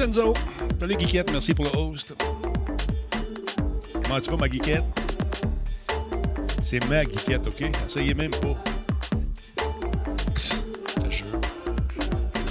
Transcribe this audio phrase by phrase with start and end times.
[0.00, 0.32] Enzo.
[0.78, 1.30] Salut, Guiquette.
[1.32, 2.14] Merci pour le host.
[4.04, 4.84] Comment tu vas, ma Guiquette?
[6.62, 7.70] C'est ma Guiquette, OK?
[7.86, 8.56] Essayez même pas.
[10.36, 11.26] Je te jure.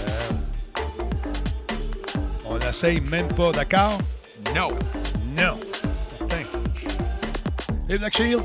[0.07, 0.29] Euh,
[2.45, 3.97] on n'essaye même pas, d'accord?
[4.53, 4.69] No.
[5.37, 5.59] Non.
[6.17, 6.43] Certain.
[7.89, 8.43] Et Black Shield?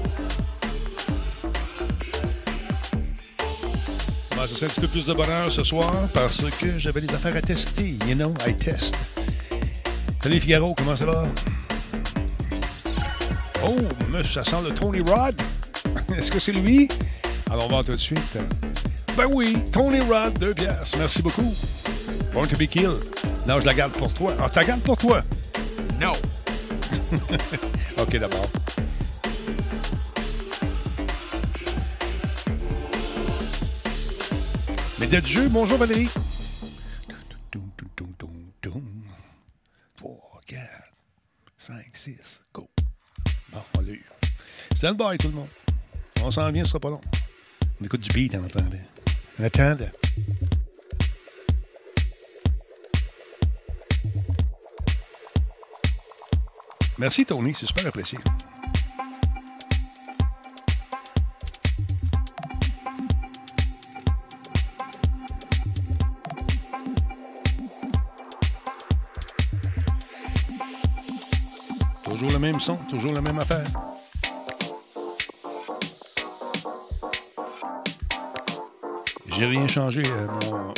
[4.42, 7.36] Ça, c'est un petit peu plus de bonheur ce soir parce que j'avais des affaires
[7.36, 7.96] à tester.
[8.08, 8.96] You know, I test.
[10.20, 11.26] Salut Figaro, comment ça va?
[13.64, 13.76] Oh,
[14.10, 15.40] monsieur, ça sent le Tony Rod.
[16.18, 16.88] Est-ce que c'est lui?
[17.52, 18.36] Alors, on va voir tout de suite.
[19.16, 20.96] Ben oui, Tony Rod, deux pièces.
[20.98, 21.54] Merci beaucoup.
[22.32, 22.98] Born to be killed.
[23.46, 24.34] Non, je la garde pour toi.
[24.40, 25.22] Ah, tu la gardes pour toi?
[26.00, 26.14] No.
[28.02, 28.48] OK, d'abord.
[35.12, 36.08] De jeu, bonjour Valérie.
[39.98, 40.62] 3, 4,
[41.58, 42.67] 5, 6, go.
[43.52, 44.06] Bon, on l'a eu.
[44.74, 45.48] Stand by tout le monde.
[46.23, 47.02] On s'en vient, ce sera pas long.
[47.78, 48.78] On écoute du beat en attendant.
[49.39, 49.90] En attendant.
[56.96, 58.18] Merci Tony, c'est super apprécié.
[72.90, 73.67] Toujours la même affaire.
[79.29, 80.27] J'ai rien changé, euh,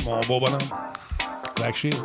[0.04, 0.60] mon, mon beau bonhomme.
[1.56, 1.96] Black Shield.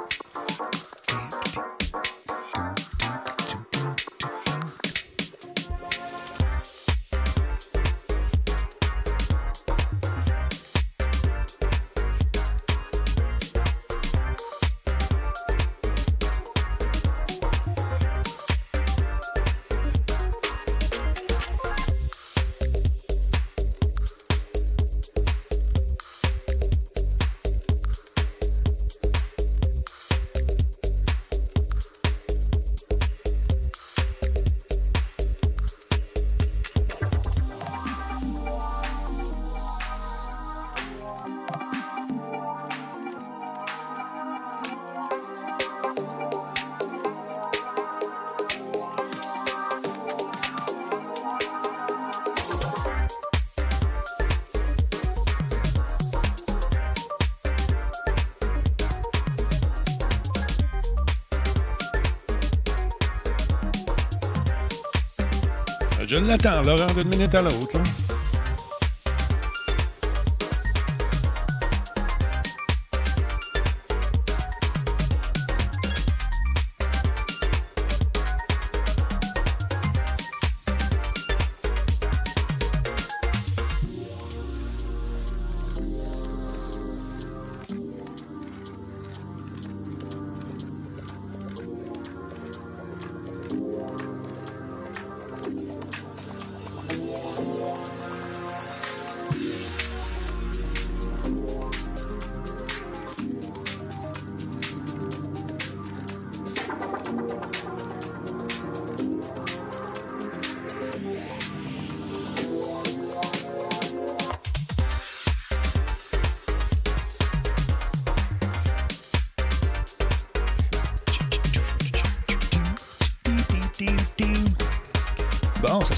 [66.28, 67.80] L'attends, Laurent, d'une minute à l'autre.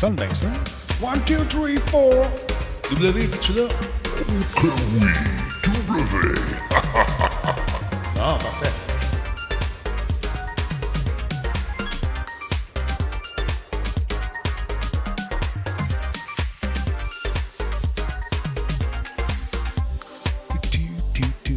[0.02, 0.10] Là.
[0.10, 0.48] Bon, ça sonne bien ça.
[1.02, 2.12] One, two, three, four.
[2.92, 3.64] W, es-tu là?
[4.56, 5.08] Que oui,
[5.64, 6.40] W.
[8.20, 8.72] Ah, parfait.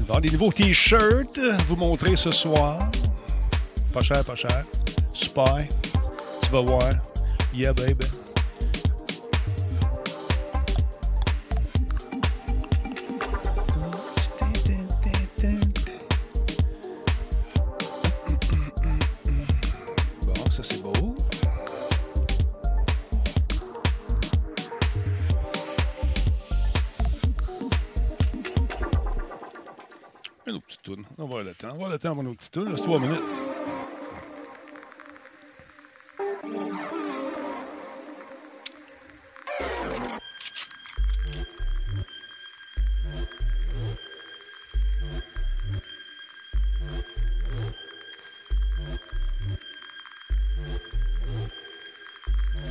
[0.06, 2.78] Dans des nouveaux t-shirts, vous montrer ce soir.
[3.92, 4.64] Pas cher, pas cher.
[5.12, 5.66] Spy.
[6.42, 6.90] Tu vas voir.
[7.52, 8.06] Yeah, baby.
[32.34, 32.68] autre petit tour.
[32.68, 33.20] Juste trois minutes.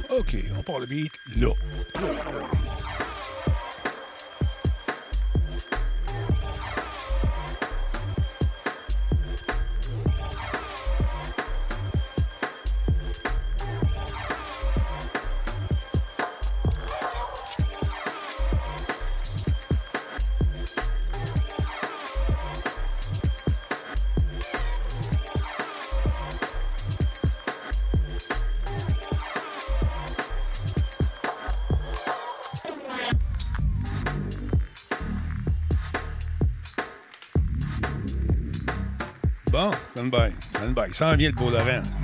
[0.10, 1.50] OK, on part le beat là.
[40.84, 40.90] Stand-by.
[40.90, 42.03] Il s'en vient le beau Laurent.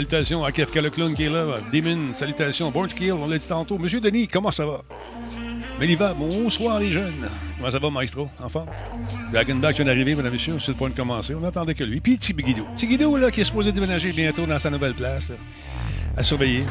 [0.00, 1.56] Salutations à Kefka le clown qui est là.
[1.70, 2.70] Demon, salutations.
[2.70, 3.76] Born Kill, on l'a dit tantôt.
[3.76, 4.80] Monsieur Denis, comment ça va?
[5.78, 7.28] Méliva, bonsoir les jeunes.
[7.58, 8.30] Comment ça va, maestro?
[8.42, 8.70] En forme?
[9.30, 11.34] Dragonback vient d'arriver, mesdames et messieurs, c'est le point de commencer.
[11.34, 12.00] On n'attendait que lui.
[12.00, 12.66] Puis Tibiguido.
[12.78, 15.32] Tibiguido, là, qui est supposé déménager bientôt dans sa nouvelle place,
[16.16, 16.64] à surveiller.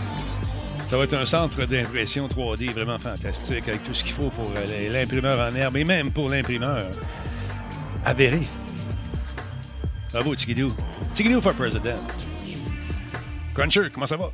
[0.88, 4.52] Ça va être un centre d'impression 3D vraiment fantastique avec tout ce qu'il faut pour
[4.58, 6.82] euh, l'imprimeur en herbe et même pour l'imprimeur
[8.04, 8.42] avéré.
[10.14, 10.70] Bravo, Tigidou.
[11.14, 12.19] Tigidou for president.
[13.60, 14.32] Cruncher, comment ça va?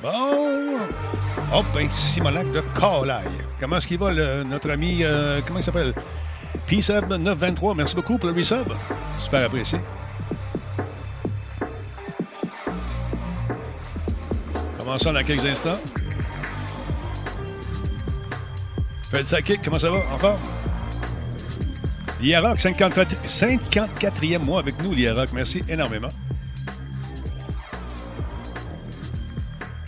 [0.00, 0.10] Bon.
[1.52, 3.24] Oh, ben, Simonac de Calaï.
[3.60, 4.10] Comment est-ce qu'il va,
[4.42, 5.92] notre ami, euh, comment il s'appelle?
[6.66, 7.74] P-Sub 923.
[7.74, 8.72] Merci beaucoup pour le resub.
[9.18, 9.80] Super apprécié.
[14.88, 15.78] Commençons dans quelques instants.
[19.10, 19.98] Fred Sakic, comment ça va?
[20.14, 20.38] En forme?
[22.22, 25.28] Liaroc, 54, 54e mois avec nous, Liaroc.
[25.34, 26.08] Merci énormément.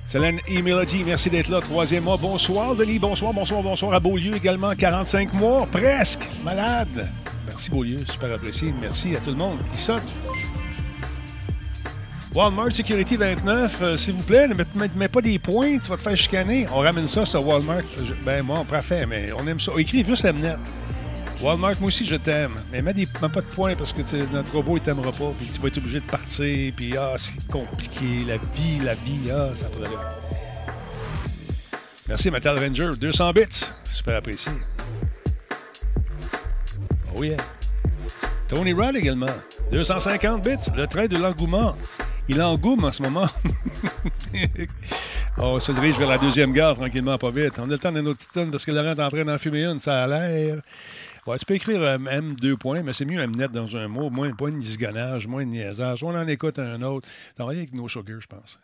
[0.07, 0.61] Célène E.
[0.61, 1.61] Melody, merci d'être là.
[1.61, 2.19] Troisième mois.
[2.19, 2.99] Bonsoir, Denis.
[2.99, 4.75] Bonsoir, bonsoir, bonsoir à Beaulieu également.
[4.75, 6.29] 45 mois, presque.
[6.45, 7.09] Malade.
[7.47, 7.97] Merci, Beaulieu.
[8.07, 8.75] Super apprécié.
[8.83, 10.03] Merci à tout le monde qui sonne.
[12.33, 14.55] Walmart Security 29, euh, s'il vous plaît, ne
[14.97, 16.67] mets, pas des points, tu vas te faire chicaner.
[16.73, 17.83] On ramène ça sur Walmart.
[18.25, 19.73] Ben, moi, parfait, mais on aime ça.
[19.77, 20.57] Écris juste Mnet.
[21.43, 22.53] Walmart, moi aussi, je t'aime.
[22.71, 25.33] Mais mets, des, mets pas de points parce que notre robot, il t'aimera pas.
[25.37, 26.73] Puis tu vas être obligé de partir.
[26.77, 28.25] Puis, ah, c'est compliqué.
[28.29, 29.97] La vie, la vie, ah, ça aller.
[32.09, 32.91] Merci, Metal Ranger.
[33.01, 33.73] 200 bits.
[33.85, 34.53] Super apprécié.
[37.17, 37.37] Oh yeah.
[38.49, 39.27] Tony Rod également.
[39.73, 40.71] 250 bits.
[40.77, 41.75] Le train de l'engouement.
[42.29, 43.27] Il engoume en ce moment.
[45.39, 47.55] on se dirige vers la deuxième gare tranquillement, pas vite.
[47.59, 49.39] On a le temps d'une autre petite tonne parce que Laurent est en train d'en
[49.39, 49.81] fumer une.
[49.81, 50.59] Ça a l'air.
[51.39, 54.11] Tu peux écrire M deux points, mais c'est mieux M net dans un mot.
[54.11, 56.03] Moins, pas une disgonnage, moins de niaisage.
[56.03, 57.07] On en écoute un autre.
[57.39, 58.59] On va aller avec No Sugar, je pense.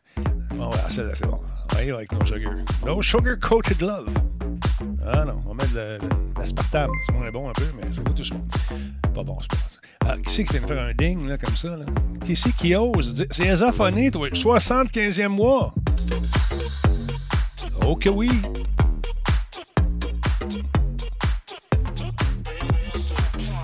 [0.54, 1.38] Bon, c'est c'est bon.
[1.72, 2.52] On va avec No Sugar.
[2.84, 4.08] No Sugar Coated Love.
[5.06, 6.90] Ah non, on va mettre de, de l'aspartame.
[7.06, 9.10] C'est moins bon un peu, mais ça goûte tout bon.
[9.14, 10.08] Pas bon, c'est pas bon.
[10.08, 11.84] Ah, qui c'est qui vient de faire un ding, là, comme ça, là?
[12.24, 13.14] Qui c'est qui ose?
[13.14, 14.28] dire- C'est Ezaphoné, toi.
[14.30, 15.74] 75e mois.
[17.84, 18.30] Oh que oui.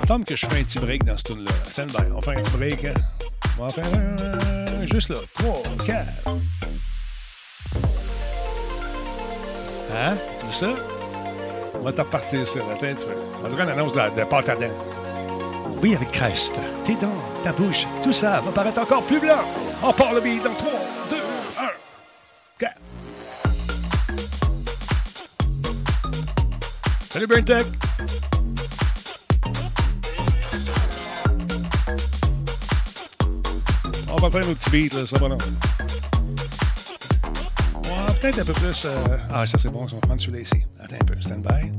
[0.06, 1.50] Tombe que je fais un petit break dans ce tune-là.
[1.70, 2.02] Stand by.
[2.14, 2.84] On fait un petit break.
[2.84, 2.94] hein?
[3.58, 5.16] On va faire un, juste là.
[5.36, 6.08] 3, 4.
[9.94, 10.14] Hein?
[10.40, 10.70] Tu veux ça?
[11.74, 12.58] On va t'en repartir ça.
[12.60, 13.12] Attends un petit peu.
[13.44, 14.66] On dirait une annonce de, la- de pâte à dents.
[15.82, 16.54] Oui, avec Christ.
[16.84, 17.12] Tes dents,
[17.44, 19.42] ta bouche, tout ça va paraître encore plus blanc.
[19.82, 20.70] On part le beat dans 3,
[21.10, 21.62] 2, 1,
[22.58, 22.72] 4.
[27.10, 27.66] Salut Burntech.
[34.28, 35.38] Va faire nos petits beats, là, ça va non?
[37.90, 38.84] On va peut-être un peu plus.
[38.86, 40.56] euh, Ah, ça c'est bon, on va prendre celui-là ici.
[40.80, 41.72] Attends un peu, stand by.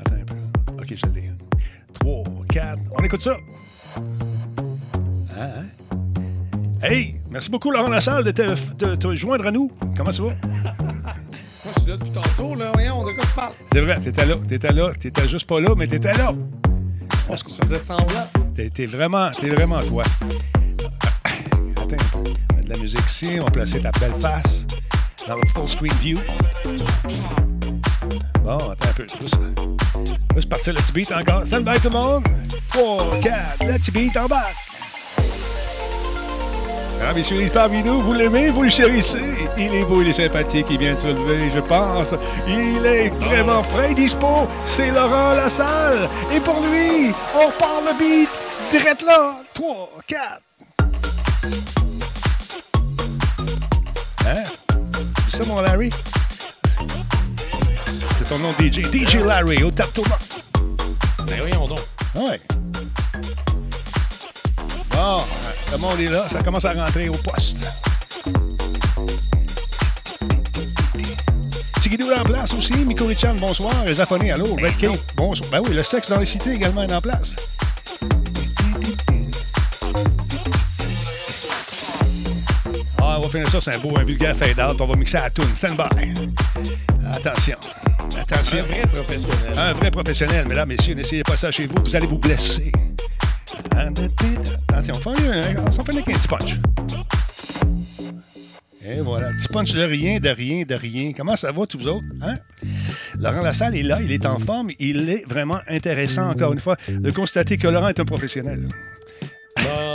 [0.00, 0.34] Attends un peu.
[0.78, 1.30] Ok, je l'ai.
[2.00, 2.78] 3, 4.
[2.98, 3.36] On écoute ça.
[5.38, 5.64] Hein, hein?
[6.82, 8.42] Hey, merci beaucoup Laurent Lassalle de te,
[8.84, 9.70] de te joindre à nous.
[9.96, 10.28] Comment ça va?
[11.64, 12.70] Moi, je suis là depuis tantôt, là.
[12.74, 13.52] Voyons, de quoi tu parles?
[13.72, 16.32] C'est vrai, t'étais là, t'étais là, t'étais juste pas là, mais t'étais là.
[17.30, 18.26] Je faisais semblant.
[18.54, 20.02] T'es, t'es vraiment, t'es vraiment toi.
[21.94, 22.22] Attends
[22.58, 23.38] un de la musique ici.
[23.40, 24.66] On va placer ta belle face
[25.26, 26.18] dans le full screen view.
[28.42, 29.06] Bon, attends un peu.
[29.20, 29.36] Juste,
[30.34, 31.42] juste partir le petit beat encore.
[31.42, 32.24] By tout le monde.
[32.70, 34.48] 3, 4, le petit beat en bas.
[37.04, 38.00] Ah, messieurs, parmi nous.
[38.00, 39.18] Vous l'aimez, vous le chérissez.
[39.58, 42.14] Il est beau, il est sympathique, il vient de se lever, je pense.
[42.46, 44.48] Il est vraiment frais, dispo.
[44.64, 46.08] C'est Laurent Lassalle.
[46.32, 48.28] Et pour lui, on repart le beat.
[48.70, 49.36] Direct là.
[49.54, 51.81] 3, 4.
[54.26, 54.42] Hein?
[55.28, 55.90] C'est ça, mon Larry?
[58.18, 58.82] C'est ton nom DJ.
[58.82, 60.16] DJ Larry, au tape tournant.
[61.26, 61.80] Ben voyons donc.
[62.14, 62.40] Ouais.
[64.90, 65.22] Bon,
[65.72, 67.56] le monde est là, ça commence à rentrer au poste.
[71.80, 73.74] Tigidou est en place aussi, Miko Richan, bonsoir.
[73.86, 75.50] Les Zafoné, allô, Red Cape, bonsoir.
[75.50, 77.36] Ben oui, le sexe dans les cités également est en place.
[83.22, 84.80] Va finir ça, c'est un beau, un vulgaire fade-out.
[84.80, 85.54] On va mixer à la toune.
[85.54, 86.12] Stand by.
[87.12, 87.56] Attention.
[88.20, 88.58] Attention.
[88.58, 89.58] Un vrai professionnel.
[89.58, 92.70] Un vrai professionnel, mesdames, messieurs, n'essayez pas ça chez vous, vous allez vous blesser.
[93.70, 96.58] Attention, on fait un, on fait un petit punch.
[98.84, 101.12] Et voilà, petit punch de rien, de rien, de rien.
[101.16, 102.06] Comment ça va, tous vous autres?
[102.20, 102.34] Hein?
[103.20, 106.76] Laurent Lassalle est là, il est en forme, il est vraiment intéressant, encore une fois,
[106.88, 108.66] de constater que Laurent est un professionnel.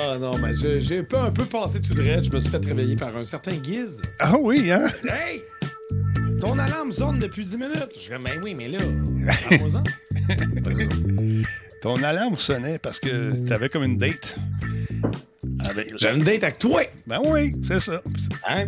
[0.09, 2.21] Ah non, mais j'ai- pas un peu passé tout droit.
[2.21, 4.01] Je me suis fait réveiller par un certain Guise.
[4.19, 4.85] Ah oui, hein?
[5.09, 5.41] Hey!
[6.39, 7.89] Ton alarme sonne depuis 10 minutes.
[7.95, 8.77] Je dis, ben oui, mais là,
[9.49, 9.83] parle-moi-en.
[11.81, 14.35] Ton alarme sonnait parce que t'avais comme une date.
[15.69, 15.93] Avec...
[15.97, 16.81] J'ai une date avec toi.
[17.05, 18.01] Ben oui, c'est ça.
[18.47, 18.65] Hein?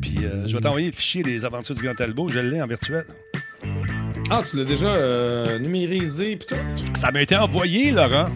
[0.00, 2.28] Puis euh, je vais t'envoyer le fichier des aventures du Grand Talbot.
[2.28, 3.04] Je l'ai en virtuel.
[4.30, 6.54] Ah, tu l'as déjà euh, numérisé pis tout?
[6.98, 8.28] Ça m'a été envoyé, Laurent.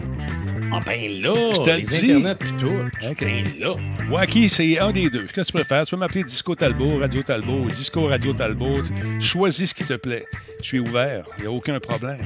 [0.75, 2.11] Ah ben là, Je te le les dis.
[2.11, 3.07] internets pis tout.
[3.09, 3.19] Ok.
[3.21, 3.75] Ben là.
[4.09, 5.25] Wacky, c'est un des deux.
[5.27, 5.85] Qu'est-ce que tu préfères?
[5.85, 8.81] Tu peux m'appeler Disco Talbot, Radio Talbot, Disco Radio Talbot.
[9.19, 10.25] Choisis ce qui te plaît.
[10.61, 11.25] Je suis ouvert.
[11.37, 12.25] Il n'y a aucun problème.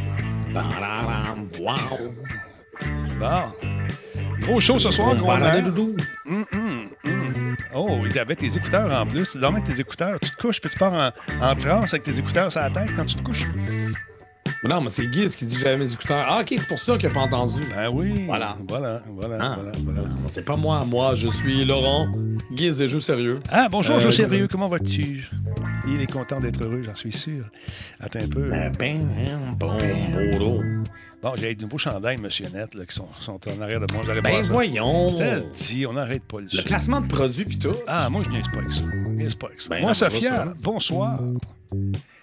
[1.60, 1.76] Wow.
[3.20, 3.44] Bon.
[4.42, 5.34] Gros show ce soir, gros.
[5.66, 5.96] Doudou.
[6.28, 7.56] Hum, hum, hum.
[7.76, 9.28] Oh, il avait tes écouteurs en plus.
[9.30, 10.20] Tu dors avec tes écouteurs.
[10.22, 12.90] Tu te couches, puis tu pars en, en transe avec tes écouteurs sur la tête
[12.96, 13.44] quand tu te couches.
[14.64, 16.26] Non, mais c'est Guise qui dit que j'avais mes écouteurs.
[16.28, 17.62] Ah, ok, c'est pour ça qu'il a pas entendu.
[17.76, 18.24] Ben oui.
[18.26, 18.58] Voilà.
[18.68, 19.56] Voilà, voilà, Ah.
[19.56, 20.02] voilà, voilà.
[20.28, 22.08] C'est pas moi, moi, je suis Laurent.
[22.52, 23.40] Guise des jeux sérieux.
[23.52, 24.48] Ah, bonjour, Euh, Sérieux.
[24.50, 25.30] Comment vas-tu?
[25.88, 27.46] Il est content d'être heureux, j'en suis sûr.
[28.00, 28.50] Attends un peu.
[28.50, 29.08] Ben, ben,
[29.58, 29.78] bon,
[30.38, 30.84] bon,
[31.22, 34.04] Bon, j'ai de nouveaux chandails, monsieur Net, là, qui sont, sont en arrière de moi.
[34.10, 34.52] Allez Ben ça.
[34.54, 35.18] voyons.
[35.52, 37.72] Dis, on n'arrête pas le Le classement de produits pis tout.
[37.88, 38.84] Ah, moi, je niaise pas avec ça.
[39.10, 39.70] Niaise pas avec ça.
[39.70, 41.20] Ben moi, Sophia, pas bonsoir.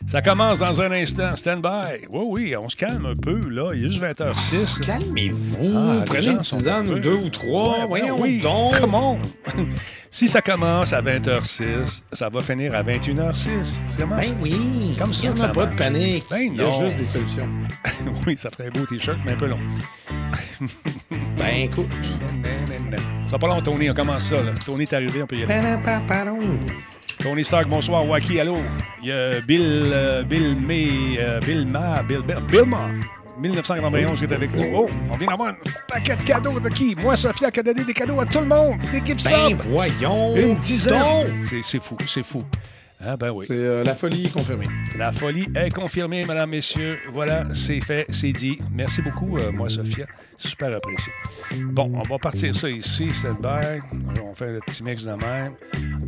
[0.06, 1.34] Ça commence dans un instant.
[1.34, 2.06] Stand by.
[2.10, 3.72] Oui, oui, on se calme un peu, là.
[3.74, 4.84] Il est juste 20h06.
[4.84, 5.72] Calmez-vous.
[5.76, 7.70] Ah, Prenez une tisane ou deux ou trois.
[7.72, 8.78] Ouais, ben Voyons oui, donc.
[8.78, 9.18] come on.
[10.10, 13.48] si ça commence à 20h06, ça va finir à 21h06.
[13.90, 14.34] C'est comment Ben ça?
[14.42, 14.94] oui.
[14.98, 16.24] Comme ça Il y en que a pas de panique.
[16.30, 17.48] Ben Il y a juste des solutions.
[18.26, 19.60] oui, ça ferait un beau T-shirt, mais un peu long.
[21.38, 21.88] Ben écoute.
[23.26, 23.90] Ça va pas long, Tony.
[23.90, 24.52] On commence ça, là.
[24.64, 25.76] Tony est arrivé, on peut y aller.
[27.24, 28.06] Tony Stark, bonsoir.
[28.06, 28.58] Wacky, allô?
[29.00, 32.90] Il y a Bill, euh, Bill May, euh, Bill Ma, Bill, Bill, Bill Ma,
[33.38, 34.66] 1991 qui est avec nous.
[34.74, 35.56] Oh, on vient d'avoir un
[35.88, 36.94] paquet de cadeaux de qui?
[36.94, 38.76] Moi, Sophia, qui a donné des cadeaux à tout le monde.
[38.92, 40.36] Des gift Ben voyons.
[40.36, 41.42] Une dizaine.
[41.62, 42.42] c'est fou, c'est fou.
[43.00, 43.44] Ah ben oui.
[43.46, 44.66] C'est euh, la folie confirmée.
[44.96, 46.98] La folie est confirmée, mesdames, messieurs.
[47.12, 48.58] Voilà, c'est fait, c'est dit.
[48.70, 50.06] Merci beaucoup, euh, moi, Sophia.
[50.38, 51.12] Super apprécié.
[51.64, 53.80] Bon, on va partir ça ici, stand by.
[54.22, 55.54] On fait le petit mix de même.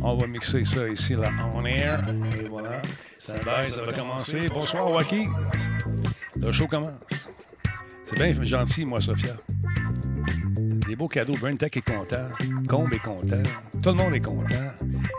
[0.01, 2.03] On va mixer ça ici, là, on air.
[2.41, 2.81] Et voilà.
[3.19, 4.47] Stand by, ça va commencer.
[4.47, 5.27] Bonsoir, Wacky.
[6.39, 6.93] Le show commence.
[8.05, 9.35] C'est bien gentil, moi, Sophia.
[10.87, 11.33] Des beaux cadeaux.
[11.33, 12.29] Burntech est content.
[12.67, 13.43] Combe est content.
[13.83, 14.71] Tout le monde est content.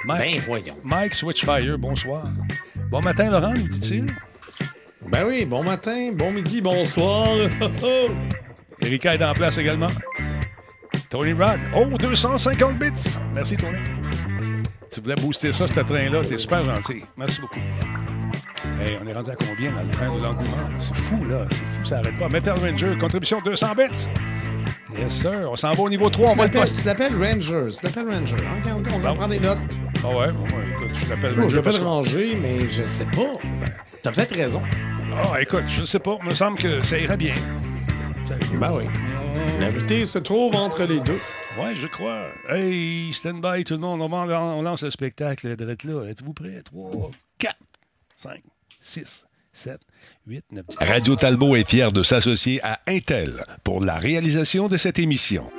[0.05, 0.77] Mike, Ben voyons.
[0.83, 2.25] Mike Switchfire, bonsoir.
[2.91, 4.07] Bon matin, Laurent, nous dit-il.
[5.11, 7.29] Ben oui, bon matin, bon midi, bonsoir.
[8.83, 9.89] Erika est en place également.
[11.11, 11.61] Tony Rod.
[11.75, 13.19] Oh, 250 bits.
[13.35, 13.79] Merci, Tony.
[14.91, 16.23] Tu voulais booster ça, ce train-là.
[16.25, 17.03] T'es super gentil.
[17.17, 17.61] Merci beaucoup.
[18.81, 20.69] Hey, on est rendu à combien dans le train de l'engouement?
[20.79, 21.47] C'est fou, là.
[21.51, 22.29] C'est fou, ça n'arrête pas.
[22.29, 24.09] Metal Ranger, contribution 200 bits.
[24.99, 25.49] Yes, sir.
[25.51, 26.29] On s'en va au niveau 3.
[26.29, 26.81] On tu va le l'appelles- poster.
[26.83, 27.67] tu l'appelles Ranger.
[27.79, 28.37] Tu l'appelles Ranger.
[28.93, 29.15] On va Bon.
[29.17, 29.59] prendre des notes.
[30.05, 30.29] Ah ouais,
[30.71, 31.49] écoute, je l'appelle Ranger.
[31.51, 33.39] je l'appelle Ranger, mais je sais pas.
[34.03, 34.63] T'as peut-être raison.
[35.15, 36.19] Ah, écoute, je ne sais pas.
[36.23, 37.35] Il me semble que ça irait bien.
[38.27, 38.59] Ça irait bien.
[38.59, 38.85] Ben oui.
[39.61, 41.19] La vérité se trouve entre les deux.
[41.59, 42.27] Ouais, je crois.
[42.49, 44.01] Hey, stand by, tout le monde.
[44.03, 46.05] On lance le spectacle d'être là.
[46.09, 46.61] Êtes-vous prêts?
[46.65, 47.57] 3, 4,
[48.17, 48.41] 5,
[48.81, 49.27] 6,
[49.59, 49.81] 7,
[50.29, 50.77] 8, 9, 10.
[50.79, 55.51] Radio Talbot est fier de s'associer à Intel pour la réalisation de cette émission.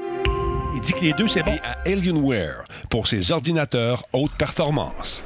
[0.74, 1.52] Il dit que les deux, c'est bon.
[1.52, 5.26] Et à Alienware pour ses ordinateurs haute performance.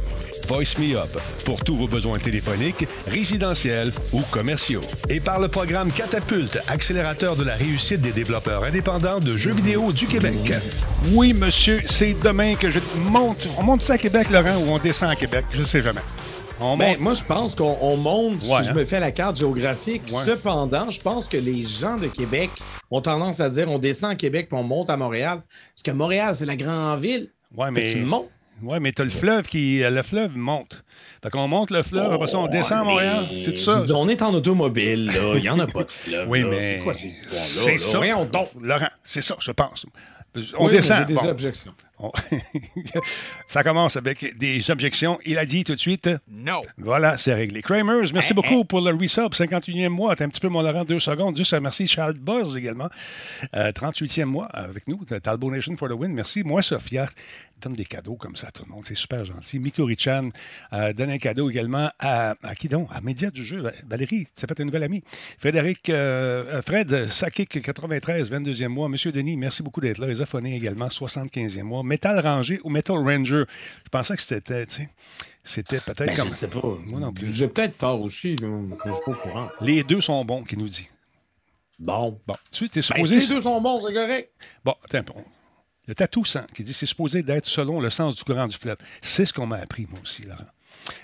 [0.51, 4.81] Voice Me Up pour tous vos besoins téléphoniques, résidentiels ou commerciaux.
[5.07, 9.93] Et par le programme Catapulte, accélérateur de la réussite des développeurs indépendants de jeux vidéo
[9.93, 10.33] du Québec.
[11.13, 12.79] Oui, monsieur, c'est demain que je
[13.09, 13.47] monte.
[13.57, 15.45] On monte ça à Québec, Laurent, ou on descend à Québec?
[15.53, 16.01] Je sais jamais.
[16.59, 16.99] On Ben, monte.
[16.99, 18.73] moi, je pense qu'on on monte, Ouais, si je hein?
[18.73, 20.01] me fais la carte géographique.
[20.11, 20.25] Ouais.
[20.25, 22.49] Cependant, je pense que les gens de Québec
[22.91, 25.43] ont tendance à dire on descend à Québec puis on monte à Montréal.
[25.73, 27.29] Parce que Montréal, c'est la grande ville.
[27.55, 27.83] Ouais, mais.
[27.87, 28.27] que tu montes.
[28.61, 29.79] Ouais, mais t'as le fleuve qui.
[29.79, 30.83] Le fleuve monte.
[31.23, 33.25] Fait qu'on monte le fleuve, après ça, on descend à Montréal.
[33.43, 33.81] C'est tout ça.
[33.83, 35.33] dis, on est en automobile, là.
[35.35, 36.27] Il n'y en a pas de fleuve.
[36.29, 36.47] Oui, là.
[36.49, 36.61] mais.
[36.61, 37.41] C'est quoi ces histoires-là?
[37.45, 37.77] C'est là?
[37.77, 37.97] ça.
[37.97, 38.49] Voyons donc.
[38.61, 39.85] Laurent, c'est ça, je pense.
[40.57, 40.99] On Oui, descend.
[40.99, 41.27] J'ai des Bon.
[41.27, 41.71] objections.
[42.01, 42.11] On-
[43.47, 45.19] ça commence avec des objections.
[45.25, 46.09] Il a dit tout de suite.
[46.29, 46.61] No.
[46.77, 47.61] Voilà, c'est réglé.
[47.61, 49.31] Kramers, merci beaucoup pour le resub.
[49.33, 50.15] 51e mois.
[50.15, 51.37] T'es un petit peu mon Laurent, deux secondes.
[51.37, 52.89] Juste euh, merci Charles Buzz également.
[53.55, 55.03] Euh, 38e mois avec nous.
[55.05, 56.13] Talbot Nation for the win.
[56.13, 56.43] Merci.
[56.43, 57.07] Moi, Sophia,
[57.61, 58.83] donne des cadeaux comme ça à tout le monde.
[58.87, 59.59] C'est super gentil.
[59.59, 60.29] Miko Richan
[60.73, 62.87] euh, donne un cadeau également à, à qui donc?
[62.91, 63.63] À Média du jeu.
[63.87, 65.03] Valérie, ça fait une nouvelle amie.
[65.39, 68.89] Frédéric, euh, euh, Fred, Sakik, 93, 22e mois.
[68.89, 70.07] Monsieur Denis, merci beaucoup d'être là.
[70.07, 70.21] Les
[70.55, 71.83] également, 75e mois.
[71.91, 73.43] Metal Ranger ou Metal Ranger.
[73.83, 74.89] Je pensais que c'était, tu sais,
[75.43, 76.29] c'était peut-être Ben, comme.
[76.29, 76.61] je sais pas.
[76.85, 77.33] Moi non plus.
[77.33, 78.35] J'ai peut-être tort aussi.
[78.37, 78.47] Là.
[78.47, 79.49] Je suis pas au courant.
[79.59, 80.87] Les deux sont bons, qui nous dit.
[81.77, 82.17] Bon.
[82.25, 83.19] Bon, tu es Ben, supposé.
[83.21, 84.31] si les deux sont bons, c'est correct.
[84.63, 85.19] Bon, attends, peu.
[85.87, 88.77] le tatou sang qui dit c'est supposé d'être selon le sens du courant du fleuve.
[89.01, 90.45] C'est ce qu'on m'a appris, moi aussi, Laurent.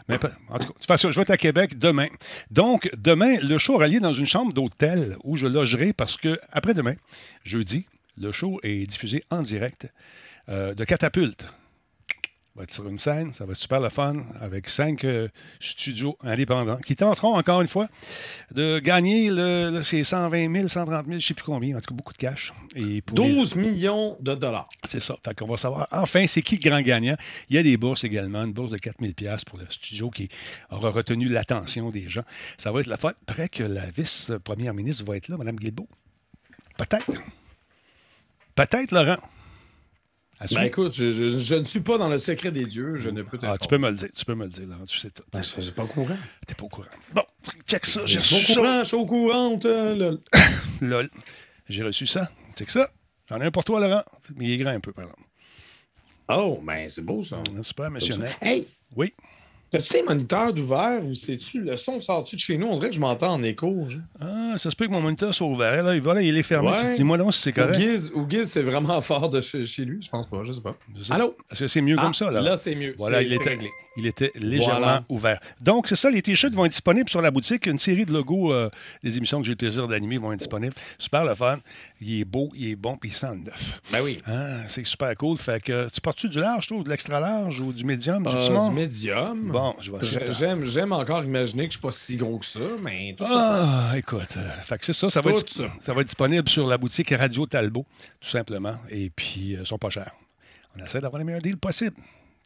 [0.07, 2.07] Mais en tout cas, de toute façon, je vais être à Québec demain.
[2.49, 6.39] Donc, demain, le show aura lieu dans une chambre d'hôtel où je logerai parce que,
[6.51, 6.95] après-demain,
[7.43, 7.85] jeudi,
[8.17, 9.87] le show est diffusé en direct
[10.49, 11.47] euh, de Catapulte.
[12.55, 15.27] On va être sur une scène, ça va être super le fun, avec cinq euh,
[15.59, 17.87] studios indépendants qui tenteront encore une fois
[18.49, 21.81] de gagner le, le- c'est 120 000, 130 000, je ne sais plus combien, en
[21.81, 22.51] tout cas beaucoup de cash.
[22.75, 24.67] Et pour les- 12 millions de dollars.
[24.85, 25.15] c'est ça.
[25.23, 27.15] Fait qu'on va savoir enfin c'est qui le grand gagnant.
[27.51, 30.27] Il y a des bourses également, une bourse de 4000 pièces pour le studio qui
[30.71, 32.23] aura retenu l'attention des gens.
[32.57, 35.87] Ça va être la fois près que la vice-première ministre va être là, Mme Guilbeault.
[36.75, 37.11] Peut-être.
[38.55, 39.17] Peut-être, Laurent.
[40.53, 43.23] Ben écoute, je, je- je ne suis pas dans le secret des dieux, je ne
[43.23, 45.09] peux ah, tu peux me le dire, tu peux me le dire, Laurent, tu sais
[45.09, 45.23] tout.
[45.33, 46.17] Ben, je suis pas au courant.
[46.45, 46.87] T'es pas au courant.
[47.13, 47.23] Bon,
[47.67, 48.61] check ça, j'ai Je suis reçu au ça.
[48.61, 49.57] courant, je suis au courant.
[49.65, 50.17] euh, là.
[50.81, 51.09] Lol.
[51.69, 52.29] J'ai reçu ça.
[52.55, 52.89] Check ça.
[53.29, 54.03] J'en ai un pour toi, Laurent.
[54.35, 55.23] Mais il est grand un peu, par exemple.
[56.29, 57.41] Oh, ben c'est beau ça.
[57.61, 58.15] Super, monsieur.
[58.41, 59.13] Hey, Oui.
[59.73, 62.67] As-tu tes moniteurs d'ouvert ou c'est-tu le son sort-tu de chez nous?
[62.67, 63.85] On dirait que je m'entends en écho.
[63.87, 65.83] je- Ah, ça se peut que mon moniteur soit ouvert.
[65.83, 66.69] Là, voilà, il est fermé.
[66.71, 66.95] Ouais.
[66.95, 67.77] Dis-moi donc si c'est correct.
[68.15, 70.01] Ou Giz, c'est vraiment fort de chez, chez lui?
[70.01, 70.75] Je pense pas, je sais pas.
[71.09, 71.35] Allô?
[71.51, 72.31] Est-ce que c'est mieux Ah, comme ça?
[72.31, 72.95] Là, là, c'est mieux.
[72.97, 73.69] Voilà, il était, réglé.
[73.97, 75.03] il était légèrement Voilà.
[75.09, 75.39] ouvert.
[75.61, 77.65] Donc, c'est ça, les t-shirts vont être disponibles sur la boutique.
[77.65, 78.69] Une série de logos euh,
[79.03, 80.75] des émissions que j'ai le plaisir d'animer vont être disponibles.
[80.97, 81.59] Super le fun.
[81.99, 83.81] Il est beau, il est bon, puis il sent le neuf.
[83.91, 84.19] Ben oui.
[84.27, 85.37] Ah, c'est super cool.
[85.37, 88.35] Fait que tu portes-tu du large, toi, ou de l'extra large, ou du médium, du
[88.35, 88.69] Euh, small?
[88.69, 89.51] du médium.
[89.59, 92.15] Bon, je vais essayer de- J'ai- J'aime, j'aime encore imaginer que je suis pas si
[92.15, 93.89] gros que ça, mais tout ça.
[93.91, 95.63] Ah, écoute, euh, fait que c'est ça, ça va, Tout être, ça.
[95.81, 97.85] ça va être disponible sur la boutique Radio Talbot,
[98.21, 98.75] tout simplement.
[98.89, 100.11] Et puis, euh, ils sont pas chers.
[100.79, 101.95] On essaie d'avoir les meilleurs deals possibles.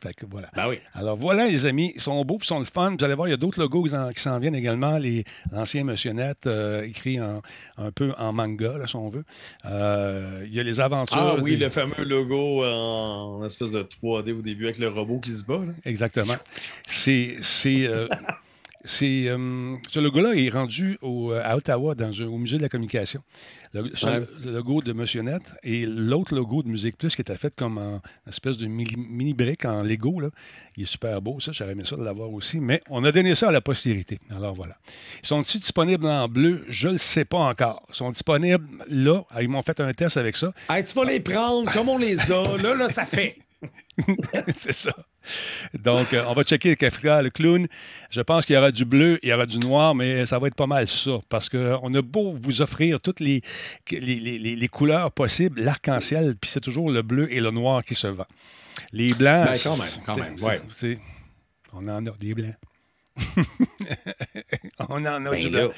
[0.01, 0.49] Fait que voilà.
[0.55, 0.79] Ben oui.
[0.95, 2.95] Alors voilà, les amis, ils sont beaux, ils sont le fun.
[2.97, 4.97] Vous allez voir, il y a d'autres logos qui s'en- qui s'en viennent également.
[4.97, 7.41] Les l'ancien Monsieur Net, euh, écrit en,
[7.77, 9.23] un peu en manga, là, si on veut.
[9.65, 11.17] Euh, il y a les aventures.
[11.19, 15.19] Ah oui, des- le fameux logo en espèce de 3D au début avec le robot
[15.19, 15.57] qui se bat.
[15.59, 15.73] là.
[15.85, 16.35] Exactement.
[16.87, 17.35] C'est.
[17.41, 18.07] c'est euh,
[18.83, 22.69] c'est, euh, ce logo-là est rendu au- à Ottawa, dans un- au Musée de la
[22.69, 23.21] communication.
[23.73, 24.19] Le, ce- Ouais.
[24.43, 27.77] le logo de Monsieur Net et l'autre logo de Musique Plus qui était fait comme
[27.77, 30.19] en espèce de mini- mini-brique en Lego.
[30.19, 30.29] Là.
[30.75, 31.51] Il est super beau, ça.
[31.53, 32.59] J'aurais aimé ça de l'avoir aussi.
[32.59, 34.19] Mais on a donné ça à la postérité.
[34.29, 34.75] Alors voilà.
[35.23, 36.65] Ils sont-ils disponibles en bleu?
[36.67, 37.83] Je ne le sais pas encore.
[37.89, 39.23] Ils sont disponibles là.
[39.31, 40.51] Ah, Ils m'ont fait un test avec ça.
[40.69, 42.57] Hey, tu vas les prendre comme on les a.
[42.57, 43.37] Là, là, ça fait.
[44.55, 44.91] c'est ça.
[45.73, 47.67] Donc, euh, on va checker Africa, le clown.
[48.09, 50.47] Je pense qu'il y aura du bleu, il y aura du noir, mais ça va
[50.47, 51.19] être pas mal ça.
[51.29, 53.41] Parce qu'on a beau vous offrir toutes les,
[53.91, 57.83] les, les- les- les couleurs possibles, l'arc-en-ciel, puis c'est toujours le bleu et le noir
[57.83, 58.25] qui se vend.
[58.93, 59.45] Les blancs.
[59.45, 60.61] Ben, quand même, quand même, ouais.
[61.73, 62.55] On en a des blancs.
[64.89, 65.63] On en a Ben du là.
[65.65, 65.71] blanc.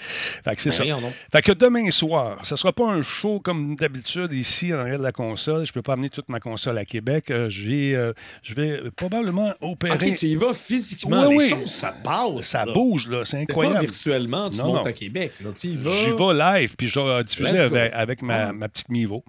[0.44, 1.08] Fait que c'est Ben ça.
[1.32, 4.98] Fait que demain soir, ce ne sera pas un show comme d'habitude ici en arrière
[5.00, 5.66] de la console.
[5.66, 7.30] Je ne peux pas amener toute ma console à Québec.
[7.32, 10.12] Euh, j'ai, euh, je vais probablement opérer.
[10.12, 11.28] Ok, tu y vas physiquement.
[11.28, 11.50] Oui, les oui.
[11.50, 12.42] choses, ça passe.
[12.48, 12.74] Ça là.
[12.74, 13.26] bouge, là.
[13.26, 13.80] C'est C'est pas incroyable.
[13.88, 14.84] virtuellement, tu Non, montes non.
[14.86, 15.34] à Québec.
[15.44, 15.50] Là.
[15.56, 15.92] Tu y vas.
[15.92, 17.60] J'y vais live, puis je vais diffuser
[17.94, 18.54] avec ma, Ah.
[18.54, 19.24] ma petite Mivo.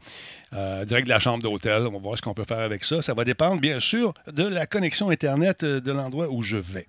[0.54, 1.86] Euh, direct de la chambre d'hôtel.
[1.86, 3.02] On va voir ce qu'on peut faire avec ça.
[3.02, 6.86] Ça va dépendre, bien sûr, de la connexion Internet euh, de l'endroit où je vais.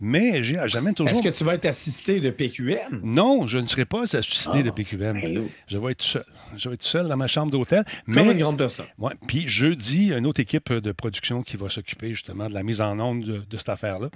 [0.00, 1.10] Mais j'ai- j'amène toujours.
[1.18, 3.00] Est-ce que tu vas être assisté de PQM?
[3.02, 5.20] Non, je ne serai pas assisté de PQM.
[5.20, 5.48] Ben.
[5.66, 6.24] Je vais être seul.
[6.56, 7.84] Je vais être seul dans ma chambre d'hôtel.
[8.06, 8.86] Comme Mais une grande personne.
[8.98, 9.12] Ouais.
[9.26, 12.98] Puis jeudi, une autre équipe de production qui va s'occuper justement de la mise en
[13.00, 14.08] onde de, de cette affaire-là.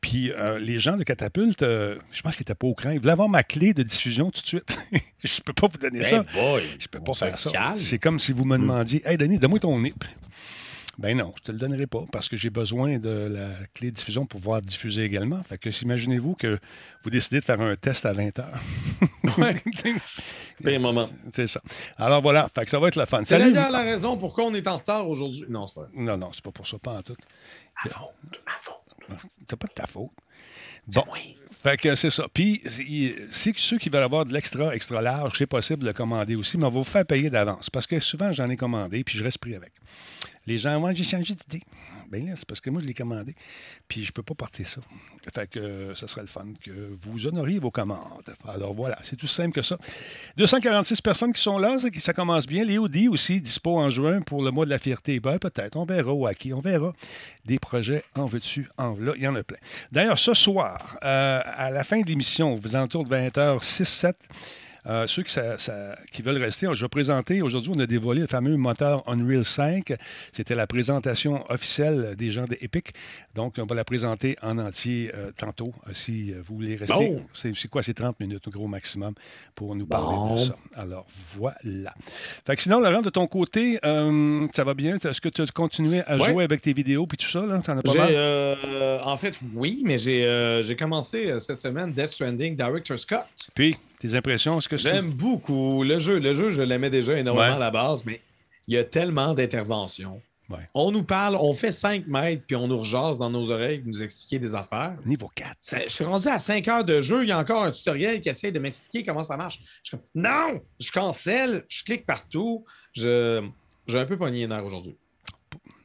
[0.00, 2.90] Puis euh, les gens de Catapulte, euh, je pense qu'ils n'étaient pas au cran.
[2.90, 4.78] Ils voulaient avoir ma clé de diffusion tout de suite.
[5.24, 6.16] je ne peux pas vous donner ça.
[6.16, 7.50] Hey boy, Je peux on pas faire ça.
[7.76, 10.04] C'est comme si vous me demandiez Hey, Denis, donne-moi ton NIP.
[11.00, 13.96] Ben non, je te le donnerai pas parce que j'ai besoin de la clé de
[13.96, 15.42] diffusion pour pouvoir diffuser également.
[15.44, 16.58] Fait que imaginez-vous que
[17.02, 18.60] vous décidez de faire un test à 20 heures.
[20.62, 21.08] Pire moment.
[21.32, 21.62] c'est ça.
[21.96, 23.22] Alors voilà, fait que ça va être la fun.
[23.24, 25.44] C'est d'ailleurs la raison pourquoi on est en retard aujourd'hui.
[25.48, 25.90] Non, c'est pas vrai.
[25.94, 27.16] Non, non, c'est pas pour ça, pas en tout.
[27.82, 28.10] Ma faute,
[28.44, 29.30] ma faute.
[29.48, 30.10] C'est pas de ta faute.
[30.86, 31.04] Bon.
[31.62, 32.26] Fait que c'est ça.
[32.32, 36.34] Puis, que ceux qui veulent avoir de l'extra, extra large, c'est possible de le commander
[36.34, 37.68] aussi, mais on va vous faire payer d'avance.
[37.68, 39.72] Parce que souvent, j'en ai commandé, puis je reste pris avec.
[40.46, 41.62] Les gens, moi, j'ai changé d'idée.
[42.10, 43.36] Bien là, c'est parce que moi, je l'ai commandé,
[43.86, 44.80] puis je peux pas porter ça.
[45.32, 48.34] Fait que euh, ça serait le fun que vous honoriez vos commandes.
[48.48, 49.78] Alors voilà, c'est tout simple que ça.
[50.36, 52.64] 246 personnes qui sont là, que ça commence bien.
[52.64, 55.20] Léo dit aussi, dispo en juin pour le mois de la fierté.
[55.20, 56.92] Ben, peut-être, on verra ou à on verra.
[57.44, 59.58] Des projets en veux-tu, en là, il y en a plein.
[59.92, 64.14] D'ailleurs, ce soir, euh, à la fin de l'émission, vous alentours de 20h, 6-7,
[64.86, 67.42] euh, ceux qui, ça- ça- qui veulent rester, je vais présenter.
[67.42, 69.94] Aujourd'hui, on a dévoilé le fameux moteur Unreal 5.
[70.32, 72.92] C'était la présentation officielle des gens de Epic.
[73.34, 76.94] Donc, on va la présenter en entier euh, tantôt, euh, si vous voulez rester.
[76.94, 77.22] Bon.
[77.34, 77.82] C'est quoi?
[77.82, 79.14] C'est 30 minutes au gros maximum
[79.54, 80.34] pour nous parler Bon.
[80.36, 80.56] de ça.
[80.76, 81.94] Alors, voilà.
[82.46, 84.96] Fait que sinon, Laurent, de ton côté, euh, ça va bien?
[84.96, 86.30] Est-ce que tu as continué à Ouais.
[86.30, 87.40] jouer avec tes vidéos puis tout ça?
[87.42, 87.56] Là?
[87.56, 89.00] As pas mal?
[89.04, 93.20] en fait, oui, mais j'ai j'ai commencé cette semaine Death Stranding Director Scott.
[93.54, 94.76] Puis, tes impressions, que.
[94.76, 96.18] J'aime beaucoup le jeu.
[96.18, 97.54] Le jeu, je l'aimais déjà énormément Ouais.
[97.54, 98.20] à la base, mais
[98.66, 100.20] il y a tellement d'interventions.
[100.48, 100.68] Ouais.
[100.74, 104.02] On nous parle, on fait 5 mètres, puis on nous rejase dans nos oreilles, nous
[104.02, 104.96] expliquer des affaires.
[105.06, 105.54] Niveau 4.
[105.60, 108.20] Ça- je suis rendu à 5 heures de jeu, il y a encore un tutoriel
[108.20, 109.60] qui essaie de m'expliquer comment ça marche.
[109.84, 110.60] Je comme, non!
[110.80, 112.64] Je cancelle, je clique partout.
[112.94, 113.46] Je,
[113.86, 114.96] j'ai un peu pogné les aujourd'hui.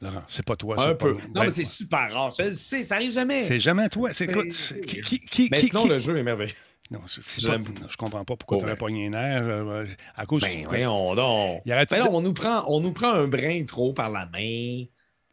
[0.00, 0.74] Laurent, c'est pas toi.
[0.80, 1.14] Un c'est peu.
[1.16, 1.46] pas- Non, Ouais.
[1.46, 2.32] mais c'est super rare.
[2.36, 3.44] Je le sais, ça arrive jamais.
[3.44, 4.10] C'est jamais toi.
[4.12, 4.26] C'est
[4.84, 6.52] Qui, qui, qui, Mais sinon, qui- le jeu est merveilleux.
[6.90, 7.64] Non, c'est- pas- l'aime.
[7.88, 8.78] je comprends pas pourquoi Oh, tu aurais ouais.
[8.78, 9.42] pogné les nerfs.
[9.44, 9.84] euh,
[10.16, 10.66] à cause Ben.
[11.64, 14.26] Il arrête Ben non, on nous, prend, on nous prend un brin trop par la
[14.26, 14.84] main.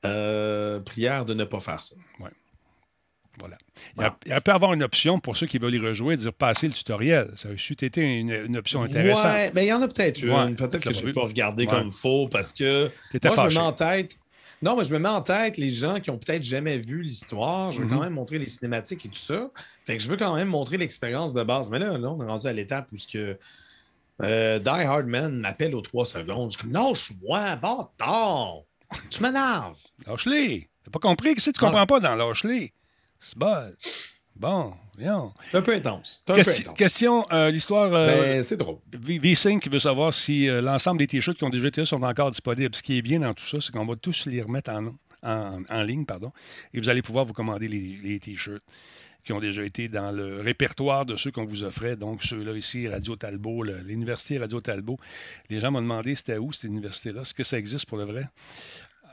[0.05, 1.95] Euh, prière de ne pas faire ça.
[3.39, 3.57] Voilà.
[3.97, 5.79] Il, y a- il y a peut avoir une option pour ceux qui veulent y
[5.79, 7.31] rejouer, de dire passer le tutoriel.
[7.35, 9.25] Ça aurait été une, une option intéressante.
[9.25, 10.29] Ouais, ben il y en a peut-être une.
[10.29, 11.69] Ouais, peut-être que je pas vais pas regarder Ouais.
[11.71, 12.91] comme faux parce que
[13.23, 14.15] moi, je me mets en tête.
[14.63, 17.71] Non, mais je me mets en tête les gens qui ont peut-être jamais vu l'histoire.
[17.73, 17.91] Je veux Mhm.
[17.91, 19.49] quand même montrer les cinématiques et tout ça.
[19.83, 21.69] Fait que je veux quand même montrer l'expérience de base.
[21.69, 23.37] Mais là, là, on est rendu à l'étape où ce que
[24.21, 26.51] euh, Die Hard Man m'appelle aux trois secondes.
[26.51, 28.61] Je suis comme lâche-moi, bâtard!
[29.09, 29.79] Tu m'énerves!
[30.07, 30.69] Lâche-les.
[30.85, 31.33] T'as pas compris?
[31.33, 32.71] Qu'est-ce que tu comprends pas dans lâche-les?
[33.19, 33.73] C'est bon.
[34.35, 34.73] Bon.
[35.51, 36.23] C'est un peu intense.
[36.25, 36.77] Peu Question, intense.
[36.77, 37.93] question, euh, l'histoire.
[37.93, 38.77] euh, Ben, c'est drôle.
[38.93, 41.85] V- V5 qui veut savoir si euh, l'ensemble des t-shirts qui ont déjà été là
[41.85, 42.75] sont encore disponibles.
[42.75, 45.61] Ce qui est bien dans tout ça, c'est qu'on va tous les remettre en, en,
[45.69, 46.31] en ligne, pardon,
[46.73, 48.61] et vous allez pouvoir vous commander les, les t-shirts
[49.25, 51.95] qui ont déjà été dans le répertoire de ceux qu'on vous offrait.
[51.95, 54.97] Donc, ceux-là ici, Radio Talbot, l'Université Radio Talbot.
[55.49, 57.21] Les gens m'ont demandé c'était où cette université-là?
[57.21, 58.25] Est-ce que ça existe pour le vrai?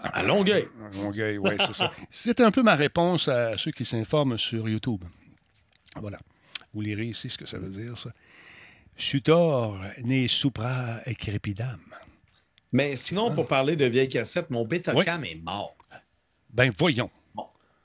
[0.03, 0.67] À Longueuil.
[0.83, 1.93] À Longueuil, oui, c'est ça.
[2.11, 5.05] C'était un peu ma réponse à ceux qui s'informent sur YouTube.
[5.97, 6.19] Voilà.
[6.73, 8.11] Vous lirez ici ce que ça veut dire, ça.
[8.97, 11.81] Sutor ne supra crepidam.
[12.73, 15.75] Mais sinon, pour parler de vieilles cassettes, mon Betacam est mort.
[16.53, 17.11] Ben voyons.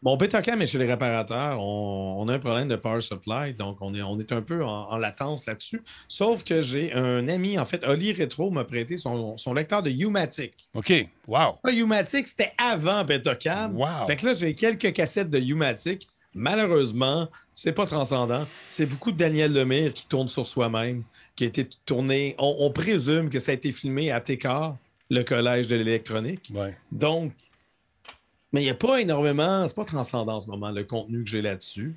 [0.02, 1.60] Mon Betacam est chez les réparateurs.
[1.60, 4.64] On, on a un problème de power supply, donc on est, on est un peu
[4.64, 5.82] en, en latence là-dessus.
[6.08, 9.90] Sauf que j'ai un ami, en fait, Oli Retro m'a prêté son, son lecteur de
[9.90, 10.54] Umatic.
[10.76, 10.94] OK.
[11.28, 11.58] Wow.
[11.72, 13.76] Umatic, c'était avant Betacam.
[13.76, 14.06] Wow.
[14.06, 16.08] Fait que là, j'ai quelques cassettes de Umatic.
[16.36, 18.46] Malheureusement, c'est pas transcendant.
[18.68, 21.04] C'est beaucoup de Daniel Lemire qui tourne sur soi-même,
[21.36, 22.36] qui a été tourné.
[22.38, 24.76] On, on présume que ça a été filmé à TECAR,
[25.10, 26.52] le collège de l'électronique.
[26.54, 26.78] Ouais.
[26.92, 27.32] Donc,
[28.52, 31.30] mais il n'y a pas énormément, c'est pas transcendant en ce moment, le contenu que
[31.30, 31.96] j'ai là-dessus.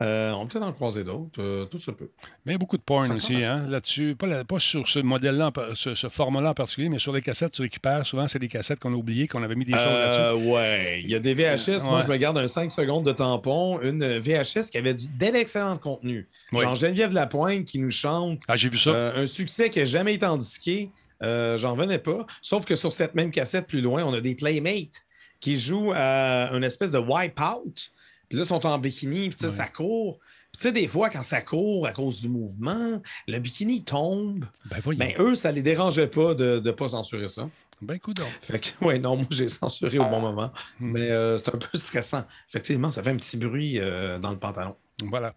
[0.00, 2.10] Euh, on peut peut-être en croiser d'autres, euh, tout se peut.
[2.46, 4.14] Mais beaucoup de porn aussi, hein, là-dessus.
[4.16, 7.50] Pas, la- pas sur ce modèle-là, ce, ce format-là en particulier, mais sur les cassettes,
[7.52, 8.06] tu récupères.
[8.06, 10.20] Souvent, c'est des cassettes qu'on a oubliées, qu'on avait mis des choses là-dessus.
[10.20, 11.82] Euh, ouais, il y a des VHS.
[11.84, 12.02] Moi, Ouais.
[12.04, 15.76] je me garde un 5 secondes de tampon, une VHS qui avait du, de l'excellent
[15.78, 16.28] contenu.
[16.52, 16.60] Oui.
[16.62, 19.14] Genre Geneviève Lapointe qui nous chante Ah, j'ai vu ça.
[19.16, 20.90] un succès qui n'a jamais été en disqué.
[21.24, 22.24] Euh, J'en revenais pas.
[22.40, 25.04] Sauf que sur cette même cassette plus loin, on a des Playmates
[25.40, 27.90] qui jouent à une espèce de wipe-out.
[28.28, 29.50] Puis là, ils sont en bikini, puis tu sais, Ouais.
[29.52, 30.18] ça court.
[30.52, 34.44] Puis tu sais, des fois, quand ça court à cause du mouvement, le bikini tombe.
[34.70, 34.98] ben, voyons.
[34.98, 37.48] Ben, eux, ça les dérangeait pas de ne pas censurer ça.
[37.80, 38.26] Ben, coudonc.
[38.42, 40.50] Fait que, ouais, non, moi, j'ai censuré au bon moment.
[40.80, 40.90] Hmm.
[40.92, 42.24] Mais euh, c'est un peu stressant.
[42.48, 44.74] Effectivement, ça fait un petit bruit euh, dans le pantalon.
[45.06, 45.32] Voilà.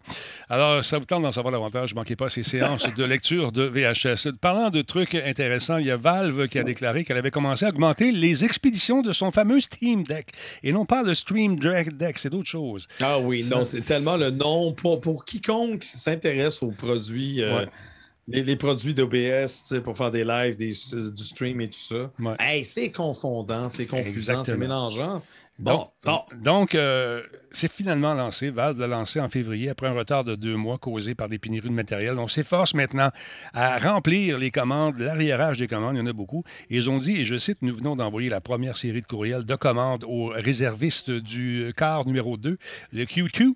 [0.48, 1.94] Alors, ça vous tente d'en savoir davantage.
[1.94, 4.32] Ne manquez pas ces séances de lecture de VHS.
[4.40, 7.68] Parlant de trucs intéressants, il y a Valve qui a déclaré qu'elle avait commencé à
[7.68, 10.32] augmenter les expéditions de son fameux Steam Deck.
[10.64, 12.88] Et non pas le Stream Deck, c'est d'autres choses.
[13.00, 17.66] Ah oui, non, c'est- tellement le nom pour, pour quiconque s'intéresse aux produits, euh, Ouais.
[18.26, 20.70] les, les produits d'OBS pour faire des lives, des,
[21.12, 22.10] du stream et tout ça.
[22.18, 22.34] Ouais.
[22.40, 25.22] Hey, c'est confondant, c'est confusant, c'est mélangeant.
[25.58, 26.20] Bon, Donc, bon.
[26.42, 27.22] donc euh,
[27.54, 28.50] c'est finalement lancé.
[28.50, 31.68] Valve l'a lancé en février après un retard de deux mois causé par des pénuries
[31.68, 32.18] de matériel.
[32.18, 33.10] On s'efforce maintenant
[33.52, 36.44] à remplir les commandes, l'arriérage des commandes, il y en a beaucoup.
[36.70, 39.54] Ils ont dit, et je cite, nous venons d'envoyer la première série de courriels de
[39.54, 42.58] commandes aux réservistes du quart numéro 2,
[42.92, 43.54] le QQ,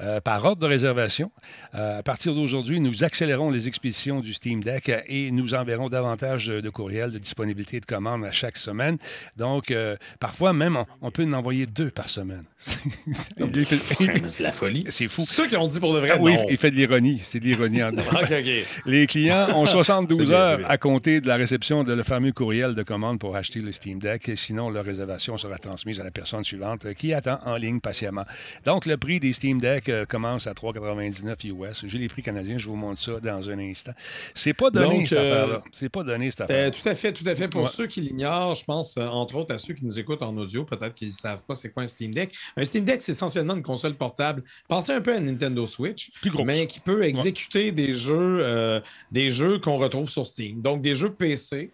[0.00, 1.30] euh, par ordre de réservation.
[1.74, 6.46] Euh, à partir d'aujourd'hui, nous accélérons les expéditions du Steam Deck et nous enverrons davantage
[6.46, 8.98] de, de courriels de disponibilité de commandes à chaque semaine.
[9.36, 12.44] Donc, euh, parfois même, on, on peut en envoyer deux par semaine.
[13.38, 14.84] Il fait- c'est la folie.
[14.90, 15.22] C'est fou.
[15.28, 16.10] C'est ceux qui ont dit pour de vrai.
[16.14, 16.46] Ah oui, non.
[16.48, 17.20] il fait de l'ironie.
[17.22, 18.02] C'est de l'ironie en dedans.
[18.12, 18.66] OK, OK.
[18.86, 22.32] Les clients ont 72 C'est bien, heures à compter de la réception de le fameux
[22.32, 24.30] courriel de commande pour acheter le Steam Deck.
[24.36, 28.24] Sinon, leur réservation sera transmise à la personne suivante euh, qui attend en ligne patiemment.
[28.64, 31.84] Donc, le prix des Steam Deck euh, commence à 3,99 US.
[31.86, 33.92] J'ai les prix canadiens, je vous montre ça dans un instant.
[34.34, 35.62] C'est pas donné, Donc, cette euh, affaire-là.
[35.72, 36.70] C'est pas donné, cette Euh, affaire.
[36.70, 37.48] tout à fait, tout à fait.
[37.48, 37.68] Pour Ouais.
[37.72, 40.64] ceux qui l'ignorent, je pense, euh, entre autres, à ceux qui nous écoutent en audio,
[40.64, 42.32] peut-être qu'ils ne savent pas c'est quoi un Steam Deck.
[42.56, 44.42] Un Steam Deck, c'est essentiellement une console portable.
[44.68, 46.44] Pensez un peu à Nintendo Switch, Plus gros.
[46.44, 48.80] mais qui peut exécuter des jeux, euh,
[49.12, 50.62] des jeux qu'on retrouve sur Steam.
[50.62, 51.70] Donc, des jeux PC,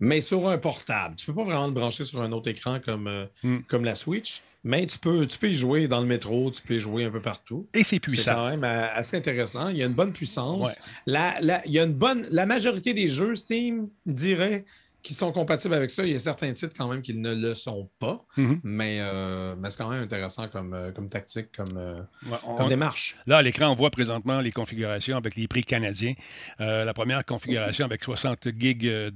[0.00, 1.14] mais sur un portable.
[1.16, 3.58] Tu ne peux pas vraiment le brancher sur un autre écran comme, euh, Hmm.
[3.68, 6.74] comme la Switch, mais tu peux, tu peux y jouer dans le métro, tu peux
[6.74, 7.66] y jouer un peu partout.
[7.74, 8.34] Et c'est C'est puissant.
[8.34, 9.68] quand même euh, assez intéressant.
[9.68, 10.68] Il y a une bonne puissance.
[10.68, 10.74] Ouais.
[11.06, 14.64] La, la- il y a une bonne, la majorité des jeux Steam dirait
[15.02, 16.04] qui sont compatibles avec ça.
[16.04, 18.60] Il y a certains titres quand même qui ne le sont pas, Mhm.
[18.62, 22.54] mais, euh, mais c'est quand même intéressant comme, euh, comme tactique, comme, euh, Ouais, on-
[22.56, 23.16] comme démarche.
[23.26, 26.14] Là, à l'écran, on voit présentement les configurations avec les prix canadiens.
[26.60, 29.10] Euh, la première configuration avec 60 gigs de,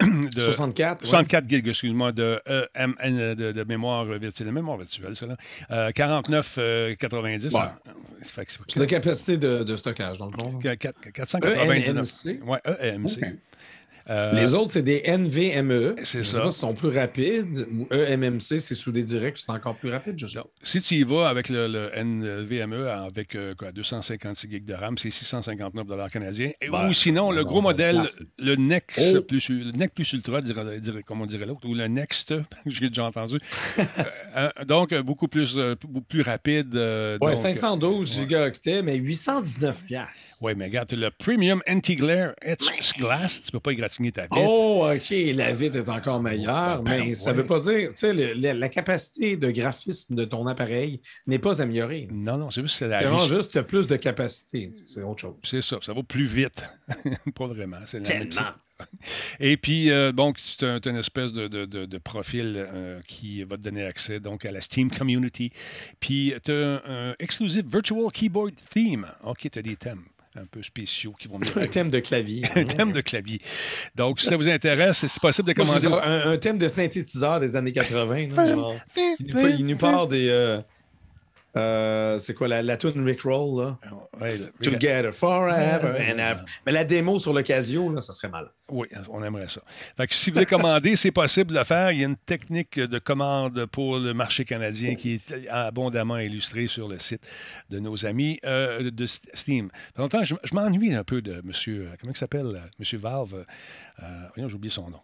[0.00, 1.00] de 64.
[1.02, 1.06] ouais.
[1.08, 5.36] 64 gigs, excuse-moi, de, EMN, de, de mémoire virtuelle, mémoire virtuelle, ça, là.
[5.70, 7.52] Euh, 49,90.
[7.54, 7.60] Ouais.
[8.22, 10.58] c'est- De capacité de, de stockage, dans le fond.
[10.58, 12.24] Qu- quatre- 499.
[12.24, 12.40] EMC.
[12.44, 13.20] Oui, EMC.
[14.10, 15.94] Euh, Les autres, c'est des NVMe.
[16.02, 16.22] C'est E.
[16.22, 16.42] Ça.
[16.42, 17.66] s'ils sont plus rapides.
[17.72, 20.80] Ou E EMMC, c'est sous des directs, c'est encore plus rapide, je sais donc, si
[20.80, 25.10] tu y vas avec le, le NVMe avec euh, quoi, 256 gigs de RAM, c'est
[25.10, 26.50] 659 canadiens.
[26.60, 28.18] Et- Ben, ou sinon, le non, gros modèle, place.
[28.38, 29.22] le Next, Oh.
[29.22, 30.40] plus, le Next plus Ultra,
[31.06, 32.34] comme on dirait l'autre, ou le Next,
[32.66, 33.38] j'ai déjà entendu.
[34.36, 35.74] Euh, euh, donc, euh, beaucoup plus, euh,
[36.22, 36.74] rapide.
[36.76, 38.22] euh, Ouais, donc, 512 ouais.
[38.22, 40.36] gigaoctets, mais 819 piastres.
[40.40, 43.42] Oui, mais regarde, tu as le Premium Anti-Glare Etch Glass.
[43.42, 43.72] Tu peux pas
[44.08, 44.26] ta.
[44.30, 47.96] Oh, OK, la vitre est encore meilleure, Ben, mais ça ne veut pas dire, tu
[47.96, 52.08] sais, la, la capacité de graphisme de ton appareil n'est pas améliorée.
[52.10, 55.34] Non, non, c'est juste que c'est la C'est juste plus de capacité, c'est autre chose.
[55.44, 56.62] C'est ça, ça va plus vite.
[57.34, 57.78] pas vraiment.
[57.86, 58.50] C'est la même Tellement.
[59.38, 63.44] Et puis, euh, donc, tu as, une espèce de, de- de- de profil euh, qui
[63.44, 65.52] va te donner accès donc, à la Steam Community.
[66.00, 69.06] Puis, tu as un, un exclusive Virtual Keyboard Theme.
[69.24, 70.04] OK, tu as des thèmes
[70.36, 71.56] un peu spéciaux qui vont venir.
[71.58, 72.44] Un thème de clavier.
[72.54, 73.40] un thème de clavier.
[73.94, 75.86] Donc, si ça vous intéresse, c'est possible de commander.
[75.86, 78.28] un, un thème de synthétiseur des années 80.
[78.36, 78.74] là, genre.
[78.96, 80.28] il, nous, il nous part des.
[80.28, 80.60] euh,
[81.56, 83.78] euh, c'est quoi la, la tune Rickroll, là?
[84.20, 86.42] Ouais, le- Together forever and ever.
[86.66, 88.50] Mais la démo sur le Casio, là, ça serait mal.
[88.70, 89.62] Oui, on aimerait ça.
[89.96, 91.90] Fait que si vous voulez commander, c'est possible de le faire.
[91.90, 96.68] Il y a une technique de commande pour le marché canadien qui est abondamment illustrée
[96.68, 97.28] sur le site
[97.70, 99.70] de nos amis euh, de Steam.
[99.96, 102.98] Ça longtemps, je, je m'ennuie un peu de monsieur, euh, comment il s'appelle, euh, monsieur
[102.98, 103.44] Valve.
[104.02, 104.04] Euh,
[104.36, 105.00] voyons, j'ai oublié son nom.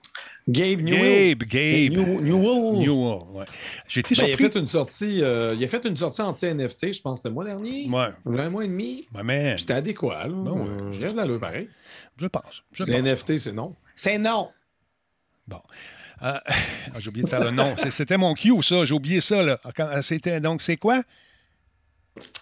[0.49, 1.35] Gabe Newell.
[1.37, 1.93] Gabe, Gabe.
[1.93, 2.79] New- Newell.
[2.79, 3.45] Newell, ouais.
[3.89, 4.45] J'ai été Ben, il, a surpris.
[4.53, 7.89] fait une sortie, euh, il a fait une sortie anti-NFT, je pense, le mois dernier.
[7.89, 8.09] Ouais.
[8.25, 9.09] Ou Un mois et demi.
[9.13, 10.29] Ouais, mais C'était adéquat.
[10.29, 10.29] Là.
[10.29, 10.69] Bon, ouais.
[10.69, 11.69] Euh, je rêve de l'allure pareil.
[12.17, 12.63] je pense.
[12.73, 13.03] Je Les pense.
[13.03, 13.75] NFT, c'est non.
[13.97, 14.51] C'est non.
[15.49, 15.61] Bon.
[16.23, 17.75] Euh, ah, j'ai oublié de faire le nom.
[17.77, 18.85] C'est- C'était mon cue, ça.
[18.85, 19.43] J'ai oublié ça.
[19.43, 19.59] Là.
[19.77, 21.03] Quand- C'était, donc, c'est quoi?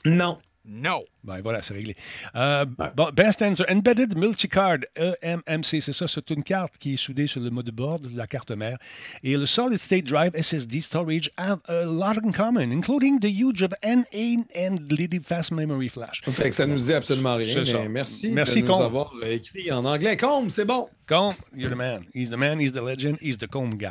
[0.05, 0.38] Non.
[0.67, 1.01] No.
[1.25, 1.95] Ben voilà, c'est réglé.
[2.37, 3.65] Euh, bon, Best Answer.
[3.71, 6.07] Embedded Multicard, EMMC, c'est ça.
[6.07, 8.77] C'est une carte qui est soudée sur le motherboard de la carte mère.
[9.23, 13.63] Et le Solid State Drive SSD Storage have a lot in common, including the use
[13.63, 16.21] of NA and LED Fast Memory Flash.
[16.31, 17.63] Fait que ça nous dit absolument rien.
[17.65, 18.83] Mais merci, Merci, de nous Combe.
[18.83, 20.17] avoir écrit en anglais.
[20.17, 20.87] Combe, c'est bon.
[21.07, 22.03] Combe, you're the man.
[22.15, 23.89] He's the man, he's the legend, he's the comb guy.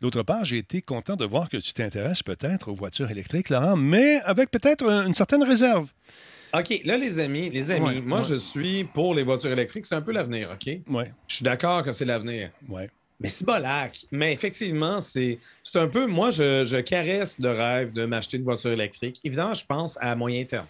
[0.00, 3.76] D'autre part, j'ai été content de voir que tu t'intéresses peut-être aux voitures électriques, Laurent,
[3.76, 5.86] mais avec peut-être euh, une certaine réserve.
[6.52, 8.24] OK, là, les amis, les amis, Ouais, moi, ouais.
[8.24, 9.84] je suis pour les voitures électriques.
[9.86, 10.80] C'est un peu l'avenir, OK?
[10.88, 12.50] Ouais, Je suis d'accord que c'est l'avenir.
[12.68, 12.90] ouais.
[13.22, 13.98] Mais c'est bolac.
[14.10, 16.06] Mais effectivement, c'est c'est un peu.
[16.06, 19.20] Moi, je, je caresse le rêve de m'acheter une voiture électrique.
[19.24, 20.66] Évidemment, je pense à moyen terme.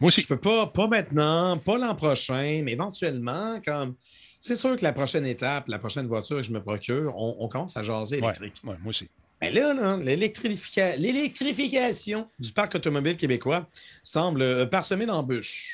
[0.00, 0.26] Moi Je aussi.
[0.26, 3.94] peux pas, pas maintenant, pas l'an prochain, mais éventuellement, comme.
[4.38, 7.48] C'est sûr que la prochaine étape, la prochaine voiture que je me procure, on, on
[7.48, 8.60] commence à jaser électrique.
[8.64, 9.08] ouais, moi aussi.
[9.40, 13.68] Mais là, là, l'électrifica- l'électrification du parc automobile québécois
[14.02, 15.70] semble euh, parsemée d'embûches.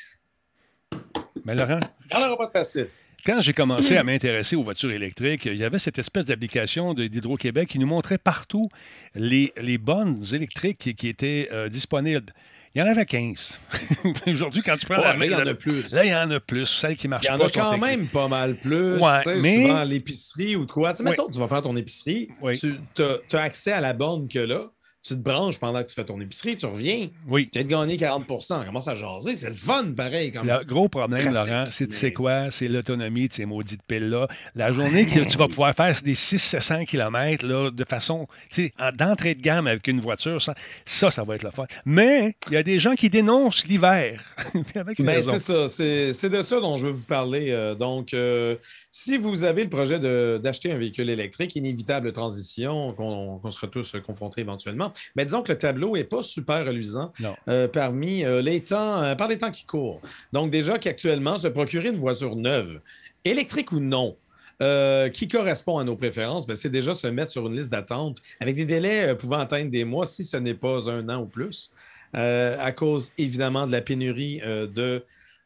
[1.45, 1.79] Mais Laurent,
[2.11, 2.87] Ça n'aura pas de facile.
[3.25, 7.69] quand j'ai commencé à m'intéresser aux voitures électriques, il y avait cette espèce d'application d'Hydro-Québec
[7.69, 8.67] qui nous montrait partout
[9.15, 12.33] les, les bonnes électriques qui, qui étaient euh, disponibles.
[12.73, 13.49] Il y en avait 15.
[14.27, 15.93] Aujourd'hui, quand tu prends Ouais, la là, il y en a plus.
[15.93, 16.65] Là, il y en a plus.
[16.65, 18.95] Celles qui Il marchent y en pas a quand même pas mal plus.
[18.95, 20.93] Ouais, mais- Souvent à l'épicerie ou de quoi.
[20.93, 21.09] Tu sais, Oui.
[21.09, 22.57] mettons, tu vas faire ton épicerie, Oui.
[22.57, 24.69] tu as, accès à la borne que là.
[25.03, 27.49] Tu te branches pendant que tu fais ton épicerie, tu reviens, Oui.
[27.51, 29.35] tu viens de gagner 40 On commence à jaser.
[29.35, 30.31] C'est le fun, pareil.
[30.31, 30.45] Comme...
[30.47, 32.51] Le gros problème, Pratique, Laurent, c'est tu sais mais- quoi?
[32.51, 34.27] C'est l'autonomie de ces maudites piles-là.
[34.53, 38.73] La journée que tu vas pouvoir faire des 600-700 km là, de façon, tu sais,
[38.79, 40.53] en- d'entrée de gamme avec une voiture, ça,
[40.85, 41.65] ça, ça va être le fun.
[41.83, 44.23] Mais il y a des gens qui dénoncent l'hiver.
[44.75, 45.67] avec Ben, c'est ça.
[45.67, 47.49] C'est c'est de ça dont je veux vous parler.
[47.49, 48.55] Euh, donc, euh,
[48.91, 53.65] si vous avez le projet de- d'acheter un véhicule électrique, inévitable transition qu'on qu'on sera
[53.67, 57.11] tous confrontés éventuellement, mais disons que le tableau n'est pas super reluisant
[57.47, 60.01] euh, parmi euh, les temps, euh, par les temps qui courent.
[60.33, 62.79] Donc, déjà qu'actuellement, se procurer une voiture neuve,
[63.25, 64.15] électrique ou non,
[64.61, 68.19] euh, qui correspond à nos préférences, ben, c'est déjà se mettre sur une liste d'attente
[68.39, 71.25] avec des délais euh, pouvant atteindre des mois si ce n'est pas un an ou
[71.25, 71.71] plus,
[72.15, 75.03] euh, à cause évidemment de la pénurie de,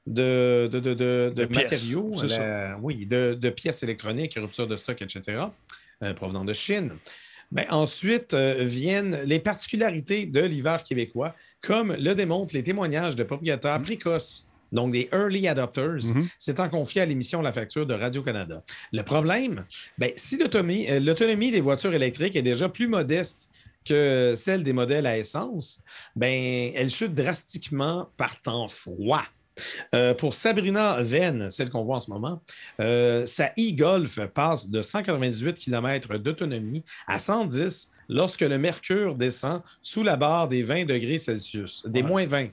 [0.07, 4.75] de, de, de, de- de De pièces, matériaux, la- oui, de, pièces électroniques, rupture de
[4.75, 5.43] stock, etc.,
[6.17, 6.91] provenant de Chine.
[7.55, 13.23] Ben, ensuite euh, viennent les particularités de l'hiver québécois, comme le démontrent les témoignages de
[13.23, 16.27] propriétaires précoces, donc des early adopters, Mhm.
[16.37, 18.61] s'étant confiés à l'émission La Facture de Radio-Canada.
[18.91, 19.63] Le problème,
[19.97, 23.49] ben, si l'autonomie euh, l'autonomie des voitures électriques est déjà plus modeste
[23.87, 25.79] que celle des modèles à essence,
[26.15, 29.23] ben, elle chute drastiquement par temps froid.
[29.93, 32.41] Euh, pour Sabrina Venn, celle qu'on voit en ce moment,
[32.79, 40.03] euh, sa e-Golf passe de 198 km d'autonomie à 110 lorsque le mercure descend sous
[40.03, 42.07] la barre des 20 degrés Celsius, des Ouais.
[42.07, 42.47] moins 20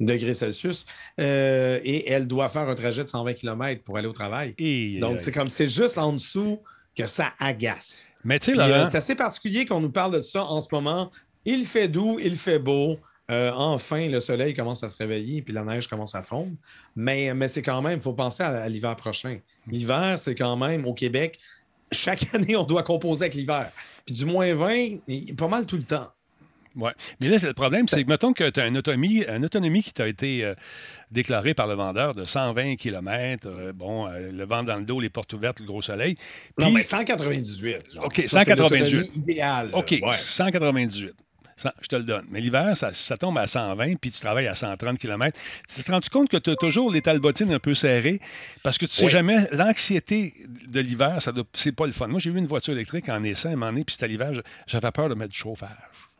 [0.00, 0.84] degrés Celsius,
[1.20, 4.54] euh, et elle doit faire un trajet de 120 km pour aller au travail.
[4.58, 6.58] Et- Donc, c'est comme c'est juste en dessous
[6.96, 8.10] que ça agace.
[8.24, 11.10] Mais tu sais, c'est assez particulier qu'on nous parle de ça en ce moment.
[11.44, 12.98] Il fait doux, il fait beau.
[13.30, 16.52] Euh, enfin, le soleil commence à se réveiller puis la neige commence à fondre.
[16.94, 19.38] Mais, mais c'est quand même, il faut penser à, à l'hiver prochain.
[19.68, 21.38] L'hiver, c'est quand même au Québec,
[21.90, 23.70] chaque année, on doit composer avec l'hiver.
[24.04, 26.08] Puis du moins 20, il- pas mal tout le temps.
[26.76, 26.92] Ouais.
[27.20, 29.82] Mais là, c'est le problème, c'est que mettons que tu as une autonomie, une autonomie
[29.82, 30.54] qui t'a été euh,
[31.10, 35.08] déclarée par le vendeur de 120 km, bon, euh, le vent dans le dos, les
[35.08, 36.16] portes ouvertes, le gros soleil.
[36.58, 37.92] non, mais 198.
[37.94, 38.04] genre.
[38.04, 38.92] OK, Ça, c'est 198.
[38.98, 39.70] l'autonomie idéale.
[39.70, 39.78] là.
[39.78, 40.12] OK, Ouais.
[40.12, 41.14] 198.
[41.58, 42.26] Je te le donne.
[42.30, 45.38] Mais l'hiver, ça, ça tombe à 120, puis tu travailles à 130 km.
[45.74, 48.20] Tu te rends compte que tu as toujours les talbotines un peu serrées?
[48.62, 49.10] Parce que tu sais Oui.
[49.10, 50.34] jamais, l'anxiété
[50.68, 52.08] de l'hiver, ça c'est pas le fun.
[52.08, 54.32] Moi, j'ai eu une voiture électrique en essai un moment donné, puis c'était l'hiver,
[54.66, 55.70] j'avais peur de mettre du chauffage.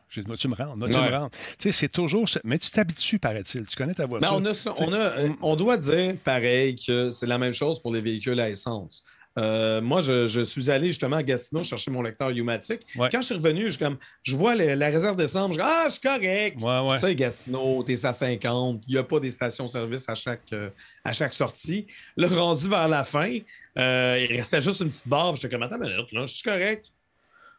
[0.09, 0.89] J'ai dit, tu me rends, tu Ouais.
[0.89, 1.29] me rendre?
[1.31, 2.25] Tu sais, c'est toujours.
[2.43, 3.65] Mais tu t'habitues, paraît-il.
[3.65, 4.33] Tu connais ta Mais voiture.
[4.33, 7.79] on, a ça- on, a, euh, on doit dire pareil que c'est la même chose
[7.79, 9.03] pour les véhicules à essence.
[9.37, 12.81] Euh, moi, je, je suis allé justement à Gatineau chercher mon lecteur Umatic.
[12.95, 13.09] Ouais.
[13.11, 15.63] Quand je suis revenu, je, suis comme, je vois le- la réserve d'essence, je dis
[15.63, 16.61] Ah, je suis correct.
[16.61, 16.95] Ouais, ouais.
[16.95, 20.69] Tu sais, Gatineau, t'es à 50, il n'y a pas des stations-service à chaque, euh,
[21.03, 21.85] à chaque sortie.
[22.15, 23.37] Là, rendu vers la fin,
[23.77, 26.43] euh, il restait juste une petite puis J'étais comme Attends une minute, là, je suis
[26.43, 26.91] correct.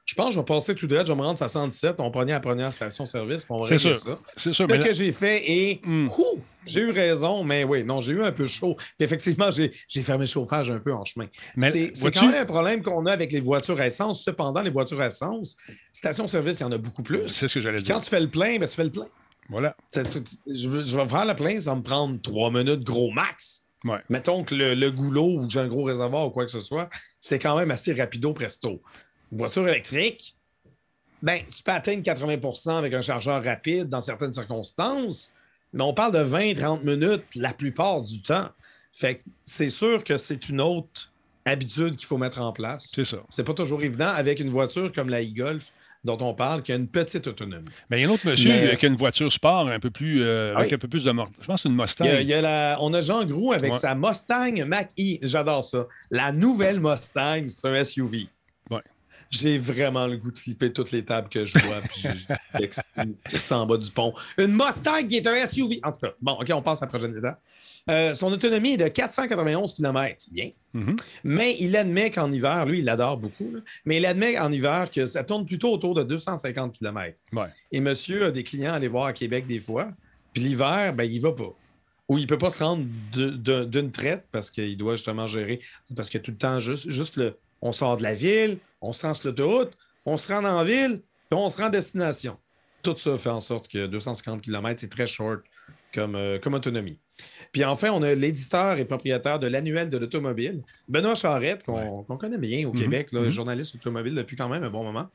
[0.09, 2.11] Je pense que je vais passer tout droit, je vais me rendre à 117, on
[2.11, 3.95] prenait la première station-service, puis on va sûr.
[3.95, 4.19] ça.
[4.39, 4.67] C'est sûr.
[4.67, 6.09] Ce Mais là- que j'ai fait et Mm.
[6.09, 8.75] ouh, j'ai eu raison, mais oui, non, j'ai eu un peu chaud.
[8.77, 9.71] Puis effectivement, j'ai
[10.03, 11.27] fermé le chauffage un peu en chemin.
[11.57, 14.25] Mais C'est quand même un problème qu'on a avec les voitures à essence.
[14.25, 15.59] Cependant, les voitures à essence,
[15.93, 17.29] station-service, il y en a beaucoup plus.
[17.29, 18.05] c'est ce que j'allais Puis Quand dire.
[18.05, 19.07] tu fais le plein, ben, tu fais le plein.
[19.51, 19.77] Voilà.
[19.93, 20.01] Tu-
[20.47, 23.63] Je, veux- je vais faire le plein, ça va me prendre trois minutes gros max.
[23.85, 23.99] Ouais.
[24.09, 26.61] Mettons que le, le goulot ou que j'ai un gros réservoir ou quoi que ce
[26.61, 26.89] soit,
[27.21, 28.83] c'est quand même assez rapido presto.
[29.33, 30.35] Une voiture électrique,
[31.23, 35.31] ben, tu peux atteindre 80% avec un chargeur rapide dans certaines circonstances,
[35.73, 38.49] mais on parle de 20-30 minutes la plupart du temps.
[38.93, 41.13] Fait que c'est sûr que c'est une autre
[41.45, 42.89] habitude qu'il faut mettre en place.
[42.95, 43.19] C'est ça.
[43.29, 45.73] C'est pas toujours évident avec une voiture comme la e-Golf
[46.05, 47.69] dont on parle qui a une petite autonomie.
[47.91, 49.91] Mais il y a un autre monsieur Mais- qui a une voiture sport un peu
[49.91, 51.11] plus, euh, avec un peu plus de.
[51.11, 52.05] Je pense que c'est une Mustang.
[52.05, 53.79] Il y a- il y a la- on a Jean Groux avec Ouais.
[53.79, 55.19] sa Mustang Mach-E.
[55.23, 55.87] J'adore ça.
[56.11, 58.29] La nouvelle Mustang, c'est un SUV.
[59.31, 61.81] J'ai vraiment le goût de flipper toutes les tables que je vois.
[62.55, 64.15] puis sont en bas du pont.
[64.39, 65.81] Une Mustang qui est un SUV.
[65.83, 67.41] En tout cas, bon, OK, on passe à la prochaine étape.
[67.91, 70.15] Euh, son autonomie est de 491 km.
[70.19, 70.51] C'est bien.
[70.75, 70.97] Mhm.
[71.25, 74.91] Mais il admet qu'en hiver, lui, il l'adore beaucoup, là, mais il admet en hiver
[74.91, 77.19] que ça tourne plutôt autour de 250 km.
[77.33, 77.47] Ouais.
[77.73, 79.89] Et monsieur a des clients à aller voir à Québec des fois.
[80.35, 81.55] Puis l'hiver, ben, il va pas.
[82.09, 85.61] Ou il peut pas se rendre d'une traite parce qu'il doit justement gérer.
[85.95, 87.37] Parce que tout le temps, juste, juste le.
[87.63, 89.73] On sort de la ville, on se rend sur l'autoroute,
[90.07, 92.37] on se rend en ville, puis on se rend à destination.
[92.83, 95.43] Tout ça fait en sorte que 250 km, c'est très short
[95.93, 96.99] comme, euh, comme autonomie.
[97.51, 102.39] Puis enfin, on a l'éditeur et propriétaire de l'annuel de l'automobile, Benoît Charette, qu'on connaît
[102.39, 103.31] bien au Mhm, Québec, là, mhm.
[103.31, 105.09] journaliste automobile depuis quand même un bon moment.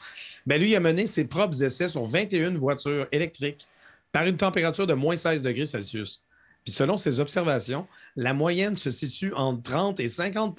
[0.45, 3.67] Ben, lui, il a mené ses propres essais sur 21 voitures électriques
[4.11, 6.21] par une température de moins 16 degrés Celsius.
[6.63, 10.55] Puis selon ses observations, la moyenne se situe entre 30 et 50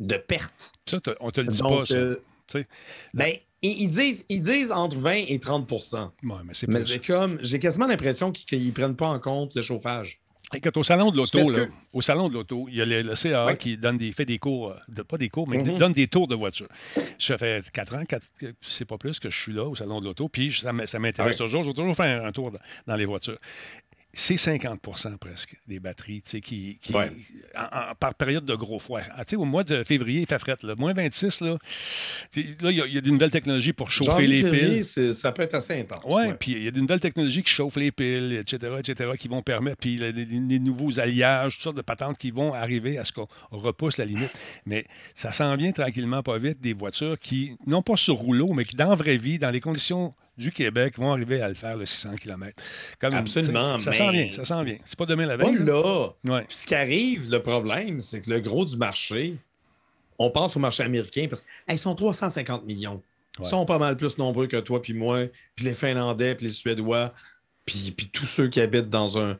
[0.00, 0.72] de pertes.
[0.86, 1.94] Ça, on te le dit Donc, pas, ça.
[1.94, 2.16] euh,
[3.14, 5.78] ben, ils, disent, ils disent entre 20 et 30 Ouais,
[6.44, 10.20] mais c'est Mais comme, j'ai quasiment l'impression qu'ils ne prennent pas en compte le chauffage.
[10.52, 13.14] Écoute, au salon de l'auto, que- au salon de l'auto, il y a le, le
[13.16, 13.56] CA Ouais.
[13.56, 15.78] qui donne des, fait des cours, euh, de, pas des cours, mais Mhm.
[15.78, 16.68] donne des tours de voiture.
[17.18, 18.04] Ça fait quatre ans,
[18.60, 21.34] c'est pas plus que je suis là au salon de l'auto, puis ça, m'intéresse Ouais.
[21.46, 21.62] toujours.
[21.64, 23.38] Je vais toujours faire un tour dans, dans les voitures.
[24.14, 27.10] C'est 50% presque des batteries tu sais, qui, qui- Ouais.
[27.56, 29.00] en- en- par période de gros froid.
[29.16, 30.56] Ah, tu sais, au mois de février, il fait fret.
[30.62, 30.74] Là.
[30.76, 31.56] Moins 26, là,
[32.36, 35.14] il y, a- a de nouvelles technologies pour chauffer les février, piles.
[35.14, 36.02] ça peut être assez intense.
[36.06, 36.34] Oui, ouais.
[36.34, 39.42] puis il y a de nouvelles technologies qui chauffent les piles, etc., etc., qui vont
[39.42, 43.04] permettre, puis les, les- les nouveaux alliages, toutes sortes de patentes qui vont arriver à
[43.04, 44.30] ce qu'on repousse la limite.
[44.66, 48.64] Mais ça s'en vient tranquillement, pas vite, des voitures qui, non pas sur rouleau, mais
[48.64, 51.76] qui, dans la vraie vie, dans les conditions du Québec, vont arriver à le faire,
[51.76, 52.60] le 600 km.
[53.00, 54.78] Comme, Absolument, Ça s'en vient, ça s'en vient.
[54.84, 55.64] C'est pas demain la Pas veille.
[55.64, 56.12] là.
[56.24, 56.34] là.
[56.36, 56.46] Ouais.
[56.48, 59.36] Ce qui arrive, le problème, c'est que le gros du marché,
[60.18, 63.02] on pense au marché américain parce qu'ils sont 350 millions.
[63.38, 63.48] Ils Ouais.
[63.48, 65.24] sont pas mal plus nombreux que toi, puis moi,
[65.56, 67.12] puis les Finlandais, puis les Suédois,
[67.66, 69.38] puis, puis tous ceux qui habitent dans un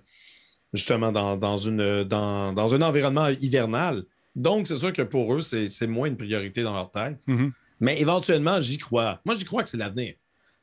[0.72, 4.02] justement dans, dans une, dans, dans un environnement hivernal.
[4.34, 7.18] Donc, c'est sûr que pour eux, c'est moins une priorité dans leur tête.
[7.28, 7.52] Mhm.
[7.78, 9.20] Mais éventuellement, j'y crois.
[9.24, 10.14] Moi, j'y crois que c'est l'avenir.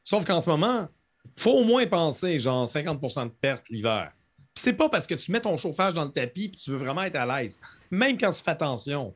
[0.03, 0.87] Sauf qu'en ce moment,
[1.37, 4.11] il faut au moins penser genre 50% de perte l'hiver.
[4.55, 6.77] Puis C'est pas parce que tu mets ton chauffage dans le tapis et tu veux
[6.77, 7.59] vraiment être à l'aise.
[7.89, 9.13] Même quand tu fais attention,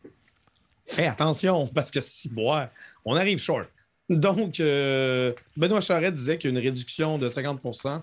[0.86, 2.70] fais attention parce que si boire,
[3.04, 3.68] on arrive short.
[4.10, 8.02] Donc, euh, Benoît Charette disait qu'une réduction de 50%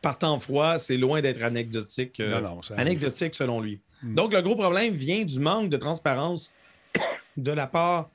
[0.00, 2.18] par temps froid, c'est loin d'être anecdotique.
[2.20, 3.78] euh, Non, non, ça- anecdotique selon lui.
[4.02, 4.14] Mm.
[4.14, 6.52] Donc, le gros problème vient du manque de transparence
[7.36, 8.08] de la part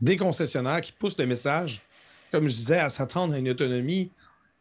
[0.00, 1.80] des concessionnaires qui poussent le message,
[2.32, 4.10] comme je disais, à s'attendre à une autonomie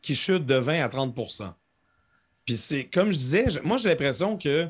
[0.01, 1.53] qui chute de 20 à 30%
[2.45, 4.67] Puis c'est, comme je disais, moi j'ai l'impression que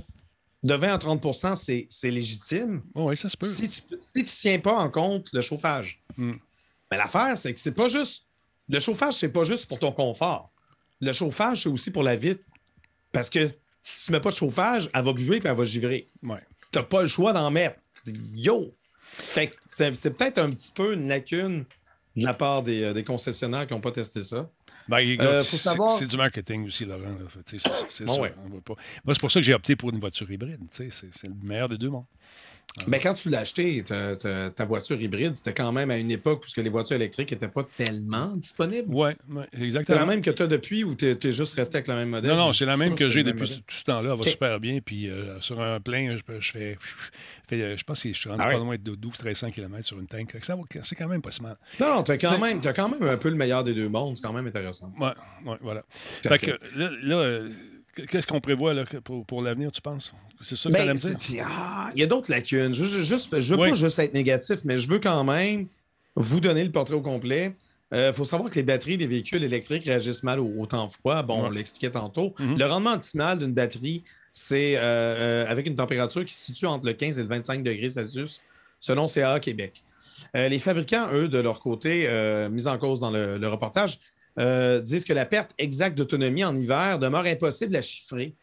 [0.63, 3.47] de 20 à 30 c'est, c'est légitime Oh, oui, ça se peut.
[3.47, 5.99] si tu ne tiens pas en compte le chauffage.
[6.17, 6.33] Mm.
[6.91, 8.27] Mais l'affaire, c'est que c'est pas juste.
[8.69, 10.51] Le chauffage, c'est pas juste pour ton confort.
[10.99, 12.43] Le chauffage, c'est aussi pour la vitre.
[13.11, 13.49] Parce que
[13.81, 16.09] si tu mets pas de chauffage, elle va buer et elle va givrer.
[16.21, 16.43] Ouais.
[16.71, 17.79] Tu n'as pas le choix d'en mettre.
[18.35, 18.73] Yo!
[19.01, 21.65] Fait que c'est, c'est peut-être un petit peu une lacune
[22.15, 24.49] de la part des, euh, des concessionnaires qui n'ont pas testé ça.
[24.87, 27.15] Ben, Euh, faut c'est- savoir- C'est du marketing aussi, Laurent.
[27.45, 28.33] C'est Bon, ouais.
[29.05, 30.59] Moi, c'est pour ça que j'ai opté pour une voiture hybride.
[30.71, 30.89] c'est
[31.23, 32.05] le meilleur des deux mondes.
[32.87, 36.09] Mais quand tu l'as acheté, ta, ta- ta voiture hybride, c'était quand même à une
[36.09, 38.87] époque où les voitures électriques n'étaient pas tellement disponibles.
[38.87, 39.99] Oui, ouais, C'est exactement.
[39.99, 42.31] la même que tu as depuis ou tu es, juste resté avec le même modèle?
[42.31, 44.11] Non, non, Je c'est la même que c'est j'ai depuis tout ce temps-là.
[44.13, 44.79] Elle va super bien.
[44.79, 46.77] Puis euh, sur un plein, je, je fais,
[47.49, 49.99] fais, euh, Je pense que je suis rendu Ah pas loin de 12-1300 km sur
[49.99, 50.31] une tank.
[50.31, 51.57] Fait C'est quand même pas si mal.
[51.77, 54.15] Non, tu as, quand même- t'as quand même un peu le meilleur des deux mondes.
[54.15, 54.93] C'est quand même intéressant.
[54.97, 55.09] Ouais,
[55.45, 55.83] ouais, voilà.
[56.23, 57.39] À Fait que là, là,
[58.09, 60.13] qu'est-ce qu'on prévoit là, pour, pour l'avenir, tu penses?
[60.41, 61.45] C'est ça que Ben, dire?
[61.47, 62.73] ah, il y a d'autres lacunes.
[62.73, 63.69] Je, je, juste, je veux Oui.
[63.69, 65.67] pas juste être négatif, mais je veux quand même
[66.15, 67.53] vous donner le portrait au complet.
[67.93, 71.21] Il faut savoir que les batteries des véhicules électriques réagissent mal au, au temps froid.
[71.23, 71.47] Bon, Ouais.
[71.47, 72.33] on l'expliquait tantôt.
[72.39, 72.57] Mhm.
[72.57, 76.85] Le rendement optimal d'une batterie, c'est euh, euh, avec une température qui se situe entre
[76.85, 78.41] le 15 et le 25 degrés Celsius,
[78.79, 79.83] selon CAA Québec.
[80.37, 83.99] Euh, les fabricants, eux, de leur côté, euh, mis en cause dans le, le reportage,
[84.39, 88.35] euh, disent que la perte exacte d'autonomie en hiver demeure impossible à chiffrer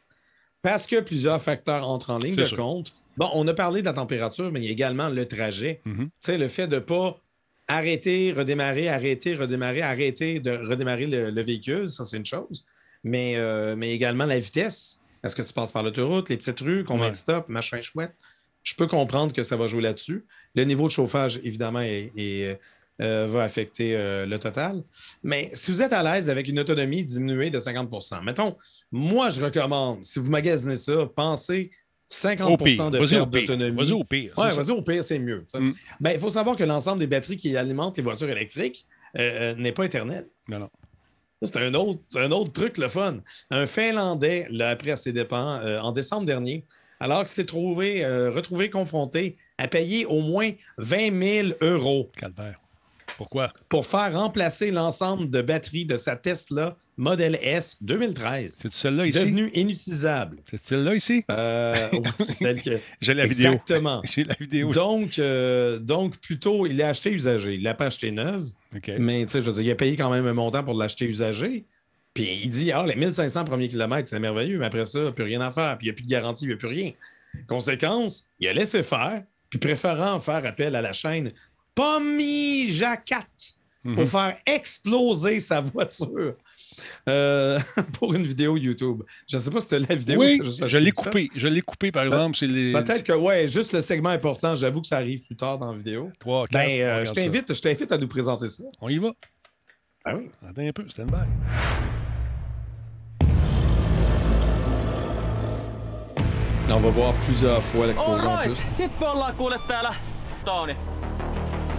[0.62, 2.56] parce que plusieurs facteurs entrent en ligne de sûr.
[2.56, 2.92] compte.
[3.16, 5.80] Bon, on a parlé de la température, mais il y a également le trajet.
[5.84, 6.04] Mhm.
[6.06, 7.20] Tu sais, le fait de ne pas
[7.68, 12.64] arrêter, redémarrer, arrêter, redémarrer, arrêter de redémarrer le, le véhicule, ça, c'est une chose.
[13.04, 15.00] mais, euh, mais également la vitesse.
[15.22, 17.10] Est-ce que tu passes par l'autoroute, les petites rues, combien Ouais.
[17.12, 18.14] de stops, machin chouette?
[18.64, 20.26] Je peux comprendre que ça va jouer là-dessus.
[20.56, 22.58] Le niveau de chauffage, évidemment, est- est,
[23.00, 24.82] euh, va affecter euh, le total.
[25.22, 28.56] Mais si vous êtes à l'aise avec une autonomie diminuée de 50% mettons,
[28.90, 31.70] moi, je recommande, si vous magasinez ça, pensez
[32.08, 32.90] 50 Au pire.
[32.90, 33.26] de perte pire.
[33.26, 33.76] d'autonomie.
[33.76, 34.32] Vas-y au pire.
[34.34, 34.48] Ça.
[34.48, 35.44] vas-y, au pire, c'est mieux.
[35.54, 35.70] Mm.
[36.00, 38.86] Ben, il faut savoir que l'ensemble des batteries qui alimentent les voitures électriques
[39.18, 40.26] euh, n'est pas éternel.
[40.48, 40.70] Non, non.
[41.42, 43.18] C'est un autre, un autre truc, le fun.
[43.50, 46.64] Un Finlandais l'a appris à ses dépens euh, en décembre dernier,
[46.98, 52.60] alors qu'il s'est trouvé, euh, retrouvé confronté à payer au moins 20 000 euros Calvaire.
[53.16, 53.52] Pourquoi?
[53.68, 59.20] pour faire remplacer l'ensemble de batteries de sa Tesla Model S 2013, C'est celle-là ici?
[59.20, 60.38] devenue inutilisable.
[60.50, 61.24] C'est celle-là ici?
[61.30, 61.88] Euh,
[62.18, 62.78] c'est celle que...
[63.00, 63.52] J'ai la vidéo.
[63.52, 64.02] Exactement.
[64.12, 64.72] J'ai la vidéo.
[64.72, 67.54] Donc, euh, donc, plutôt, il l'a acheté usagé.
[67.54, 68.46] Il l'a pas acheté neuve.
[68.98, 71.04] Mais tu sais, je veux dire, il a payé quand même un montant pour l'acheter
[71.04, 71.64] usagé.
[72.14, 75.40] Puis il dit, ah, les 1500 premiers kilomètres, c'est merveilleux, mais après ça, plus rien
[75.40, 75.78] à faire.
[75.78, 76.90] Puis il n'y a plus de garantie, il n'y a plus rien.
[77.46, 81.30] Conséquence, il a laissé faire, puis préférant faire appel à la chaîne
[81.78, 83.24] Pommy Jacat
[83.84, 84.06] pour Mhm.
[84.06, 86.34] faire exploser sa voiture
[87.08, 87.60] euh,
[88.00, 89.04] pour une vidéo YouTube.
[89.28, 90.18] Je ne sais pas si c'était la vidéo.
[90.18, 91.28] Oui, juste je l'ai coupé.
[91.36, 92.36] Je l'ai coupé, par exemple.
[92.44, 95.70] Les Peut-être que, ouais, juste le segment important, j'avoue que ça arrive plus tard dans
[95.70, 96.10] la vidéo.
[96.18, 96.52] 3, 4.
[96.66, 98.64] Ben, euh, je t'invite, je t'invite à nous présenter ça.
[98.80, 99.10] On y va.
[100.04, 100.30] Ah oui.
[100.48, 101.16] Attends un peu, stand by.
[106.70, 108.58] On va voir plusieurs fois l'explosion en plus.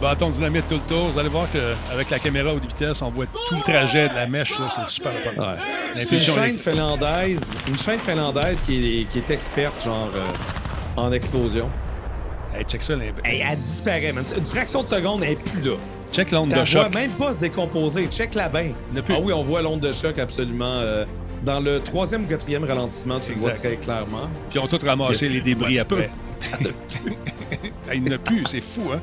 [0.02, 1.08] Bâton dynamite tout le tour.
[1.10, 4.28] Vous allez voir qu'avec la caméra haute vitesse, on voit tout le trajet de la
[4.28, 4.58] mèche.
[4.58, 4.68] là.
[4.74, 5.32] C'est super fun.
[5.42, 5.56] Ouais.
[5.96, 6.74] C'est une chaîne électrique.
[6.74, 10.26] finlandaise, une chaîne finlandaise qui est, qui est experte, genre, euh,
[10.96, 11.70] en explosion.
[12.56, 12.94] Hey, check ça.
[13.24, 14.24] Hey, elle disparaît, man.
[14.36, 15.76] Une fraction de seconde, elle n'est plus là.
[16.12, 16.94] Check l'onde de choc.
[16.94, 18.08] même pas se décomposer.
[18.08, 18.72] Check-la bien.
[18.94, 19.14] Ne plus.
[19.16, 20.66] Ah oui, on voit l'onde de choc absolument.
[20.82, 21.06] euh,
[21.44, 24.28] dans le troisième ou quatrième ralentissement, tu le vois très clairement.
[24.50, 26.10] Puis ils ont tous ramassé les débris après.
[26.62, 26.72] Hey,
[27.96, 29.00] Il n'y en a plus, c'est fou, hein?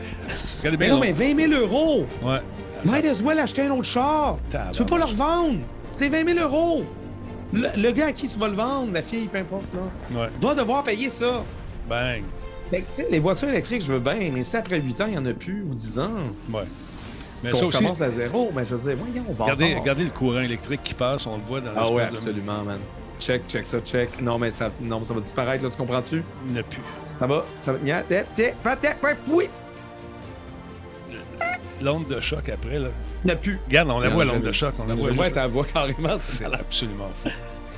[0.59, 0.95] Regardez Mais bien.
[0.95, 2.07] non, mais 20 000 euros!
[2.23, 2.39] Ouais.
[2.85, 4.39] Might as well acheter un autre char.
[4.73, 5.59] Tu peux pas le revendre.
[5.93, 6.85] C'est 20 000 euros.
[7.53, 10.29] Le, le gars à qui tu vas le vendre, la fille, peu importe, là, Ouais.
[10.41, 11.43] va devoir payer ça.
[11.89, 12.23] Bang.
[12.71, 15.05] Fait que, tu sais, les voitures électriques, je veux bien, mais si après 8 ans,
[15.07, 16.11] il n'y en a plus, ou 10 ans,
[16.53, 16.63] Ouais.
[17.43, 20.05] Mais ça aussi, commence à zéro, ben je veux dire, voyons, on va regardez, regardez
[20.05, 22.79] le courant électrique qui passe, on le voit dans Ah ouais, l'espèce de- absolument, man.
[23.21, 24.21] Check, check ça, check.
[24.21, 26.23] Non, mais ça, non, mais ça va disparaître, là, tu comprends-tu?
[26.47, 26.83] Il n'y a plus.
[27.19, 27.79] Ça va, ça va.
[31.83, 32.89] L'onde de choc après, là.
[33.25, 33.59] Il n'y a plus.
[33.67, 34.75] Regarde, on la voit, je- l'onde de choc.
[34.79, 35.13] On la Je voit.
[35.13, 37.29] vois juste- ta voix carrément, c'est absolument fou.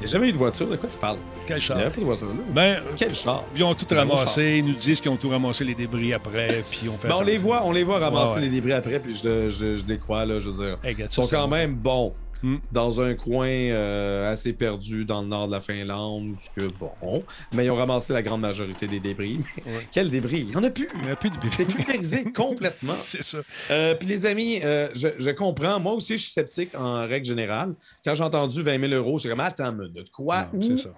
[0.00, 1.18] Il n'y a jamais eu de voiture, de quoi tu parles?
[1.46, 1.76] Quel Il char?
[1.76, 2.32] n'y avait pas de voiture là.
[2.50, 3.42] Ben, Quel char?
[3.56, 4.58] ils ont tout ramassé.
[4.58, 6.62] Ils nous disent qu'ils ont tout ramassé les débris après.
[6.70, 7.08] Puis on fait.
[7.08, 8.40] Ben, on les voit, on les voit ramasser Ouais, ouais.
[8.42, 10.78] les débris après, puis je, je, je les crois, là, je veux dire.
[10.84, 12.12] Hey, Ils sont quand même bons
[12.42, 12.58] Hmm.
[12.70, 17.64] dans un coin euh, assez perdu dans le nord de la Finlande, que bon, mais
[17.64, 19.40] ils ont ramassé la grande majorité des débris.
[19.66, 19.86] Ouais.
[19.90, 20.40] Quel débris?
[20.40, 20.88] Il n'y en a plus.
[20.94, 22.92] Il n'y a plus de C'est pulvérisé complètement.
[22.94, 23.38] C'est ça.
[23.70, 25.78] Euh, Puis les amis, euh, je, je comprends.
[25.80, 27.74] Moi aussi, je suis sceptique en règle générale.
[28.04, 30.48] Quand j'ai entendu 20 000 euros, j'ai comme attends, une minute, quoi?
[30.52, 30.62] Non, Où?
[30.62, 30.90] C'est ça.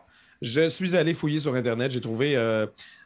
[0.43, 1.91] Je suis allé fouiller sur Internet.
[1.91, 2.37] J'ai trouvé.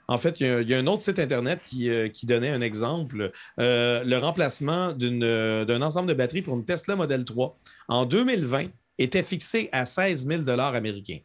[0.09, 2.27] En fait, il y, a- il y a un autre site Internet qui, euh, qui
[2.27, 3.33] donnait un exemple.
[3.59, 8.67] Euh, le remplacement euh, d'un ensemble de batteries pour une Tesla Model 3 en 2020
[8.99, 11.19] était fixé à 16 000 américains.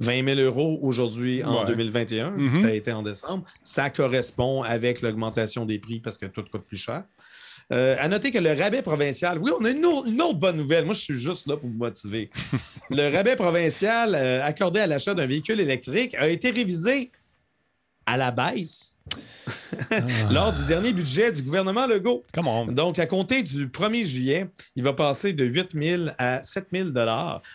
[0.00, 1.66] 20 000 euros aujourd'hui en Ouais.
[1.66, 2.62] 2021, Mhm.
[2.62, 3.44] ça a été en décembre.
[3.64, 7.02] Ça correspond avec l'augmentation des prix parce que tout coûte plus cher.
[7.72, 10.56] Euh, à noter que le rabais provincial, oui, on a une autre, une autre bonne
[10.56, 10.84] nouvelle.
[10.86, 12.30] Moi, je suis juste là pour vous motiver.
[12.90, 17.10] le rabais provincial euh, accordé à l'achat d'un véhicule électrique a été révisé
[18.08, 18.98] à la baisse
[20.30, 22.24] lors du dernier budget du gouvernement Legault.
[22.34, 22.66] Come on.
[22.66, 26.90] Donc, à compter du 1er juillet, il va passer de 8 000 à 7 000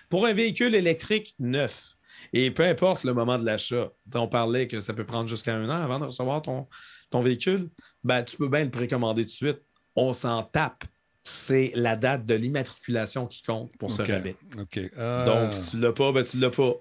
[0.09, 1.95] pour un véhicule électrique neuf.
[2.33, 5.69] Et peu importe le moment de l'achat, on parlait que ça peut prendre jusqu'à un
[5.69, 6.67] an avant de recevoir ton,
[7.09, 7.69] ton véhicule,
[8.03, 9.61] ben, tu peux bien le précommander tout de suite.
[9.95, 10.83] On s'en tape.
[11.25, 14.35] C'est la date de l'immatriculation qui compte pour ce rabais.
[14.59, 14.79] OK.
[14.97, 16.73] Euh, Donc, si tu l'as pas, ben, tu l'as pas.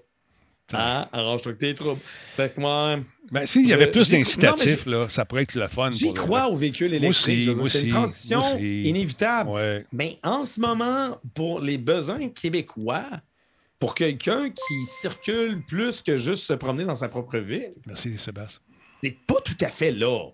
[0.71, 1.07] Hein?
[1.11, 1.99] Arrange-toi avec tes troubles.
[2.35, 2.97] Fait que moi,
[3.31, 5.91] ben, s'il y avait plus d'incitatifs, là, ça pourrait être le fun.
[5.91, 7.11] j'y crois aux véhicules électriques.
[7.11, 8.83] aussi, Je veux dire, moi C'est une transition moi aussi.
[8.83, 9.49] inévitable.
[9.51, 9.85] Ouais.
[9.91, 13.05] Mais en ce moment, pour les besoins québécois,
[13.79, 18.61] pour quelqu'un qui circule plus que juste se promener dans sa propre ville, Merci, Sébastien.
[19.01, 20.29] c'est pas tout à fait là.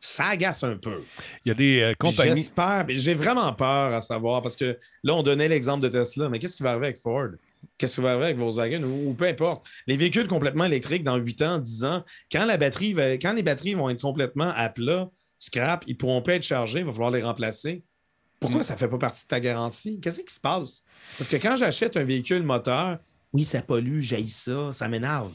[0.00, 1.02] Ça agace un peu.
[1.46, 2.36] Il y a des euh, compagnies.
[2.36, 6.28] J'espère, mais j'ai vraiment peur à savoir parce que là, on donnait l'exemple de Tesla,
[6.28, 7.28] mais qu'est-ce qui va arriver avec Ford?
[7.78, 9.66] Qu'est-ce qui va arriver avec Volkswagen ou, ou peu importe?
[9.86, 13.42] Les véhicules complètement électriques dans 8 ans, 10 ans, quand, la batterie va- quand les
[13.42, 15.08] batteries vont être complètement à plat,
[15.38, 17.82] scrap, ils pourront pas être chargés, il va falloir les remplacer.
[18.40, 18.64] Pourquoi Mm.
[18.64, 20.00] ça ne fait pas partie de ta garantie?
[20.00, 20.82] Qu'est-ce qui se passe?
[21.18, 22.98] Parce que quand j'achète un véhicule moteur,
[23.32, 25.32] oui, ça pollue, j'haïs ça, ça m'énerve.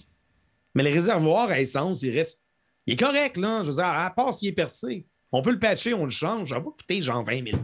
[0.75, 2.41] Mais le réservoir à essence, il reste.
[2.85, 3.61] Il est correct, là.
[3.63, 5.05] Je veux dire, à part s'il est percé.
[5.31, 6.49] On peut le patcher, on le change.
[6.49, 7.61] Ça va coûter genre 20 000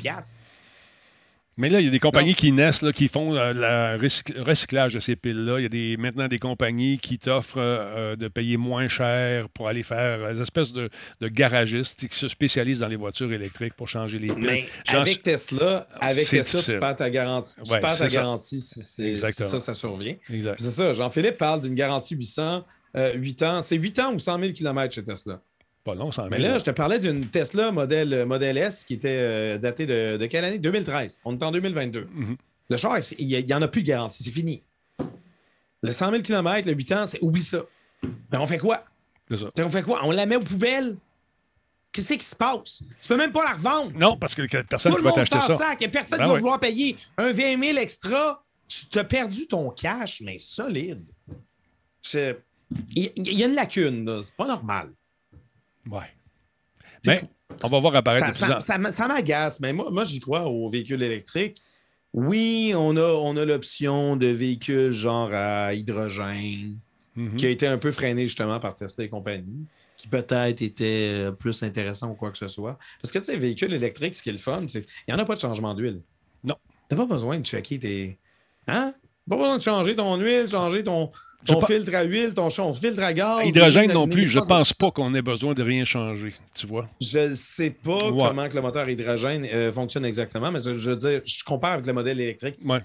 [1.57, 2.35] Mais là, il y a des compagnies Non.
[2.35, 5.59] qui naissent, là, qui font euh, le recyc- recyclage de ces piles-là.
[5.59, 9.69] Il y a des, maintenant des compagnies qui t'offrent euh, de payer moins cher pour
[9.69, 10.89] aller faire euh, des espèces de,
[11.21, 14.43] de garagistes qui se spécialisent dans les voitures électriques pour changer les piles.
[14.45, 17.53] Mais avec Tesla, avec Tesla, tu perds ta garantie.
[17.63, 18.15] Tu Ouais, perds ta c'est ça.
[18.21, 20.15] garantie si ça, ça survient.
[20.29, 20.91] C'est ça.
[20.91, 22.65] Jean-Philippe parle d'une garantie 800,
[22.97, 23.61] euh, 8 ans.
[23.61, 25.39] C'est 8 ans ou 100 000 km chez Tesla.
[25.85, 26.29] Pas long, 100 000.
[26.31, 30.17] Mais là, je te parlais d'une Tesla modèle, modèle S qui était euh, datée de,
[30.17, 30.57] de quelle année?
[30.57, 31.21] 2013.
[31.23, 32.07] On est en 2022.
[32.11, 32.35] Mhm.
[32.71, 34.23] Le char, il n'y en a plus de garantie.
[34.23, 34.63] C'est fini.
[35.83, 37.59] Le 100 000 km, le 8 ans, c'est oublie ça.
[38.31, 38.83] Mais on fait quoi?
[39.29, 39.45] C'est ça.
[39.59, 39.99] On fait quoi?
[40.03, 40.97] On la met aux poubelles?
[41.91, 42.81] Qu'est-ce qui se passe?
[42.99, 43.91] Tu peux même pas la revendre.
[43.95, 45.55] Non, parce que personne ne va t'acheter ça.
[45.57, 45.81] sac.
[45.83, 46.39] Et personne ne Ben va oui.
[46.39, 48.43] vouloir payer un 20 000 extra.
[48.67, 51.05] Tu t'as perdu ton cash, mais solide.
[52.95, 54.21] Il il y a une lacune.
[54.23, 54.89] C'est pas normal.
[55.89, 56.11] Ouais.
[57.05, 57.21] Mais
[57.63, 58.59] on va voir apparaître Ça,
[58.91, 61.61] ça- m'agace, mais moi, moi j'y crois aux véhicules électriques.
[62.13, 66.77] Oui, on a, on a l'option de véhicules genre à hydrogène,
[67.15, 67.35] Mhm.
[67.35, 69.65] qui a été un peu freiné justement par Tesla et compagnie,
[69.97, 72.77] qui peut-être était euh, plus intéressant ou quoi que ce soit.
[73.01, 75.19] Parce que tu sais, véhicules électriques, ce qui est le fun, c'est qu'il n'y en
[75.19, 76.01] a pas de changement d'huile.
[76.43, 76.55] Non.
[76.89, 78.17] T'as pas besoin de checker tes.
[78.67, 78.93] Hein?
[79.29, 81.09] Pas besoin de changer ton huile, changer ton,
[81.53, 83.45] ton pas- filtre à huile, ton, ton filtre à gaz.
[83.47, 86.87] Hydrogène non plus, je pense pas qu'on ait besoin de rien changer, tu vois.
[87.01, 88.27] Je ne sais pas Ouais.
[88.27, 91.73] comment que le moteur hydrogène euh, fonctionne exactement, mais je, je veux dire, je compare
[91.73, 92.55] avec le modèle électrique.
[92.65, 92.79] Ouais.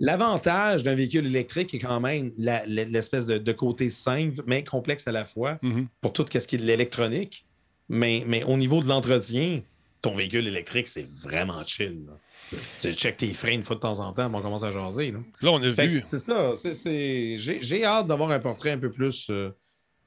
[0.00, 5.12] L'avantage d'un véhicule électrique est quand même l'espèce de, de côté simple, mais complexe à
[5.12, 5.88] la fois Mhm.
[6.00, 7.44] pour tout ce qui est de l'électronique.
[7.88, 9.60] Mais, mais au niveau de l'entretien,
[10.02, 12.04] ton véhicule électrique, c'est vraiment chill.
[12.06, 12.12] là.
[12.80, 15.10] Tu check tes freins une fois de temps en temps, on commence à jaser.
[15.12, 15.18] là.
[15.42, 16.02] Là, on a Fait vu.
[16.06, 16.52] C'est ça.
[16.54, 19.28] c'est- c'est- J'ai j'ai hâte d'avoir un portrait un peu plus.
[19.30, 19.50] euh,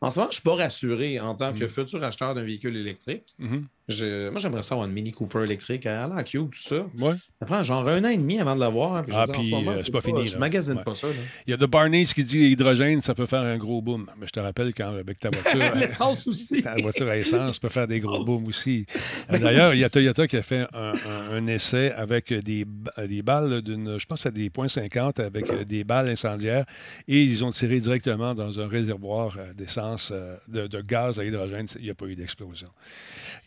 [0.04, 1.70] En ce moment, je ne suis pas rassuré en tant que Mm.
[1.70, 3.36] futur acheteur d'un véhicule électrique.
[3.38, 3.68] Mhm.
[3.92, 5.86] Je- Moi, j'aimerais ça avoir une Mini Cooper électrique.
[5.86, 6.86] Elle a l'air cute, tout ça.
[7.00, 7.14] Ouais.
[7.40, 8.96] Ça prend genre un an et demi avant de l'avoir.
[8.96, 10.40] hein, Ah, puis, euh, c'est pas fini, Je là.
[10.40, 10.84] magasine Ouais.
[10.84, 11.08] pas ça.
[11.08, 11.14] là.
[11.48, 14.08] Il y a de Barney qui dit hydrogène, ça peut faire un gros boom.
[14.20, 15.52] Mais je te rappelle quand avec ta voiture.
[15.76, 16.62] L'essence aussi.
[16.62, 18.86] Ta voiture à essence peut faire des gros booms aussi.
[19.32, 22.66] Euh, D'ailleurs, il y a Toyota qui a fait un, un- un essai avec des,
[23.08, 26.66] des balles d'une, je pense à des points 50 avec euh, des balles incendiaires
[27.08, 31.24] et ils ont tiré directement dans un réservoir euh, d'essence euh, de, de gaz à
[31.26, 31.68] hydrogène.
[31.78, 32.68] Il n'y a pas eu d'explosion.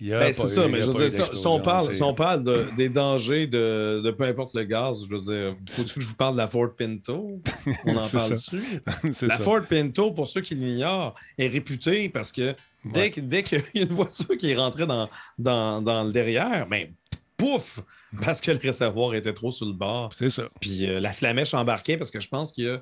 [0.01, 2.03] Il y a Ben, c'est ça, mais je veux eu dire, si- on parle, si
[2.03, 5.83] on parle de- des dangers de, de peu importe le gaz, je veux dire, faut
[5.85, 7.41] que je vous parle de la Ford Pinto?
[7.87, 8.61] On en parle dessus.
[9.23, 9.39] La ça.
[9.39, 12.55] Ford Pinto, pour ceux qui l'ignorent, est réputée parce que
[12.85, 13.11] dès, Ouais.
[13.11, 15.09] que- dès qu'il y a une voiture qui est rentrée dans,
[15.39, 16.89] dans, dans le derrière, ben,
[17.37, 17.81] pouf!
[18.23, 20.11] Parce que le réservoir était trop sur le bord.
[20.19, 20.45] C'est ça.
[20.61, 22.81] Puis euh, la flamèche embarquait parce que je pense qu'il y a,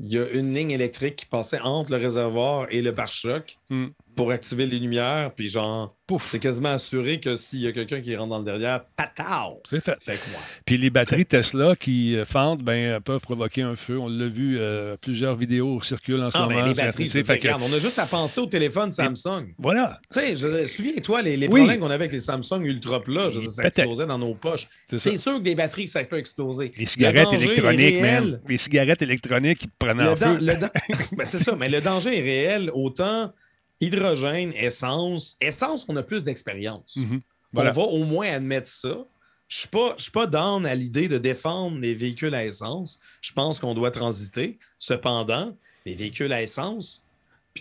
[0.00, 3.86] il y a une ligne électrique qui passait entre le réservoir et le pare-choc Mm.
[4.18, 5.30] Pour activer les lumières.
[5.34, 6.26] Puis genre, Pouf.
[6.26, 9.62] c'est quasiment assuré que s'il y a quelqu'un qui rentre dans le derrière, patao!
[9.70, 9.96] C'est fait.
[10.02, 10.40] Fait quoi?
[10.64, 13.96] Puis les batteries Tesla qui euh, fendent ben, euh, peuvent provoquer un feu.
[13.98, 16.54] On l'a vu, euh, plusieurs vidéos circulent en ce Ah, moment.
[16.56, 18.90] ben, les sur batteries, Fait dire, que- regarde, on a juste à penser au téléphone
[18.90, 19.54] Samsung.
[19.58, 20.00] Voilà.
[20.12, 21.60] Tu sais, je- souviens-toi, les, les Oui.
[21.60, 24.34] problèmes qu'on avait avec les Samsung Ultra Plat, je veux dire, ça explosait dans nos
[24.34, 24.66] poches.
[24.92, 26.72] C'est sûr que des batteries, ça peut exploser.
[26.76, 28.40] Les cigarettes Le électroniques, man.
[28.48, 30.38] Les cigarettes électroniques qui prenaient Le en feu.
[31.12, 32.70] Ben, c'est ça, mais le danger est réel.
[32.74, 33.32] Autant
[33.80, 35.36] hydrogène, essence.
[35.40, 36.96] Essence, on a plus d'expérience.
[36.96, 37.20] Mhm.
[37.52, 37.70] Voilà.
[37.70, 39.06] On va au moins admettre ça.
[39.48, 42.44] Je ne suis pas, je suis pas down à l'idée de défendre les véhicules à
[42.44, 42.98] essence.
[43.22, 44.58] Je pense qu'on doit transiter.
[44.78, 45.56] Cependant,
[45.86, 47.02] les véhicules à essence,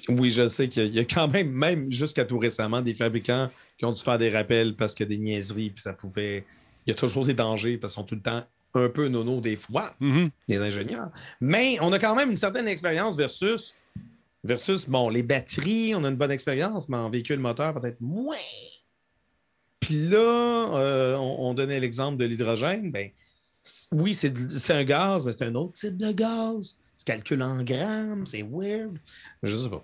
[0.09, 3.85] oui, je sais qu'il y a- quand même, même jusqu'à tout récemment, des fabricants qui
[3.85, 6.43] ont dû faire des rappels parce que des niaiseries, puis ça pouvait.
[6.85, 8.43] Il y a toujours des dangers parce qu'ils sont tout le temps
[8.73, 10.29] un peu nono des fois Mhm.
[10.49, 11.09] des ingénieurs.
[11.39, 13.73] Mais on a quand même une certaine expérience versus,
[14.47, 18.35] versus bon, les batteries, on a une bonne expérience, mais en véhicule moteur, peut-être moins.
[19.79, 20.17] Puis là,
[20.75, 22.91] euh, on, on donnait l'exemple de l'hydrogène.
[22.91, 23.09] Ben,
[23.91, 26.77] oui, c'est un gaz, mais c'est un autre type de gaz.
[26.95, 28.97] Se calcule en grammes, c'est weird.
[29.43, 29.83] Je sais pas.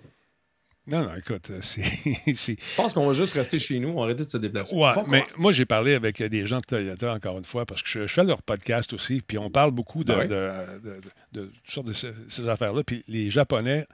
[0.86, 1.82] Non, non, écoute, euh, c'est.
[2.26, 4.74] Je pense qu'on va juste rester chez nous, arrêter de se déplacer.
[4.76, 7.88] Ouais, mais moi, j'ai parlé avec des gens de Toyota, encore une fois, parce que
[7.88, 10.28] je, je fais leur podcast aussi, puis on parle beaucoup de, Ah ouais?
[10.28, 10.50] de,
[10.82, 11.00] de-
[11.32, 12.82] de- de toutes sortes de ces, ces affaires-là.
[12.84, 13.86] Puis les Japonais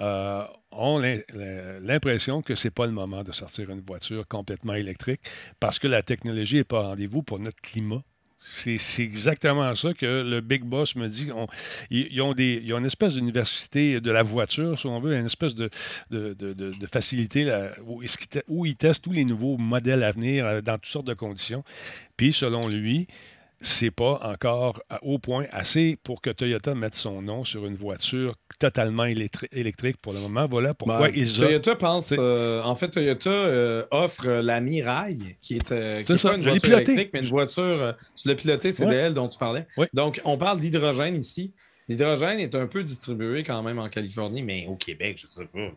[0.00, 1.20] euh, ont l'im-
[1.82, 5.20] l'impression que c'est pas le moment de sortir une voiture complètement électrique
[5.58, 8.02] parce que la technologie n'est pas au rendez-vous pour notre climat.
[8.42, 11.28] C'est exactement ça que le Big Boss me dit.
[11.30, 11.46] On-
[11.90, 15.14] ils, ils ont des, ils ont une espèce d'université de la voiture, si on veut,
[15.14, 15.68] une espèce de,
[16.10, 17.46] de, de- de- facilité
[18.48, 21.62] où ils testent tous les nouveaux modèles à venir euh, dans toutes sortes de conditions.
[22.16, 23.08] Puis, selon lui,
[23.60, 27.74] c'est pas encore à- au point assez pour que Toyota mette son nom sur une
[27.76, 30.46] voiture totalement électri- électrique pour le moment.
[30.48, 31.12] Voilà pourquoi Ouais.
[31.14, 31.44] ils ont.
[31.44, 32.14] Toyota pense.
[32.18, 36.42] Euh, en fait, Toyota euh, offre euh, la Mirai, qui est, euh, qui pas une
[36.42, 36.92] voiture piloté.
[36.92, 37.94] électrique, mais une voiture.
[38.16, 38.90] tu l'as pilotée, c'est Ouais.
[38.90, 39.66] d'elle dont tu parlais.
[39.94, 41.52] Donc, on parle d'hydrogène ici.
[41.88, 45.70] L'hydrogène est un peu distribué quand même en Californie, mais au Québec, je sais pas.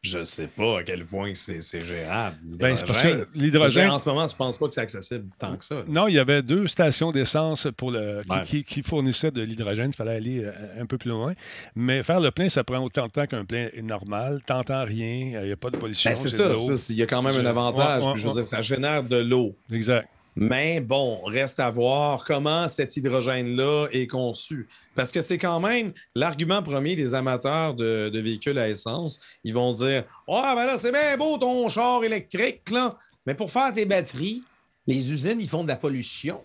[0.00, 2.36] Je sais pas à quel point c'est c'est gérable.
[2.42, 3.90] Ben, c'est parce que l'hydrogène.
[3.90, 5.82] En ce moment, je pense pas que c'est accessible tant que ça.
[5.88, 8.44] Non, il y avait deux stations d'essence pour le, qui, Ouais.
[8.44, 9.90] qui- qui fournissaient de l'hydrogène.
[9.92, 11.32] Il fallait aller euh, un peu plus loin.
[11.74, 14.40] Mais faire le plein, ça prend autant de temps qu'un plein normal.
[14.46, 16.10] T'entends rien, il n'y a pas de pollution.
[16.10, 18.04] Ben, c'est c'est ça, Il y a quand même un avantage.
[18.04, 19.56] Ouais, puis je veux ouais, dire, ça génère de l'eau.
[19.72, 20.08] Exact.
[20.40, 24.68] Mais bon, reste à voir comment cet hydrogène-là est conçu.
[24.94, 29.18] Parce que c'est quand même l'argument premier des amateurs de, de véhicules à essence.
[29.42, 32.96] Ils vont dire Oh, ben là, c'est bien beau ton char électrique, là.
[33.26, 34.44] Mais pour faire tes batteries,
[34.86, 36.44] les usines, ils font de la pollution.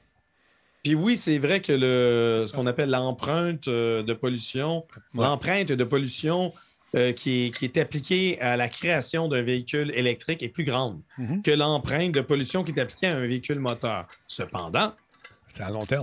[0.84, 5.24] Puis oui, c'est vrai que le, ce qu'on appelle l'empreinte euh, de pollution, Ouais.
[5.24, 6.52] l'empreinte de pollution
[6.96, 11.02] euh, qui, est, qui est appliquée à la création d'un véhicule électrique est plus grande
[11.18, 11.42] Mhm.
[11.42, 14.08] que l'empreinte de pollution qui est appliquée à un véhicule moteur.
[14.28, 14.94] Cependant,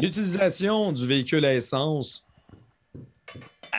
[0.01, 2.25] l'utilisation du véhicule à essence,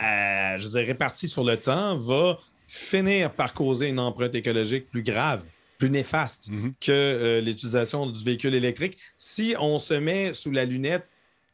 [0.02, 5.02] euh, je dire, répartie sur le temps, va finir par causer une empreinte écologique plus
[5.02, 5.44] grave,
[5.78, 6.72] plus néfaste Mhm.
[6.80, 11.06] que euh, l'utilisation du véhicule électrique si on se met sous la lunette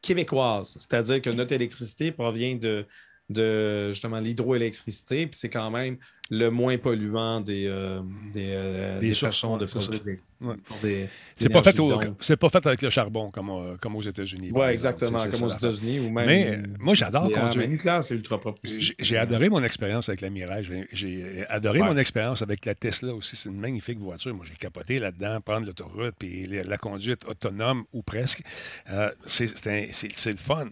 [0.02, 2.86] québécoise, c'est-à-dire que notre électricité provient de,
[3.28, 5.98] de justement l'hydroélectricité, puis c'est quand même
[6.30, 8.00] le moins polluant des, euh,
[8.34, 10.00] des, euh, Des façons de produire
[10.40, 11.08] Ouais.
[11.38, 11.88] C'est pas, fait au-
[12.36, 14.48] pas fait avec le charbon comme, euh, comme aux États-Unis.
[14.48, 14.68] exemple.
[14.70, 15.48] exactement, comme aux.
[15.48, 16.26] États-Unis ou même.
[16.26, 17.56] Mais, euh, moi, j'adore conduire.
[17.56, 18.60] mais nucléaire, c'est ultra propre.
[18.98, 20.70] J'ai adoré mon expérience avec la Mirage.
[20.92, 21.86] J'ai- adoré Ouais.
[21.88, 23.36] mon expérience avec la Tesla aussi.
[23.36, 24.34] C'est une magnifique voiture.
[24.34, 28.42] Moi, j'ai capoté là-dedans, prendre l'autoroute, puis la, conduite autonome ou presque.
[29.26, 29.46] C'est
[30.32, 30.66] le fun.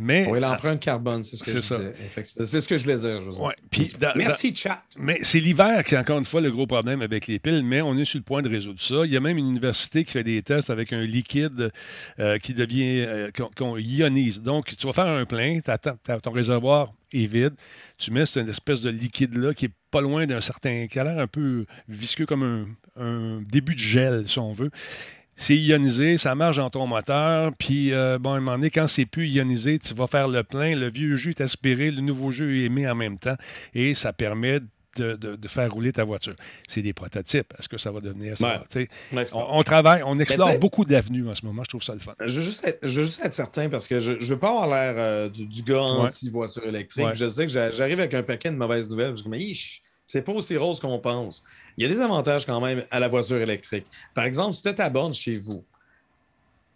[0.00, 2.44] Mais, Oui, l'empreinte carbone, c'est ce que C'est je.
[2.44, 3.40] C'est ce que je voulais dire, José.
[3.40, 4.82] ouais, puis dans- Merci, chat.
[4.96, 7.82] Mais c'est l'hiver qui est encore une fois le gros problème avec les piles, mais
[7.82, 9.04] on est sur le point de résoudre ça.
[9.04, 11.70] Il y a même une université qui fait des tests avec un liquide
[12.18, 14.40] euh, qui devient, euh, qu'on ionise.
[14.40, 17.54] Donc, tu vas faire un plein, ton réservoir est vide,
[17.98, 21.18] tu mets cette espèce de liquide-là qui est pas loin d'un certain, qui a l'air
[21.18, 24.70] un peu visqueux comme un, un début de gel, si on veut.
[25.36, 28.88] C'est ionisé, ça marche dans ton moteur, puis euh, bon, à un moment donné, quand
[28.88, 32.32] c'est plus ionisé, tu vas faire le plein, le vieux jus est aspiré, le nouveau
[32.32, 33.36] jus est mis en même temps,
[33.72, 34.58] et ça permet
[34.98, 36.34] de, de- de faire rouler ta voiture.
[36.68, 37.52] C'est des prototypes.
[37.58, 38.46] Est-ce que ça va devenir ça?
[38.72, 38.88] Ouais.
[39.34, 41.62] On, on travaille, on explore beaucoup d'avenues en ce moment.
[41.64, 42.12] Je trouve ça le fun.
[42.24, 44.48] Je veux juste être, je veux juste être certain parce que je ne veux pas
[44.50, 47.04] avoir l'air euh, du, du gars anti-voiture électrique.
[47.14, 49.16] Je sais que j'a- j'arrive avec un paquet de mauvaises nouvelles.
[49.16, 51.44] Je me dis, c'est pas aussi rose qu'on pense.
[51.76, 53.86] Il y a des avantages quand même à la voiture électrique.
[54.14, 55.64] Par exemple, si tu as ta borne chez vous,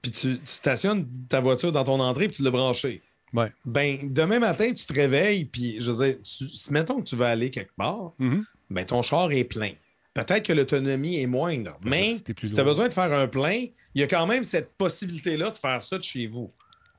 [0.01, 3.03] puis tu, tu stationnes ta voiture dans ton entrée puis tu l'as branchée.
[3.33, 3.51] Ouais.
[3.65, 7.17] Ben, demain matin, tu te réveilles, puis je veux dire, tu- si mettons que tu
[7.17, 8.45] vas aller quelque part, Mhm.
[8.71, 9.73] ben, ton char est plein.
[10.15, 13.27] Peut-être que l'autonomie est moindre, mais t'es plus si tu as besoin de faire un
[13.27, 13.65] plein,
[13.95, 16.53] il y a quand même cette possibilité-là de faire ça de chez vous.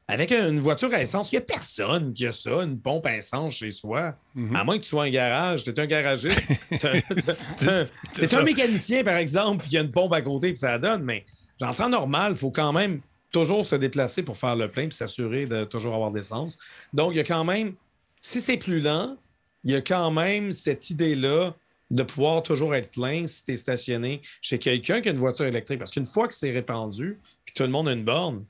[0.08, 3.16] Avec une voiture à essence, il n'y a personne qui a ça, une pompe à
[3.16, 4.16] essence chez soi.
[4.36, 4.56] Mhm.
[4.56, 6.46] À moins que tu sois un garage, tu es un garagiste.
[6.72, 10.58] tu es un mécanicien, par exemple, puis il y a une pompe à côté, puis
[10.58, 11.26] ça donne, mais
[11.62, 13.00] en temps normal, il faut quand même
[13.34, 16.58] toujours se déplacer pour faire le plein puis s'assurer de toujours avoir d'essence.
[16.94, 17.74] Donc, il y a quand même,
[18.22, 19.18] si c'est plus lent,
[19.66, 21.54] il y a quand même cette idée-là
[21.92, 25.46] de pouvoir toujours être plein si tu es stationné chez quelqu'un qui a une voiture
[25.46, 25.80] électrique.
[25.80, 28.46] Parce qu'une fois que c'est répandu, puis tout le monde a une borne,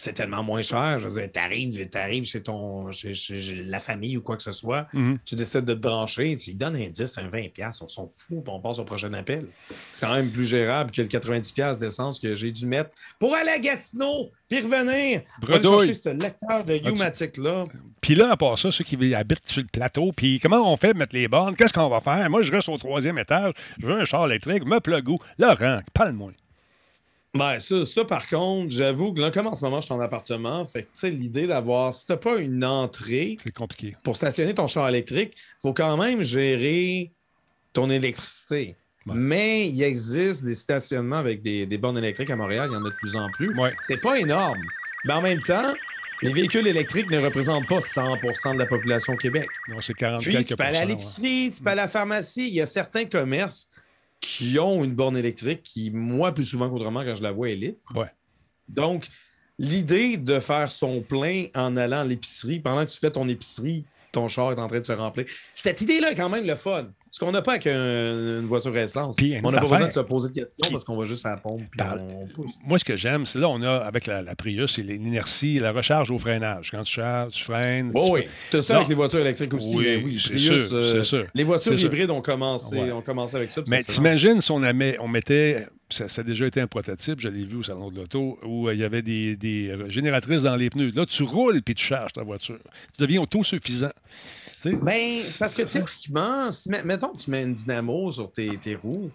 [0.00, 0.98] c'est tellement moins cher.
[0.98, 4.52] Je veux dire, t'arrives, t'arrives chez ton chez, chez la famille ou quoi que ce
[4.52, 5.18] soit, Mhm.
[5.24, 8.08] tu décides de te brancher, tu lui donnes un 10, un 20$, piastres, on s'en
[8.08, 9.46] fout, puis on passe au prochain appel.
[9.92, 13.34] C'est quand même plus gérable que le 90$ piastres d'essence que j'ai dû mettre pour
[13.34, 15.22] aller à Gatineau, puis revenir.
[15.40, 15.86] Bredouille.
[15.86, 17.66] chercher ce lecteur de U-Matic-là.
[18.00, 20.90] Puis là, à part ça, ceux qui habitent sur le plateau, puis comment on fait
[20.90, 21.54] pour mettre les bornes?
[21.56, 22.28] Qu'est-ce qu'on va faire?
[22.30, 25.18] Moi, je reste au troisième étage, je veux un char électrique, me plug où?
[25.38, 26.32] Laurent, parle-moi.
[27.32, 30.00] Ben, ça, ça, par contre, j'avoue que là, comme en ce moment, je suis en
[30.00, 33.96] appartement, fait tu sais, l'idée d'avoir, si t'as pas une entrée C'est compliqué.
[34.02, 37.12] pour stationner ton char électrique, il faut quand même gérer
[37.72, 38.74] ton électricité.
[39.06, 39.14] Ouais.
[39.14, 42.84] Mais il existe des stationnements avec des, des bornes électriques à Montréal, il y en
[42.84, 43.56] a de plus en plus.
[43.56, 43.72] Ouais.
[43.80, 44.58] C'est pas énorme.
[45.04, 45.72] Mais en même temps,
[46.22, 49.48] les véhicules électriques ne représentent pas 100% de la population au Québec.
[49.68, 50.86] Non, c'est 40 Puis, tu peux aller à pourcents, ouais.
[50.86, 52.48] l'épicerie, tu peux aller à la pharmacie.
[52.48, 53.68] Il y a certains commerces
[54.20, 57.56] qui ont une borne électrique qui, moi, plus souvent qu'autrement, quand je la vois, est
[57.56, 57.78] libre.
[57.94, 58.10] Ouais.
[58.68, 59.08] Donc,
[59.58, 63.84] l'idée de faire son plein en allant à l'épicerie, pendant que tu fais ton épicerie,
[64.12, 65.26] ton char est en train de se remplir.
[65.54, 66.90] Cette idée-là est quand même le fun.
[67.12, 69.16] Ce qu'on n'a pas avec un- une voiture à essence.
[69.16, 71.26] Puis, on n'a pas besoin de se poser de questions Puis- parce qu'on va juste
[71.26, 72.52] à la pompe puis Par- on pousse.
[72.64, 75.72] Moi, ce que j'aime, c'est là, on a, avec la, la Prius, c'est l'inertie, la
[75.72, 76.70] recharge au freinage.
[76.70, 77.90] Quand tu charges, tu freines.
[77.94, 78.20] Oh tu oui,
[78.52, 78.78] peux- ça Non.
[78.80, 79.74] avec les voitures électriques aussi.
[79.74, 81.26] Oui, mais oui, c'est sûr, euh, sûr.
[81.34, 82.92] Les voitures hybrides ont commencé, Ouais.
[82.92, 83.62] ont commencé avec ça.
[83.68, 84.60] Mais t'imagines si on
[85.08, 88.38] mettait, ça, ça a déjà été un prototype, je l'ai vu au Salon de l'Auto,
[88.44, 90.92] où euh, il y avait des, des, euh, génératrices dans les pneus.
[90.94, 92.58] Là, tu roules puis tu charges ta voiture.
[92.96, 93.90] Tu deviens autosuffisant.
[94.62, 94.76] Tu sais?
[94.82, 98.74] Ben, parce que théoriquement, si, met- mettons que tu mets une dynamo sur tes, tes
[98.74, 99.10] roues,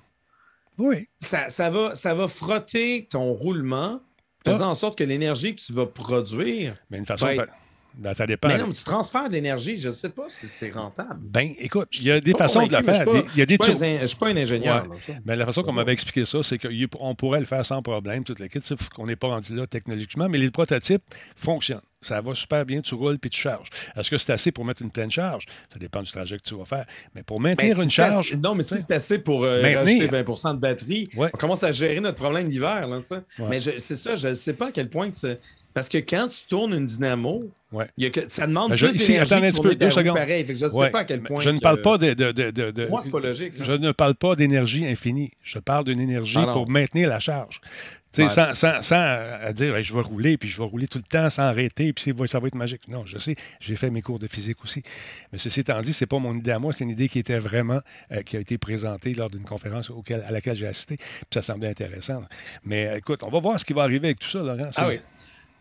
[0.78, 1.08] Oui.
[1.22, 4.02] ça, ça va, ça va frotter ton roulement,
[4.46, 6.76] faisant en sorte que l'énergie que tu vas produire.
[6.90, 7.54] Mais une façon de Ben, faire- Ben,
[8.16, 8.48] ça dépend.
[8.48, 11.20] Mais non, mais tu transfères de l'énergie, je ne sais pas si c'est rentable.
[11.22, 13.06] Ben, écoute, il y a des façons de le mais faire.
[13.06, 13.42] je
[14.02, 14.88] ne suis, pas un- ingénieur.
[14.90, 14.98] Ouais.
[15.06, 15.14] ça.
[15.24, 18.40] Ben, la façon qu'on m'avait expliqué ça, c'est qu'on pourrait le faire sans problème, toute
[18.40, 21.04] l'équipe, sauf qu'on n'est pas rendu là technologiquement, mais les prototypes
[21.36, 21.82] fonctionnent.
[22.02, 23.68] Ça va super bien, tu roules puis tu charges.
[23.96, 25.46] Est-ce que c'est assez pour mettre une pleine charge?
[25.74, 26.86] Ça dépend du trajet que tu vas faire.
[27.16, 29.62] Mais pour Ben, maintenir si une charge, assez- non, mais si c'est assez pour euh,
[29.64, 29.80] Maintenir.
[29.80, 31.32] rajouter 20% de batterie, Ouais.
[31.34, 32.88] on commence à gérer notre problème d'hiver.
[32.88, 33.20] Ouais.
[33.50, 35.40] Mais c'est ça, je ne sais pas à quel point que c'est.
[35.76, 37.88] Parce que quand tu tournes une dynamo, Ouais.
[37.98, 39.90] il y a que, ça demande Ben, je- plus d'énergie attendez un petit peu, deux
[39.92, 40.16] secondes.
[40.18, 40.46] pareil.
[40.48, 41.42] Je ne sais Ouais, pas à quel mais point.
[41.42, 42.14] je ne que- parle pas de.
[42.14, 43.60] de- de- de- Moi, c'est pas logique.
[43.60, 43.66] là.
[43.66, 45.32] Je ne parle pas d'énergie infinie.
[45.44, 47.60] Je parle d'une énergie Ah pour maintenir la charge.
[48.18, 48.30] Ouais.
[48.30, 51.04] Sans, sans- sans, euh, dire Hey, je vais rouler, puis je vais rouler tout le
[51.04, 52.88] temps sans arrêter, puis ça va être magique.
[52.88, 54.84] Non, je sais, j'ai fait mes cours de physique aussi.
[55.34, 57.40] Mais ceci étant dit, c'est pas mon idée à moi, c'est une idée qui était
[57.40, 57.82] vraiment,
[58.14, 61.42] euh, qui a été présentée lors d'une conférence auquel- à laquelle j'ai assisté, puis ça
[61.42, 62.24] semblait intéressant.
[62.64, 64.70] Mais euh, écoute, on va voir ce qui va arriver avec tout ça, Laurent.
[64.78, 65.02] Ah oui.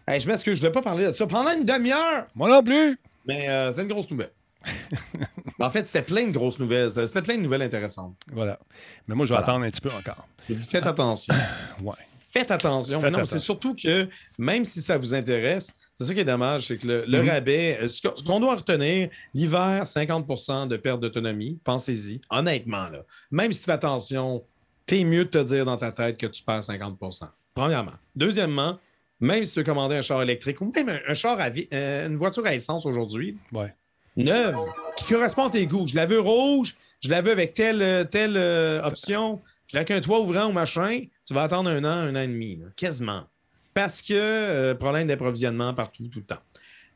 [0.07, 2.63] Hey, je m'excuse, je ne voulais pas parler de ça pendant une demi-heure, Moi non
[2.63, 2.99] plus!
[3.27, 4.33] mais euh, c'était une grosse nouvelle.
[5.61, 6.91] en fait, c'était plein de grosses nouvelles.
[6.91, 8.15] C'était plein de nouvelles intéressantes.
[8.33, 8.59] Voilà.
[9.07, 9.53] Mais moi, je vais Voilà.
[9.53, 10.27] attendre un petit peu encore.
[10.49, 11.35] Je dis, faites attention.
[11.83, 11.93] Ouais.
[12.31, 12.99] Faites attention.
[13.01, 16.25] Faites mais non, c'est surtout que même si ça vous intéresse, c'est ça qui est
[16.25, 17.29] dommage, c'est que le, le Mhm.
[17.31, 22.89] rabais, euh, ce qu'on ce qu'on doit retenir, l'hiver, 50% de perte d'autonomie, pensez-y, honnêtement,
[22.89, 24.43] là, même si tu fais attention,
[24.85, 27.93] t'es mieux de te dire dans ta tête que tu perds 50% Premièrement.
[28.17, 28.79] Deuxièmement,
[29.25, 32.07] même si tu veux commander un char électrique ou même un, un char à euh,
[32.07, 33.75] une voiture à essence aujourd'hui, Ouais.
[34.17, 34.57] neuve,
[34.97, 35.87] qui correspond à tes goûts.
[35.89, 39.79] Je la veux rouge, je la veux avec telle, euh, telle euh, option, je l'ai
[39.79, 42.57] avec un toit ouvrant ou machin, tu vas attendre un an, un an et demi,
[42.57, 43.25] là, quasiment.
[43.73, 46.41] Parce que euh, problème d'approvisionnement partout, tout le temps.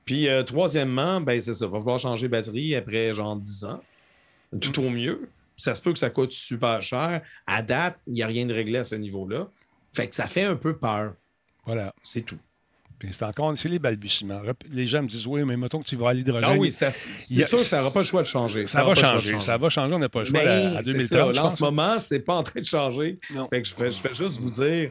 [0.05, 3.83] Puis, troisièmement, ben, c'est ça, va falloir changer de batterie après genre 10 ans,
[4.59, 5.29] tout au mieux.
[5.55, 7.21] Ça se peut que ça coûte super cher.
[7.47, 9.49] À date, il n'y a rien de réglé à ce niveau-là.
[9.93, 11.13] Fait que ça fait un peu peur.
[11.69, 11.95] Voilà.
[12.03, 12.39] C'est tout.
[13.13, 14.41] C'est encore, c'est les balbutiements.
[14.73, 16.51] Les gens me disent, oui, mais mettons que tu vas à l'hydrogène.
[16.53, 18.67] Ah oui, ça- c'est sûr que ça n'aura pas le choix de changer.
[18.67, 19.39] Ça, va changer.
[19.39, 19.95] Ça va changer.
[19.95, 21.09] On n'a pas le choix Mais à, à c'est 2030.
[21.09, 23.21] ça, je là, en ce moment, c'est pas en train de changer.
[23.33, 23.47] Non.
[23.49, 24.91] Fait que je fais, je fais juste vous dire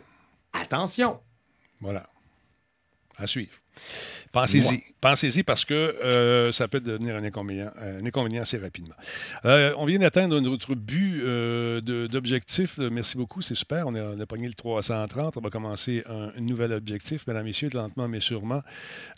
[0.54, 1.20] attention.
[1.82, 2.08] Voilà.
[3.18, 3.52] À suivre.
[4.32, 4.84] Pensez-y.
[5.00, 8.96] Pensez-y parce que euh, ça peut devenir un inconvénient, un inconvénient assez rapidement.
[9.46, 12.78] Euh, on vient d'atteindre notre but euh, d'objectif.
[12.80, 13.88] Merci beaucoup, c'est super.
[13.88, 15.38] On a, on a pogné le 330.
[15.38, 18.62] On va commencer un, un nouvel objectif, mesdames, messieurs, lentement mais sûrement.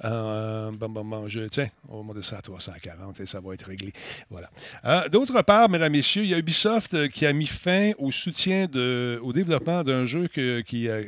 [0.03, 3.65] Bon, bon, bon, je, tiens, on va monter ça à 340 et ça va être
[3.65, 3.93] réglé.
[4.29, 4.49] Voilà.
[5.09, 9.19] D'autre part, mesdames, messieurs, il y a Ubisoft qui a mis fin au soutien, de,
[9.23, 10.99] au développement d'un jeu que- qui a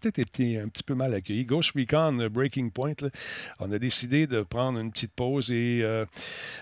[0.00, 1.44] peut-être été un petit peu mal accueilli.
[1.44, 3.10] Ghost Recon euh, Breaking Point, là,
[3.58, 6.04] on a décidé de prendre une petite pause et euh,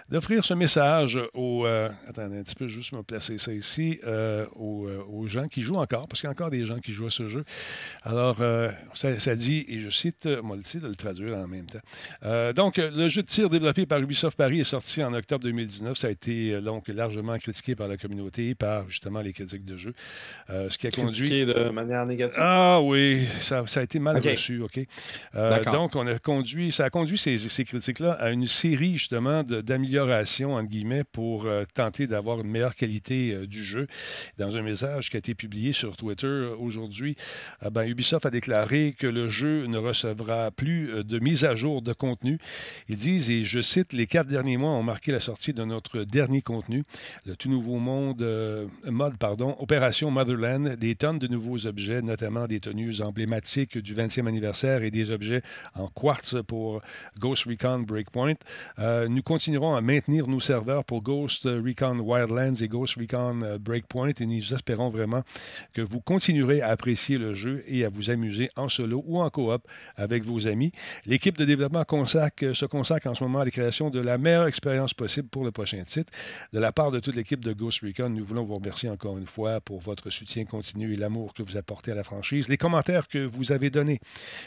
[0.08, 1.66] d'offrir ce message aux...
[1.66, 5.62] euh, attendez un petit peu, juste me placer ça ici, euh, aux, aux gens qui
[5.62, 7.44] jouent encore, parce qu'il y a encore des gens qui jouent à ce jeu.
[8.02, 8.38] Alors,
[8.94, 12.52] ça, ça dit, et je cite, moi, le titre de le traduire en même temps.
[12.54, 15.96] Donc, le jeu de tir développé par Ubisoft Paris est sorti en octobre 2019.
[15.96, 19.94] Ça a été donc largement critiqué par la communauté, par justement les critiques de jeu.
[20.48, 21.46] Ce qui a conduit...
[21.46, 22.40] De manière négative.
[22.42, 24.80] Ah oui, ça, ça a été mal reçu, OK?
[25.34, 29.42] Euh, donc, on a conduit, ça a conduit ces, ces critiques-là à une série, justement,
[29.42, 33.86] d'améliorations, entre guillemets, pour euh, tenter d'avoir une meilleure qualité euh, du jeu.
[34.38, 37.16] Dans un message qui a été publié sur Twitter aujourd'hui,
[37.70, 41.92] ben, Ubisoft a déclaré que le jeu ne recevra plus de mise à jour de
[41.92, 42.38] contenu.
[42.88, 46.04] Ils disent, et je cite, les quatre derniers mois ont marqué la sortie de notre
[46.04, 46.84] dernier contenu,
[47.26, 48.24] le tout nouveau monde,
[48.84, 54.82] mode, pardon, Opération Motherland, des tonnes de nouveaux objets, notamment des tenues du 20e anniversaire
[54.82, 55.42] et des objets
[55.74, 56.80] en quartz pour
[57.18, 58.34] Ghost Recon Breakpoint.
[58.78, 63.58] Euh, nous continuerons à maintenir nos serveurs pour Ghost Recon Wildlands et Ghost Recon euh,
[63.58, 65.22] Breakpoint et nous espérons vraiment
[65.72, 69.30] que vous continuerez à apprécier le jeu et à vous amuser en solo ou en
[69.30, 69.66] coop
[69.96, 70.72] avec vos amis.
[71.06, 74.94] L'équipe de développement se consacre en ce moment à la création de la meilleure expérience
[74.94, 76.12] possible pour le prochain titre.
[76.52, 79.26] De la part de toute l'équipe de Ghost Recon, nous voulons vous remercier encore une
[79.26, 82.48] fois pour votre soutien continu et l'amour que vous apportez à la franchise.
[82.48, 84.00] Les commentaires que vous avez donnés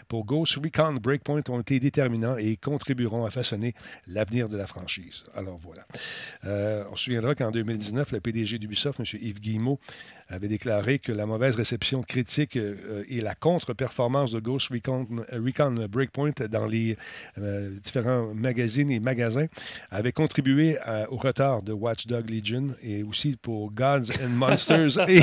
[0.07, 3.74] pour Ghost Recon Breakpoint ont été déterminants et contribueront à façonner
[4.07, 5.24] l'avenir de la franchise.
[5.34, 5.84] Alors voilà.
[6.45, 9.05] Euh, on se souviendra qu'en 2019, le PDG d'Ubisoft, M.
[9.22, 9.80] Yves Guillemot,
[10.32, 15.86] avait déclaré que la mauvaise réception critique euh, et la contre-performance de Ghost Recon, Recon,
[15.89, 16.95] Breakpoint dans les
[17.38, 19.47] euh, différents magazines et magasins
[19.91, 24.97] avait contribué à- au retard de Watch Dog Legion et aussi pour Gods and Monsters
[25.09, 25.19] et,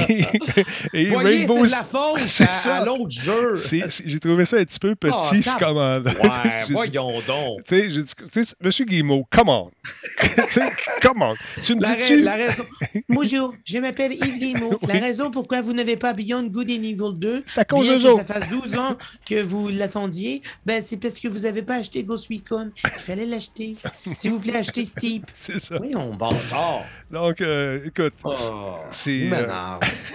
[0.93, 2.77] et Voyez, c'est Rainbow de la faute C'est à, ça.
[2.79, 3.57] à l'autre jeu.
[3.57, 6.07] C'est- c'est- J'ai trouvé ça un petit peu petit, Oh, je commande.
[6.07, 7.65] Ouais, dit- voyons donc.
[7.67, 9.71] tu sais, j'ai dit, tu sais, Monsieur Guillemot, come on.
[10.21, 11.35] tu sais, come on.
[11.63, 12.21] Tu me dis-tu?
[12.23, 12.65] la raison.
[13.09, 14.79] Bonjour, je m'appelle Yves Guillemot.
[14.87, 17.99] La raison pourquoi vous n'avez pas Beyond Good and Evil 2, C'est à cause bien
[17.99, 18.97] que ça fasse 12 ans
[19.29, 22.71] que vous l'attendiez, ben c'est parce que vous n'avez pas acheté Ghost Recon.
[22.85, 23.77] Il fallait l'acheter.
[24.17, 25.25] S'il vous plaît, achetez Steep.
[25.35, 25.79] C'est ça.
[25.81, 26.83] Oui, on bâtard.
[27.11, 28.35] Donc, euh, écoute, Oh,
[28.91, 29.47] c'est, euh,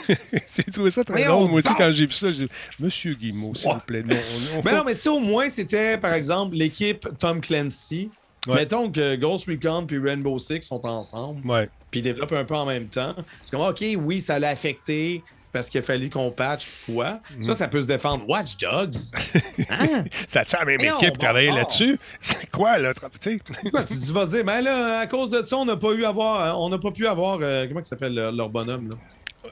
[0.56, 1.50] j'ai trouvé ça très drôle.
[1.50, 4.16] Moi aussi, quand j'ai vu ça, j'ai dit, Monsieur Guillemot, s'il vous plaît, non.
[4.16, 8.10] On, on Mais faut- non, mais si au moins c'était, par exemple, l'équipe Tom Clancy.
[8.48, 8.56] Ouais.
[8.56, 11.70] Mettons que Ghost Recon puis Rainbow Six sont ensemble, Ouais.
[11.92, 13.16] puis ils développent un peu en même temps.
[13.44, 15.24] C'est comme, OK, oui, ça l'a affecté
[15.54, 17.20] parce qu'il a fallu qu'on patch quoi.
[17.40, 18.28] Ça, ça peut se défendre.
[18.28, 18.96] Watch Dogs.
[19.70, 20.04] Hein?
[20.32, 22.00] T'as-tu la même Voyons, équipe travailler là-dessus?
[22.20, 22.92] C'est quoi, là?
[22.94, 26.60] Quoi, tu, vas dire, mais là, à cause de ça, on n'a pas eu avoir,
[26.60, 28.96] on n'a pas pu avoir, euh, comment il s'appelle leur bonhomme, là?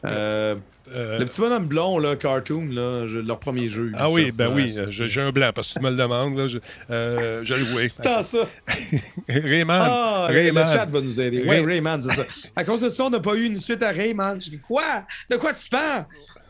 [0.06, 0.56] Euh,
[0.94, 3.94] Euh, Le petit bonhomme blond, là, cartoon, là, leur premier jeu.
[3.96, 6.36] Ah oui, ben oui, j'ai un blanc parce que tu me le demandes.
[6.38, 6.58] Là, je,
[6.90, 7.90] euh, je le.
[8.04, 8.40] Tant ça.
[9.30, 9.88] Rayman.
[9.90, 10.66] Ah, le- Rayman.
[10.68, 11.46] le chat va nous aider.
[11.48, 12.24] Oui, Rayman, c'est ça.
[12.58, 14.38] À cause de ça, on n'a pas eu une suite à Rayman.
[14.42, 15.06] Je dis, quoi?
[15.30, 16.06] De quoi tu parles?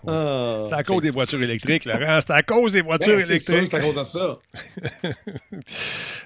[0.08, 2.20] Ah, C'est à cause des voitures électriques, Laurent.
[2.22, 3.68] C'est à cause des voitures Ben, électriques.
[3.70, 4.40] C'est à cause de ça.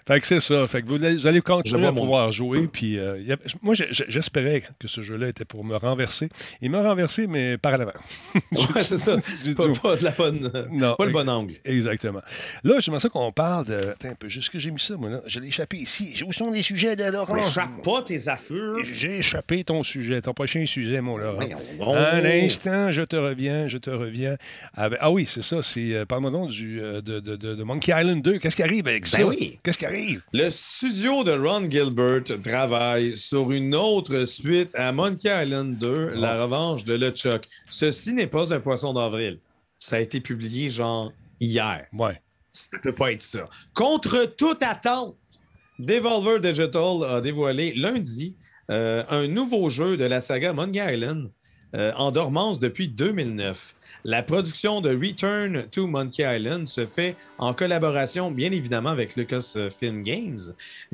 [0.08, 0.68] Fait que c'est ça.
[0.68, 2.68] Fait que vous, allez- vous allez Je continuer à mon- pouvoir jouer.
[2.72, 6.30] Puis, euh, a- moi, j'espérais que ce jeu-là était pour me renverser.
[6.62, 7.92] Il m'a renversé, mais par l'avant.
[8.52, 9.18] Ouais, c'est ça.
[9.46, 11.56] J'ai Pas, pas de la bonne, Non, pas le bon angle.
[11.66, 12.22] Exactement.
[12.64, 13.90] Là, j'aimerais ça qu'on parle de.
[13.92, 15.22] Attends un peu, juste que j'ai mis ça, moi, là.
[15.28, 16.14] Je l'ai échappé ici.
[16.26, 17.36] Où sont les sujets de Laurent?
[17.38, 18.76] Échappe pas tes affaires.
[18.94, 21.48] J'ai échappé ton sujet, ton prochain sujet, mon Laurent.
[21.82, 24.36] Un instant, je te reviens, je te reviens.
[24.74, 25.94] avec- Ah oui, c'est ça, c'est.
[25.96, 28.38] euh, Parle-moi donc du, euh, de, de- de- de Monkey Island 2.
[28.40, 28.88] Qu'est-ce qui arrive?
[28.88, 29.18] Avec ça?
[29.18, 29.60] Ben oui.
[29.64, 30.22] Qu'est-ce qui arrive?
[30.34, 36.42] Le studio de Ron Gilbert travaille sur une autre suite à Monkey Island 2, La
[36.44, 37.46] revanche de LeChuck.
[37.70, 39.40] Ceci n'est pas un poisson d'avril.
[39.80, 41.86] Ça a été publié genre hier.
[41.94, 42.22] Ouais.
[42.52, 43.46] Ça ne peut pas être ça.
[43.74, 45.16] Contre toute attente,
[45.78, 48.36] Devolver Digital a dévoilé lundi
[48.72, 51.30] euh, un nouveau jeu de la saga Monkey Island
[51.76, 53.76] euh, en dormance depuis 2009.
[54.08, 60.04] La production de Return to Monkey Island se fait en collaboration, bien évidemment, avec Lucasfilm
[60.04, 60.38] Games,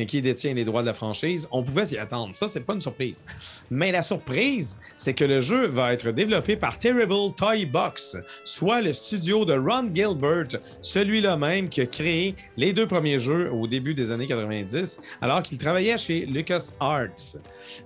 [0.08, 1.46] qui détient les droits de la franchise.
[1.52, 2.38] On pouvait s'y attendre.
[2.38, 3.26] Ça, c'est pas une surprise.
[3.70, 8.16] Mais la surprise, c'est que le jeu va être développé par Terrible Toy Box,
[8.46, 13.52] soit le studio de Ron Gilbert, celui-là même qui a créé les deux premiers jeux
[13.52, 17.36] au début des années 90, alors qu'il travaillait chez LucasArts.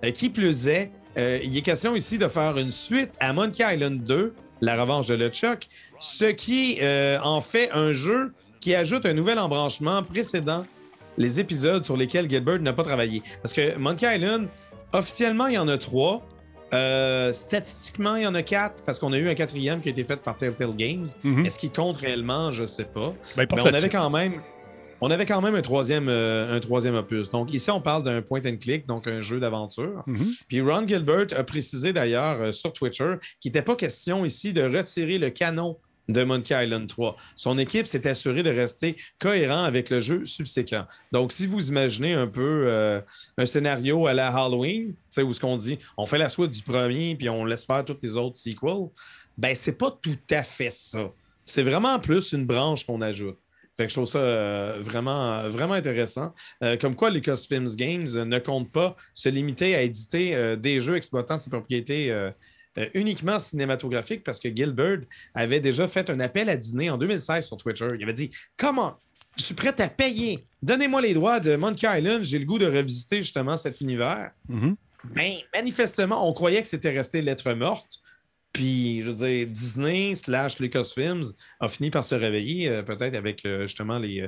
[0.03, 3.63] Euh, qui plus est, euh, il est question ici de faire une suite à Monkey
[3.63, 5.67] Island 2, La revanche de LeChuck,
[5.99, 10.65] ce qui euh, en fait un jeu qui ajoute un nouvel embranchement précédent
[11.17, 13.23] les épisodes sur lesquels Gilbert n'a pas travaillé.
[13.41, 14.47] Parce que Monkey Island,
[14.91, 16.21] officiellement, il y en a trois.
[16.73, 19.91] Euh, statistiquement, il y en a quatre, parce qu'on a eu un quatrième qui a
[19.91, 21.07] été fait par Telltale Games.
[21.23, 21.45] Mhm.
[21.45, 22.51] Est-ce qu'il compte réellement?
[22.51, 23.13] Je ne sais pas.
[23.37, 24.41] Ben, Mais on avait quand même.
[25.05, 27.29] On avait quand même un troisième, euh, un troisième opus.
[27.29, 30.01] Donc ici, on parle d'un point and click, donc un jeu d'aventure.
[30.07, 30.33] Mhm.
[30.47, 34.63] Puis Ron Gilbert a précisé d'ailleurs euh, sur Twitter qu'il n'était pas question ici de
[34.63, 35.77] retirer le canon
[36.09, 37.15] de Monkey Island 3.
[37.35, 40.87] Son équipe s'est assurée de rester cohérent avec le jeu subséquent.
[41.11, 42.99] Donc, si vous imaginez un peu euh,
[43.37, 47.15] un scénario à la Halloween, où ce qu'on dit, on fait la suite du premier
[47.15, 48.89] puis on laisse faire toutes les autres sequels,
[49.37, 51.11] ben c'est pas tout à fait ça.
[51.43, 53.37] C'est vraiment plus une branche qu'on ajoute.
[53.75, 56.33] Fait que je trouve ça euh, vraiment, vraiment intéressant.
[56.63, 60.79] Euh, comme quoi, Lucasfilms Games euh, ne compte pas se limiter à éditer euh, des
[60.79, 62.13] jeux exploitant ses propriétés
[62.93, 64.99] uniquement cinématographiques parce que Gilbert
[65.33, 67.87] avait déjà fait un appel à dîner en 2016 sur Twitter.
[67.95, 68.95] Il avait dit Comment?
[69.37, 70.45] Je suis prêt à payer.
[70.61, 72.23] Donnez-moi les droits de Monkey Island.
[72.23, 74.31] J'ai le goût de revisiter justement cet univers.
[74.49, 74.75] Mhm.
[75.13, 78.01] Ben, manifestement, on croyait que c'était resté lettre morte.
[78.55, 81.25] Puis, je veux dire, Disney slash Lucasfilms
[81.59, 84.27] a fini par se réveiller, euh, peut-être avec euh, justement les, euh,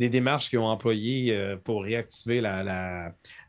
[0.00, 2.64] les démarches qu'ils ont employées pour réactiver la,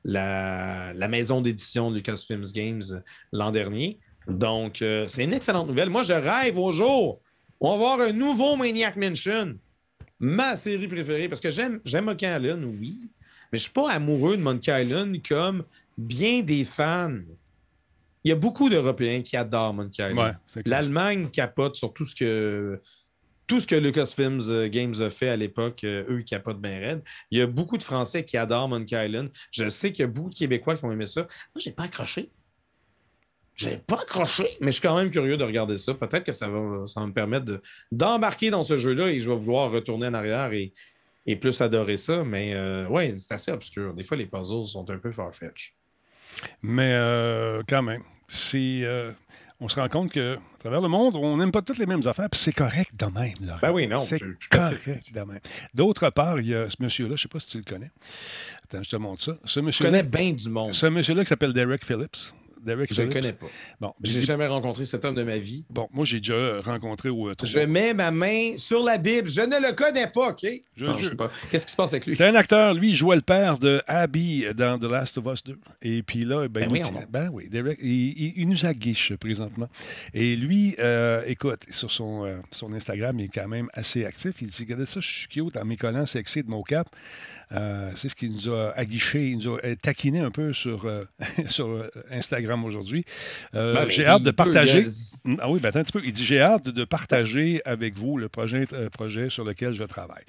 [0.03, 3.01] la, la, maison d'édition de Lucasfilms Games
[3.31, 3.97] l'an dernier.
[4.27, 5.89] Donc, c'est une excellente nouvelle.
[5.89, 7.21] Moi, je rêve au jour.
[7.59, 9.55] On va avoir un nouveau Maniac Mansion.
[10.19, 11.27] Ma série préférée.
[11.27, 12.97] Parce que j'aime, j'aime Monkey Island, oui.
[13.51, 15.63] Mais je ne suis pas amoureux de Monkey Island comme
[15.97, 17.17] bien des fans.
[18.23, 20.35] Il y a beaucoup d'Européens qui adorent Monkey Island.
[20.55, 20.61] Ouais.
[20.65, 22.81] L'Allemagne capote sur tout ce que
[23.47, 26.79] tout ce que Lucasfilms euh, Games a fait à l'époque, euh, eux, ils capotent bien
[26.79, 27.01] raide.
[27.31, 29.31] Il y a beaucoup de Français qui adorent Monkey Island.
[29.49, 31.21] Je sais qu'il y a beaucoup de Québécois qui ont aimé ça.
[31.21, 32.29] Moi, j'ai pas accroché.
[33.55, 35.93] J'ai pas accroché, mais je suis quand même curieux de regarder ça.
[35.93, 37.61] Peut-être que ça va, ça va me permettre de-
[37.91, 40.71] d'embarquer dans ce jeu-là et je vais vouloir retourner en arrière et,
[41.25, 42.23] et plus adorer ça.
[42.23, 43.93] Mais euh, ouais, c'est assez obscur.
[43.95, 45.75] Des fois, les puzzles sont un peu farfetch.
[46.61, 49.11] Mais euh, quand même, c'est, euh,
[49.59, 52.05] on se rend compte que à travers le monde, on n'aime pas toutes les mêmes
[52.05, 53.33] affaires, puis c'est correct de même.
[53.61, 54.19] Ben oui, non, c'est
[54.49, 55.39] correct de même.
[55.73, 57.91] D'autre part, il y a ce monsieur-là, je ne sais pas si tu le connais.
[58.65, 59.37] Attends, je te montre ça.
[59.45, 60.73] Ce Je monsieur-là, connais bien du monde.
[60.73, 62.33] ce monsieur-là qui s'appelle Derek Phillips.
[62.65, 63.47] Derek Je ne connais pas.
[63.79, 65.65] Bon, Je n'ai jamais rencontré cet homme de ma vie.
[65.69, 69.27] bon, moi, j'ai déjà rencontré au euh, Je mets ma main sur la Bible.
[69.29, 70.45] Je ne le connais pas, OK?
[70.75, 70.99] Je jure.
[71.09, 71.31] sais pas.
[71.51, 72.15] Qu'est-ce qui se passe avec lui?
[72.15, 75.43] C'est un acteur, lui, il jouait le père de Abby dans The Last of Us
[75.43, 75.57] 2.
[75.81, 79.13] Et puis là, ben, Ben oui, on- ben oui, Derek, il, il- il nous aguiche
[79.15, 79.69] présentement.
[80.13, 84.41] Et lui, euh, écoute, sur son, euh, son Instagram, il est quand même assez actif.
[84.41, 86.87] Il dit Regardez ça, je suis cute en mes collants sexy de mon cap.
[87.51, 90.85] Euh, c'est ce qu'il nous a aguiché, il nous a euh, taquiné un peu sur,
[90.85, 91.05] euh,
[91.47, 93.05] sur Instagram aujourd'hui.
[93.55, 94.85] Euh, Ben, mais J'ai hâte de partager.
[95.39, 96.01] Ah oui, ben attends un petit peu.
[96.05, 99.83] Il dit J'ai hâte de partager avec vous le projet, euh, projet sur lequel je
[99.83, 100.23] travaille.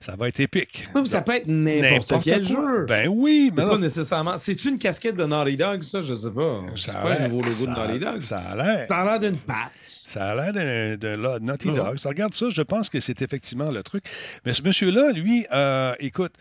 [0.00, 0.88] Ça va être épique.
[0.94, 2.54] Oui, mais ça peut être n'importe quel quoi.
[2.78, 2.86] jeu.
[2.86, 4.36] Ben oui, mais pas nécessairement.
[4.36, 6.00] C'est une casquette de Naughty Dog, ça?
[6.00, 6.60] Je sais pas.
[6.76, 8.20] C'est a pas l'air- le nouveau logo de ça Naughty Dog.
[8.22, 8.86] Ça a l'air.
[8.88, 9.72] Ça a l'air d'une patte.
[10.10, 11.76] Ça a l'air d'un Naughty Ouais.
[11.76, 11.98] Dog.
[11.98, 14.02] Ça regarde ça, je pense que c'est effectivement le truc.
[14.44, 16.32] Mais ce monsieur-là, lui, euh, écoute,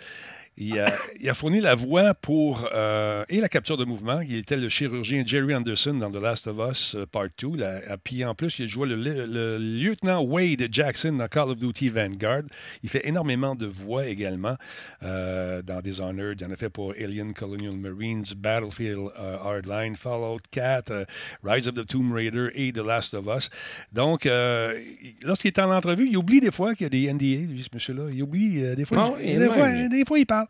[0.59, 4.19] il a, il a fourni la voix pour euh, et la capture de mouvement.
[4.21, 7.57] Il était le chirurgien Jerry Anderson dans The Last of Us euh, Part 2.
[7.57, 7.79] Là.
[8.03, 11.89] Puis en plus, il jouait le, le- le lieutenant Wade Jackson dans Call of Duty
[11.89, 12.43] Vanguard.
[12.83, 14.55] Il fait énormément de voix également
[15.03, 16.39] euh, dans Dishonored.
[16.41, 21.05] Il en a fait pour Alien Colonial Marines, Battlefield euh, Hardline, Fallout 4, euh,
[21.43, 23.49] Rise of the Tomb Raider et The Last of Us.
[23.93, 27.49] Donc, il- lorsqu'il est en entrevue, il oublie des fois qu'il y a des NDA,
[27.51, 28.03] lui, ce monsieur-là.
[28.11, 29.13] Il oublie des fois.
[29.15, 30.47] Oui, il- des, fois des fois, il parle.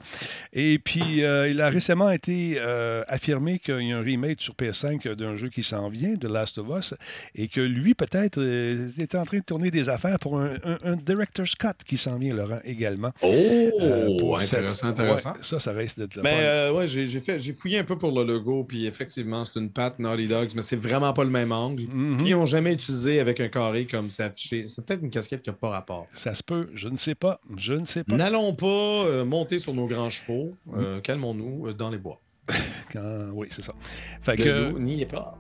[0.54, 4.54] Et puis, euh, il a récemment été euh, affirmé qu'il y a un remake sur
[4.56, 6.94] PS5 d'un jeu qui s'en vient, The Last of Us,
[7.36, 10.78] et que lui, peut-être, euh, est en train de tourner des affaires pour un, un,
[10.84, 13.12] un Director's Cut qui s'en vient, Laurent, également.
[13.22, 15.32] Oh, cette- intéressant, intéressant.
[15.34, 18.64] Ouais, ça, ça reste d'être Mais euh, ouais, j'ai fouillé un peu pour le logo,
[18.64, 21.84] puis effectivement, c'est une patte Naughty Dogs, mais c'est vraiment pas le même angle.
[21.84, 22.26] Mhm.
[22.26, 24.66] Ils n'ont jamais utilisé avec un carré comme affiché.
[24.66, 26.08] C'est peut-être une casquette qui n'a pas rapport.
[26.14, 28.16] Ça se peut, je ne sais pas, je ne sais pas.
[28.16, 30.56] N'allons pas euh, monter sur nos grands chevaux.
[30.76, 32.22] Euh, Calmons-nous euh, dans les bois.
[32.94, 33.74] Quand- Oui, c'est ça.
[34.22, 35.38] Fait que, n'y est pas.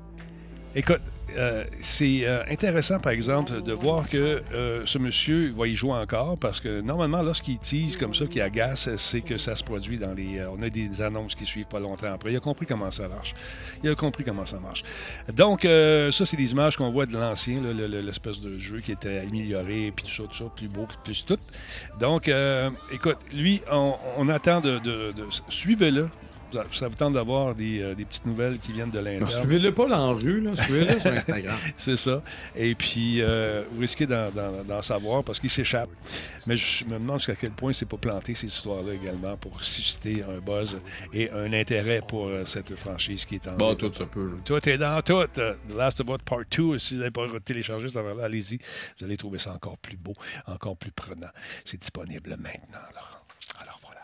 [0.75, 1.01] Écoute,
[1.37, 5.91] euh, c'est euh, intéressant, par exemple, de voir que euh, ce monsieur va y jouer
[5.93, 9.99] encore parce que normalement, lorsqu'il tease comme ça, qu'il agace, c'est que ça se produit
[9.99, 10.43] dans les.
[10.51, 12.31] on a des annonces qui suivent pas longtemps après.
[12.31, 13.35] Il a compris comment ça marche.
[13.83, 14.83] Il a compris comment ça marche.
[15.31, 19.93] Donc, ça, c'est des images qu'on voit de l'ancien, l'espèce de jeu qui était amélioré,
[19.95, 21.37] puis tout ça, tout ça, plus beau, plus tout.
[21.99, 22.29] Donc,
[22.91, 24.79] écoute, lui, on, on attend de.
[24.79, 26.09] de, de- Suivez-le.
[26.51, 29.29] Ça, ça vous tente d'avoir des, euh, des petites nouvelles qui viennent de l'interne.
[29.29, 30.55] Suivez-le pas dans la rue, là.
[30.55, 31.55] suivez-le sur Instagram.
[31.77, 32.23] C'est ça.
[32.55, 35.89] Et puis, euh, vous risquez d'en, d'en- d'en savoir parce qu'il s'échappe.
[36.47, 40.23] Mais je me demande jusqu'à quel point c'est pas planté ces histoires-là également pour susciter
[40.23, 40.79] un buzz
[41.13, 43.53] et un intérêt pour euh, cette franchise qui est en.
[43.55, 44.27] Bon, tout ça peut.
[44.29, 44.37] là.
[44.43, 45.23] Tout est dans tout.
[45.35, 48.57] The Last of Us Part 2, si vous n'avez pas téléchargé ça là allez-y.
[48.99, 50.13] Vous allez trouver ça encore plus beau,
[50.47, 51.27] encore plus prenant.
[51.65, 52.79] C'est disponible maintenant.
[52.91, 53.23] Alors,
[53.61, 54.01] alors voilà.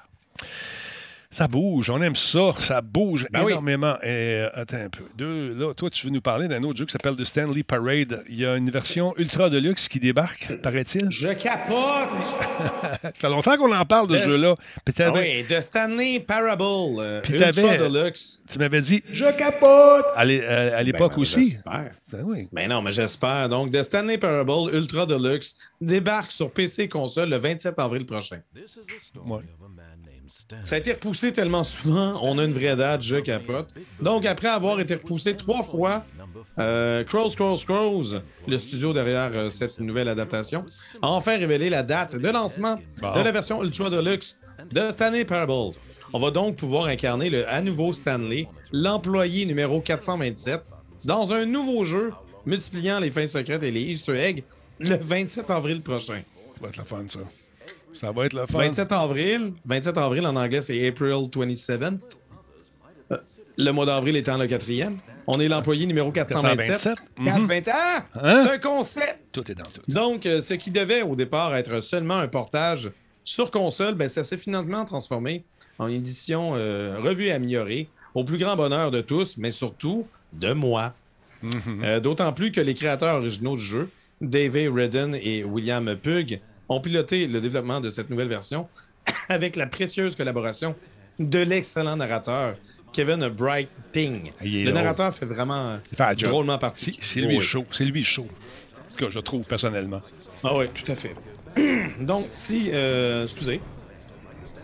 [1.35, 3.51] Ça bouge, on aime ça, ça bouge Ben oui.
[3.51, 3.95] énormément.
[4.03, 5.03] Et, euh, attends un peu.
[5.17, 8.23] Deux, là, toi, tu veux nous parler d'un autre jeu qui s'appelle The Stanley Parade.
[8.29, 11.11] Il y a une version ultra deluxe qui débarque, paraît-il.
[11.11, 12.07] Je capote!
[13.03, 14.55] Ça fait longtemps qu'on en parle de ce jeu-là.
[14.97, 16.63] Ah oui, de Stanley Parable.
[16.99, 18.41] euh, Ultra Deluxe.
[18.49, 20.23] tu m'avais dit Je capote à à
[20.83, 21.49] l'époque Ben, ben, aussi.
[21.49, 21.91] j'espère.
[22.13, 22.47] Ben oui.
[22.53, 23.49] Ben non, mais j'espère.
[23.49, 28.39] Donc, The Stanley Parable Ultra Deluxe débarque sur PC et console le 27 avril prochain.
[29.25, 29.39] Ouais.
[30.63, 33.73] Ça a été repoussé tellement souvent, on a une vraie date, je capote.
[34.01, 36.03] Donc, après avoir été repoussé trois fois,
[36.59, 40.65] euh, Crows, Crows, Crows, le studio derrière euh, cette nouvelle adaptation,
[41.01, 44.37] a enfin révélé la date de lancement de la version Ultra Deluxe
[44.71, 45.75] de Stanley Parable.
[46.13, 50.63] On va donc pouvoir incarner le à nouveau Stanley, l'employé numéro 427,
[51.03, 52.11] dans un nouveau jeu
[52.45, 54.43] multipliant les fins secrètes et les Easter eggs
[54.79, 56.21] le 27 avril prochain.
[56.55, 57.19] Ça va être le fun, ça.
[57.95, 58.57] Ça va être le fun.
[58.59, 59.53] 27 avril.
[59.65, 61.99] 27 avril en anglais, c'est April 27th.
[63.11, 63.17] Euh,
[63.57, 64.97] Le mois d'avril étant le quatrième.
[65.27, 66.67] On est l'employé numéro 427.
[66.67, 66.97] 427.
[67.19, 67.25] Mhm.
[67.25, 68.05] 420 Ah!
[68.21, 68.41] Hein?
[68.45, 69.19] C'est un concept!
[69.31, 69.81] Tout est dans tout.
[69.87, 72.91] Donc, euh, ce qui devait au départ être seulement un portage
[73.23, 75.43] sur console, ben, ça s'est finalement transformé
[75.79, 80.53] en édition euh, revue et améliorée, au plus grand bonheur de tous, mais surtout de
[80.53, 80.93] moi.
[81.41, 81.81] Mhm.
[81.83, 83.89] Euh, D'autant plus que les créateurs originaux du jeu
[84.21, 86.39] David Redden et William Pugh
[86.69, 88.67] ont piloté le développement de cette nouvelle version
[89.29, 90.75] avec la précieuse collaboration
[91.19, 92.55] de l'excellent narrateur
[92.91, 94.31] Kevin Brighting.
[94.41, 96.97] Est Le narrateur fait vraiment fait drôlement partie.
[97.01, 97.41] c'est lui Oui.
[97.43, 97.65] show.
[97.71, 98.27] C'est lui show.
[98.97, 100.01] Que je trouve personnellement.
[100.43, 101.13] Ah oui, tout à fait.
[101.99, 103.59] Donc, si, euh, excusez,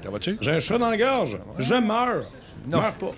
[0.04, 0.38] Ça va-tu?
[0.40, 2.24] j'ai un chat dans la gorge, je meurs.
[2.68, 2.78] Non.
[2.80, 3.12] Meurs pas.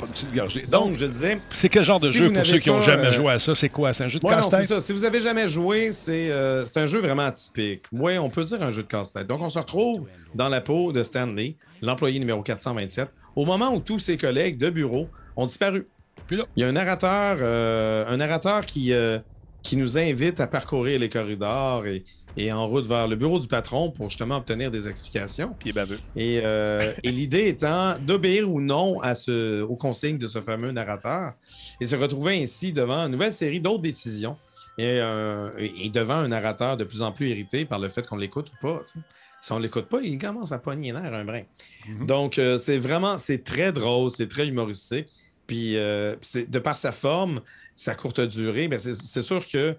[0.00, 0.64] Pas une petite gorgée.
[0.66, 3.12] Donc, je disais, c'est quel genre de si jeu pour ceux qui n'ont jamais euh,
[3.12, 3.54] joué à ça?
[3.54, 3.92] C'est quoi?
[3.92, 4.66] C'est un jeu de Ouais, casse-tête?
[4.66, 4.80] ça.
[4.80, 7.82] Si vous avez jamais joué, c'est euh, c'est un jeu vraiment atypique.
[7.92, 9.26] Oui, on peut dire un jeu de casse-tête.
[9.26, 13.80] Donc, on se retrouve dans la peau de Stanley, l'employé numéro 427, au moment où
[13.80, 15.86] tous ses collègues de bureau ont disparu.
[16.26, 19.18] Puis là- il y a un narrateur, euh, un narrateur qui, euh,
[19.62, 22.04] qui nous invite à parcourir les corridors et,
[22.36, 25.54] et en route vers le bureau du patron pour justement obtenir des explications.
[25.58, 25.98] Puis il est baveux.
[26.16, 30.70] Et, euh, et l'idée étant d'obéir ou non à ce, aux consignes de ce fameux
[30.72, 31.32] narrateur
[31.80, 34.36] et se retrouver ainsi devant une nouvelle série d'autres décisions
[34.78, 38.16] et, euh, et- devant un narrateur de plus en plus irrité par le fait qu'on
[38.16, 38.82] l'écoute ou pas.
[39.42, 41.42] Si on l'écoute pas, il commence à pogner nerfs un brin.
[41.88, 42.06] Mhm.
[42.06, 45.08] Donc, euh, c'est vraiment, c'est très drôle, c'est très humoristique.
[45.46, 47.40] Puis, de par sa forme,
[47.74, 49.74] sa courte durée, ben c'est sûr que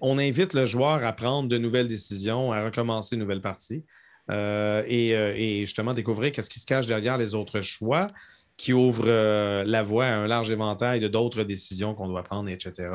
[0.00, 3.84] on invite le joueur à prendre de nouvelles décisions, à recommencer une nouvelle partie
[4.30, 8.08] euh, et, euh, et justement découvrir qu'est-ce qui se cache derrière les autres choix
[8.56, 12.48] qui ouvrent euh, la voie à un large éventail de d'autres décisions qu'on doit prendre,
[12.48, 12.88] etc.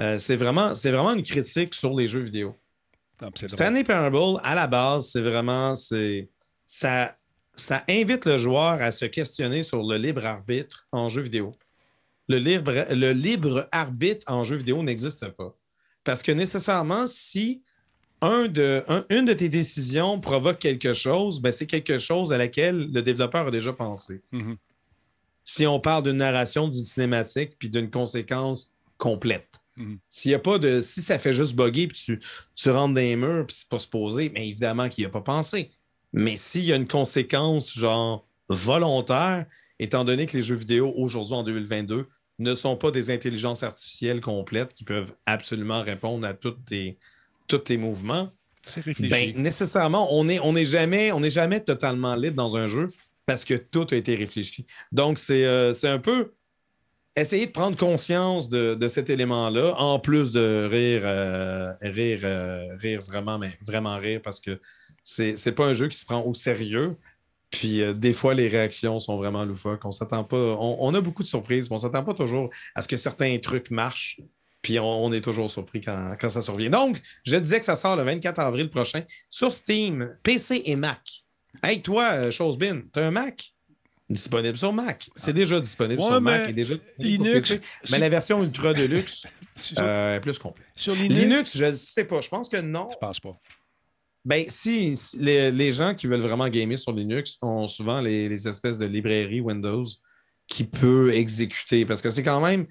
[0.00, 2.56] Euh, c'est vraiment, c'est vraiment une critique sur les jeux vidéo.
[3.20, 3.28] Ah.
[3.46, 5.76] Stanley Parable, à la base, c'est vraiment.
[5.76, 6.30] c'est
[6.66, 7.16] ça,
[7.52, 11.54] ça invite le joueur à se questionner sur le libre arbitre en jeu vidéo.
[12.28, 15.54] Le libre, le libre arbitre en jeu vidéo n'existe pas.
[16.04, 17.62] Parce que nécessairement, si
[18.20, 22.38] un de, un- une de tes décisions provoque quelque chose, ben c'est quelque chose à
[22.38, 24.22] laquelle le développeur a déjà pensé.
[24.32, 24.56] Mhm.
[25.42, 29.60] Si on parle d'une narration, d'une cinématique, puis d'une conséquence complète.
[29.76, 29.98] Mhm.
[30.08, 30.80] S'il y a pas de.
[30.80, 32.20] Si ça fait juste bugger, puis tu,
[32.54, 35.20] tu rentres dans les murs, puis c'est pas supposé, mais évidemment qu'il n'y a pas
[35.20, 35.70] pensé.
[36.12, 39.46] Mais s'il y a une conséquence, genre, volontaire,
[39.80, 42.06] étant donné que les jeux vidéo aujourd'hui, en 2022,
[42.38, 46.98] ne sont pas des intelligences artificielles complètes qui peuvent absolument répondre à tous tes,
[47.46, 48.30] tous tes mouvements,
[48.64, 49.10] C'est réfléchi.
[49.10, 52.90] ben, nécessairement, on n'est on est jamais, on est jamais totalement libre dans un jeu
[53.26, 54.66] parce que tout a été réfléchi.
[54.92, 56.32] Donc, c'est euh, c'est un peu
[57.16, 62.74] essayer de prendre conscience de, de cet élément-là, en plus de rire, euh, rire, euh,
[62.76, 64.60] rire vraiment, mais vraiment rire parce que
[65.02, 66.96] c'est c'est pas un jeu qui se prend au sérieux.
[67.54, 69.84] Puis euh, des fois, les réactions sont vraiment loufoques.
[69.84, 70.36] On s'attend pas.
[70.36, 73.38] On, on a beaucoup de surprises, mais on s'attend pas toujours à ce que certains
[73.38, 74.20] trucs marchent.
[74.60, 76.70] Puis on, on est toujours surpris quand, quand ça survient.
[76.70, 81.00] Donc, je disais que ça sort le 24 avril prochain sur Steam, PC et Mac.
[81.62, 83.52] Hey, toi, euh, Chosebin, t'as un Mac?
[84.10, 85.08] Disponible sur Mac.
[85.14, 87.60] C'est déjà disponible Ouais, sur Mac et déjà Linux, PC.
[87.92, 89.26] Mais la version Ultra Deluxe
[89.56, 90.66] sur, euh, est plus complète.
[90.74, 92.20] sur Linux, Linux, je ne sais pas.
[92.20, 92.88] Je pense que non.
[92.90, 93.38] je pense pas.
[94.24, 98.28] Ben, si, si les, les gens qui veulent vraiment gamer sur Linux ont souvent les,
[98.28, 99.84] les espèces de librairies Windows
[100.46, 101.84] qui peut exécuter.
[101.84, 102.66] Parce que c'est quand même,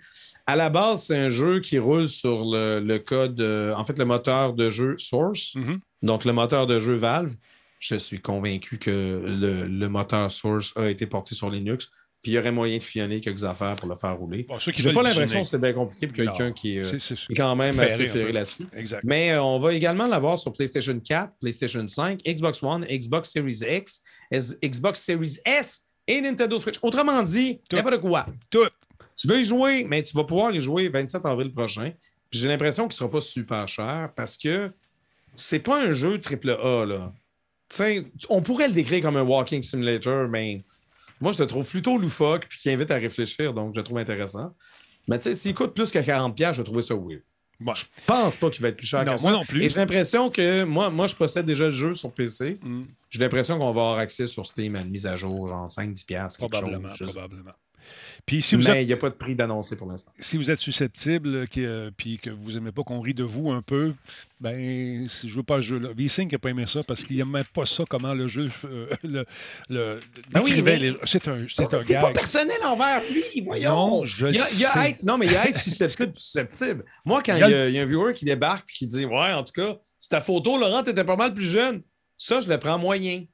[0.48, 3.98] à la base, c'est un jeu qui roule sur le, le code, euh, en fait,
[4.00, 5.80] le moteur de jeu Source, Mhm.
[6.02, 7.36] donc le moteur de jeu Valve.
[7.80, 11.90] Je suis convaincu que le, le moteur Source a été porté sur Linux.
[12.24, 14.44] Puis il y aurait moyen de fianner quelques affaires pour le faire rouler.
[14.44, 16.98] Bon, J'ai veulent pas l'impression que c'est bien compliqué pour quelqu'un qui est, euh,
[17.30, 18.66] est quand même Ferré assez ferré là-dessus.
[19.04, 23.60] Mais euh, on va également l'avoir sur PlayStation 4, PlayStation 5, Xbox One, Xbox Series
[23.70, 24.02] X,
[24.32, 26.78] S- Xbox Series S et Nintendo Switch.
[26.82, 27.76] Autrement dit, Tout.
[27.76, 28.26] n'importe quoi.
[28.50, 28.68] Tout.
[29.18, 31.92] Tu veux y jouer, mais tu vas pouvoir y jouer 27 avril prochain.
[32.32, 34.72] Puis J'ai l'impression qu'il ne sera pas super cher parce que
[35.36, 36.86] c'est pas un jeu AAA.
[36.86, 37.14] Là.
[37.70, 40.62] Tu sais, on pourrait le décrire comme un walking simulator, mais
[41.24, 43.98] moi, je le trouve plutôt loufoque puis qui invite à réfléchir, donc je le trouve
[43.98, 44.54] intéressant.
[45.08, 47.22] Mais tu sais, s'il coûte plus que 40$, je vais trouver ça weird.
[47.60, 47.74] Bon.
[47.74, 49.30] Je pense pas qu'il va être plus cher Non, que ça.
[49.30, 49.64] moi non plus.
[49.64, 52.60] Et j'ai l'impression que moi, moi, je possède déjà le jeu sur PC.
[52.62, 55.68] Mm, J'ai l'impression qu'on va avoir accès sur Steam à une mise à jour, genre
[55.68, 56.06] 5-10$.
[56.06, 57.52] quelque probablement, chose, probablement.
[58.26, 60.10] Puis si vous, Mais êtes, il n'y a pas de prix d'annoncer pour l'instant.
[60.18, 63.52] si vous êtes susceptible que, euh, puis que vous n'aimez pas qu'on rit de vous
[63.52, 63.94] un peu,
[64.40, 65.90] ben, si je veux pas le jeu là.
[65.94, 69.26] V-Sync n'a pas aimé ça parce qu'il n'aimait pas ça, comment le jeu euh, le,
[69.70, 70.00] le,
[70.42, 73.76] oui, mais- les- C'est un, c'est un C'est pas personnel envers lui, voyons.
[73.76, 74.90] Non, je il y a, le il y a sais.
[74.92, 76.86] être- non, mais il y a être susceptible, susceptible.
[77.04, 78.70] Moi, quand Il il y a y, a, il y a un viewer qui débarque
[78.70, 81.50] et qui dit Ouais, en tout cas, c'est ta photo, Laurent, t'étais pas mal plus
[81.50, 81.82] jeune.
[82.18, 83.26] Ça, je le prends moyen.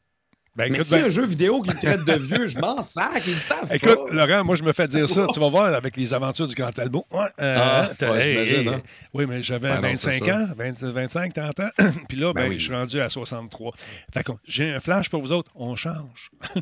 [0.60, 2.84] Ben, Mais écoute, si ben- un jeu vidéo qui me traite de vieux, je m'en
[2.84, 4.14] sac, ils le savent Écoute, pas.
[4.14, 5.26] Laurent, moi, je me fais dire ça.
[5.34, 7.06] Tu vas voir avec les aventures du Grand Talbot.
[7.14, 8.82] Ouais, euh, Ah, ouais, hein.
[9.14, 10.36] Oui, mais j'avais Ben non, 25 c'est ça.
[10.38, 11.70] ans, 20 25, 30 ans.
[12.10, 12.60] Puis là, ben, Ben oui.
[12.60, 13.72] je suis rendu à 63.
[14.14, 15.50] Fait que j'ai un flash pour vous autres.
[15.56, 16.30] On change.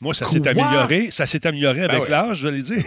[0.00, 1.10] moi, ça s'est amélioré.
[1.10, 2.08] Ça s'est amélioré avec Ben ouais.
[2.08, 2.84] l'âge, je vais le dire.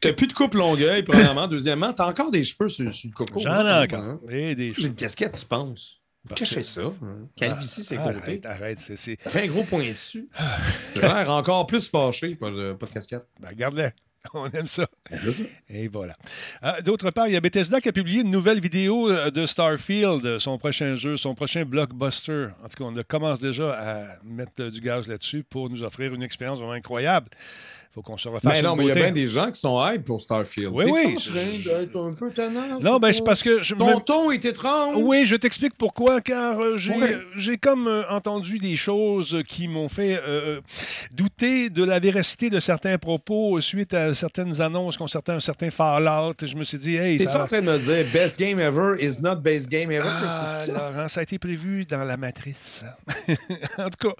[0.00, 1.46] T'as plus de coupe longueuil, premièrement.
[1.46, 3.38] Deuxièmement, t'as encore des cheveux sur, sur le coco.
[3.40, 4.16] J'en ai encore.
[4.28, 6.00] Et des J'ai une casquette, tu penses?
[6.34, 6.80] Que- ça.
[6.82, 6.94] hein.
[7.36, 8.40] Calvitie, c'est Arrête, côté.
[8.44, 8.78] arrête.
[8.96, 10.28] c'est- un gros point dessus.
[10.94, 13.26] J'ai l'air encore plus fâché, pas de, pas de casquette.
[13.40, 13.90] Ben, garde-le.
[14.34, 14.86] On aime ça.
[15.68, 16.14] Et voilà.
[16.64, 19.46] Euh, D'autre part, il y a Bethesda qui a publié une nouvelle vidéo euh, de
[19.46, 22.48] Starfield, son prochain jeu, son prochain blockbuster.
[22.64, 26.12] En tout cas, on commence déjà à mettre euh, du gaz là-dessus pour nous offrir
[26.14, 27.28] une expérience vraiment incroyable.
[27.98, 29.84] Faut qu'on se refasse Ben non, mais il y a bien des gens qui sont
[29.84, 30.70] hype pour Starfield.
[30.72, 31.16] Oui, T'es oui.
[31.16, 32.78] en train d'être un peu tannant.
[32.80, 34.94] Non, ben c'est parce que je Ton ton est étrange.
[35.02, 37.14] Oui, je t'explique pourquoi, car euh, j'ai Ouais.
[37.14, 40.60] euh, j'ai comme euh, entendu des choses qui m'ont fait euh,
[41.10, 46.34] douter de la véracité de certains propos suite à certaines annonces concernant un certain Fallout.
[46.40, 47.42] Je me suis dit, hey, T'es-tu ça...
[47.42, 50.04] en train de me dire best game ever is not best game ever?
[50.08, 50.90] Ah, C'est ça?
[50.92, 52.84] Laurent, ça a été prévu dans la matrice.
[53.78, 54.14] en tout cas,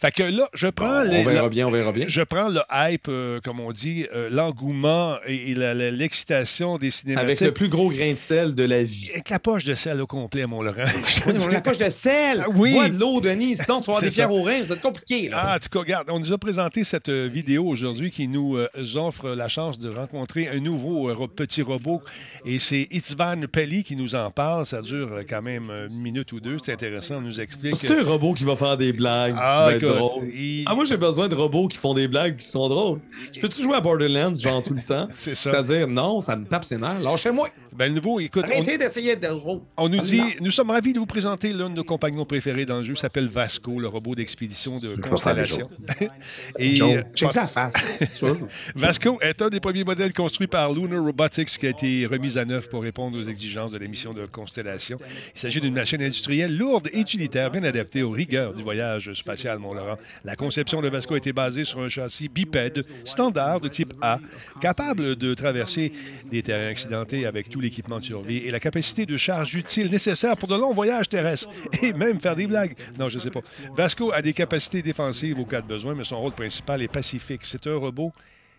[0.00, 2.06] fait que là, je prends, Bon, les- on verra la- bien, on verra bien.
[2.08, 7.24] je prends le hype, euh, comme on dit, euh, l'engouement et, l'excitation des cinématiques.
[7.24, 9.10] Avec le plus gros grain de sel de la vie.
[9.12, 10.84] Avec la poche de sel au complet, mon Laurent.
[11.50, 12.44] La poche de sel.
[12.44, 12.72] Ah, oui.
[12.72, 13.56] Bois de l'eau, Denis.
[13.56, 14.62] Sinon, tu vas avoir C'est des pierres au rein.
[14.62, 15.28] Ça va être compliqué.
[15.28, 15.40] Là.
[15.42, 18.56] Ah, en tout cas, regarde, on nous a présenté cette euh, vidéo aujourd'hui qui nous
[18.56, 22.02] euh, offre la chance de rencontrer un nouveau euh, petit robot.
[22.44, 24.66] Et c'est Itzvan Pelli qui nous en parle.
[24.66, 26.56] Ça dure euh, quand même une minute ou deux.
[26.64, 27.16] C'est intéressant.
[27.16, 27.76] On nous explique.
[27.76, 30.28] C'est un robot qui va faire des blagues, Ah, qui va être drôle.
[30.34, 32.99] il- Ah, moi, j'ai besoin de robots qui font des blagues qui sont drôles.
[33.32, 35.08] Je peux-tu jouer à Borderlands, genre tout le temps?
[35.14, 35.50] C'est ça.
[35.50, 37.00] C'est-à-dire, non, ça me tape ses nerfs.
[37.00, 37.48] Lâchez-moi.
[37.72, 39.28] Ben, le nouveau, écoute, on, Arrêtez d'essayer de.
[39.46, 39.62] Oh.
[39.76, 40.26] on nous dit, Non.
[40.40, 42.94] nous sommes ravis de vous présenter l'un de nos compagnons préférés dans le jeu.
[42.94, 45.70] Il s'appelle Vasco, le robot d'expédition de Constellation.
[46.58, 46.80] Et
[47.14, 47.74] check ça à face.
[48.74, 52.44] Vasco est un des premiers modèles construits par Lunar Robotics qui a été remis à
[52.44, 54.98] neuf pour répondre aux exigences de la mission de Constellation.
[55.34, 59.58] Il s'agit d'une machine industrielle lourde et utilitaire, bien adaptée aux rigueurs du voyage spatial,
[59.58, 59.96] Mont-Laurent.
[60.24, 64.18] La conception de Vasco a été basée sur un châssis bipède standard de type A,
[64.60, 65.92] capable de traverser
[66.30, 70.36] des terrains accidentés avec tout l'équipement de survie et la capacité de charge utile nécessaire
[70.36, 71.48] pour de longs voyages terrestres
[71.82, 72.76] et même faire des blagues.
[72.98, 73.40] Non, je sais pas.
[73.76, 77.42] Vasco a des capacités défensives au cas de besoin, mais son rôle principal est pacifique.
[77.44, 78.12] C'est un robot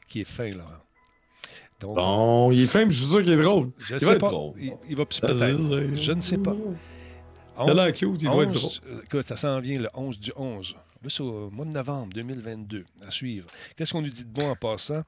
[0.08, 0.70] qui est fin, Laurent.
[1.80, 3.72] Donc, Bon, il est fin, mais je suis sûr qu'il est drôle.
[3.80, 4.30] je il sais va être pas.
[4.30, 4.54] drôle.
[4.60, 5.96] Il, il va peut-être.
[5.96, 6.56] Je ne sais pas.
[7.64, 8.94] Il a l'air cute, il doit être 11, drôle.
[8.98, 10.76] euh, Écoute, ça s'en vient le 11 du 11.
[11.08, 13.48] Sur au mois de novembre 2022 à suivre.
[13.76, 15.02] Qu'est-ce qu'on nous dit de bon en passant?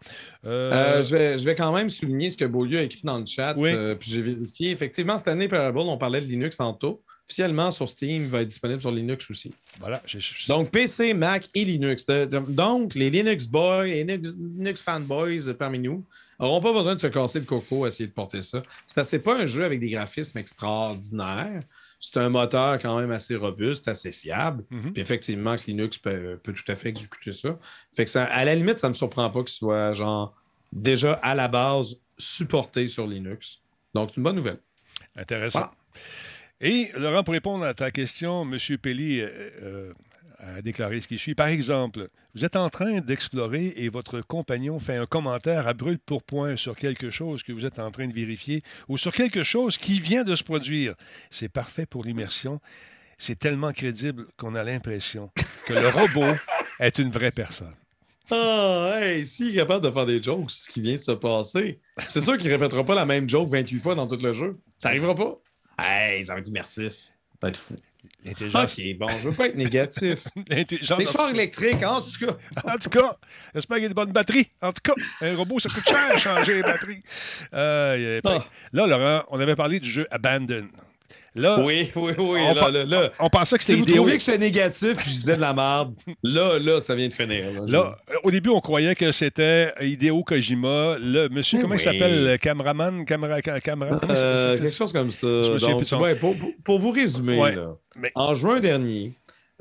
[0.43, 3.19] Euh, Euh, je, vais, je vais quand même souligner ce que Beaulieu a écrit dans
[3.19, 3.53] le chat.
[3.57, 3.69] Oui.
[3.71, 4.71] euh, puis j'ai vérifié.
[4.71, 7.03] Effectivement, cette année, Parable, on parlait de Linux tantôt.
[7.29, 9.53] Officiellement, sur Steam, il va être disponible sur Linux aussi.
[9.79, 10.01] Voilà.
[10.05, 12.05] j'ai- Donc, PC, Mac et Linux.
[12.49, 16.03] Donc, les Linux boys et Linux, fanboys parmi nous
[16.39, 18.63] n'auront pas besoin de se casser le coco à essayer de porter ça.
[18.87, 21.63] C'est parce que c'est pas un jeu avec des graphismes extraordinaires.
[22.05, 24.65] C'est un moteur quand même assez robuste, assez fiable.
[24.69, 24.91] Mhm.
[24.91, 27.57] Puis effectivement, que Linux peut, peut tout à fait exécuter ça.
[27.95, 30.35] Fait que ça, à la limite, ça me surprend pas qu'il soit genre
[30.73, 33.61] déjà à la base supporté sur Linux.
[33.93, 34.59] Donc, c'est une bonne nouvelle.
[35.15, 35.59] Intéressant.
[35.59, 35.73] Voilà.
[36.59, 38.57] Et Laurent, pour répondre à ta question, M.
[38.79, 39.29] Pelli euh,
[39.61, 39.93] euh,
[40.43, 41.35] a déclaré ce qui suit.
[41.35, 45.99] Par exemple, vous êtes en train d'explorer et votre compagnon fait un commentaire à brûle
[45.99, 49.43] pour point sur quelque chose que vous êtes en train de vérifier ou sur quelque
[49.43, 50.95] chose qui vient de se produire.
[51.29, 52.59] C'est parfait pour l'immersion.
[53.17, 55.31] C'est tellement crédible qu'on a l'impression
[55.65, 56.35] que le robot
[56.79, 57.73] est une vraie personne.
[58.31, 61.11] Ah, hey, s'il est capable de faire des jokes sur ce qui vient de se
[61.11, 61.79] passer,
[62.09, 64.57] c'est sûr qu'il ne répétera pas la même joke 28 fois dans tout le jeu.
[64.79, 65.39] Ça n'arrivera pas.
[65.77, 66.93] Hey, ça va être immersif.
[66.93, 67.11] Ça
[67.41, 67.75] va être fou.
[68.25, 70.23] Ok, bon, je veux pas être négatif.
[70.81, 71.35] chars artificielle.
[71.35, 72.37] électriques, en tout cas.
[72.73, 73.17] En tout cas,
[73.53, 74.49] j'espère qu'il y a de bonnes batteries.
[74.61, 77.03] En tout cas, un robot, ça coûte cher changer les batteries.
[77.53, 78.45] Euh, Ah.
[78.71, 80.67] Là, Laurent, on avait parlé du jeu Abandon.
[81.35, 82.39] Là, Oui, oui, oui.
[82.47, 83.09] on, Là, pa- là, là.
[83.19, 83.97] on pensait que Si c'était vous idéal.
[84.01, 87.45] trouvez que c'est négatif je disais de la merde, là, là, ça vient de finir.
[87.65, 91.83] Là, au début, on croyait que c'était Hideo Kojima, le monsieur, comment il Oui.
[91.83, 95.27] s'appelle, le cameraman, camera, ca- camera, Euh, quelque chose comme ça.
[95.27, 97.55] Je me Donc, plus ouais, pour, pour- vous résumer, Ouais.
[97.55, 99.13] là, Mais- en juin dernier,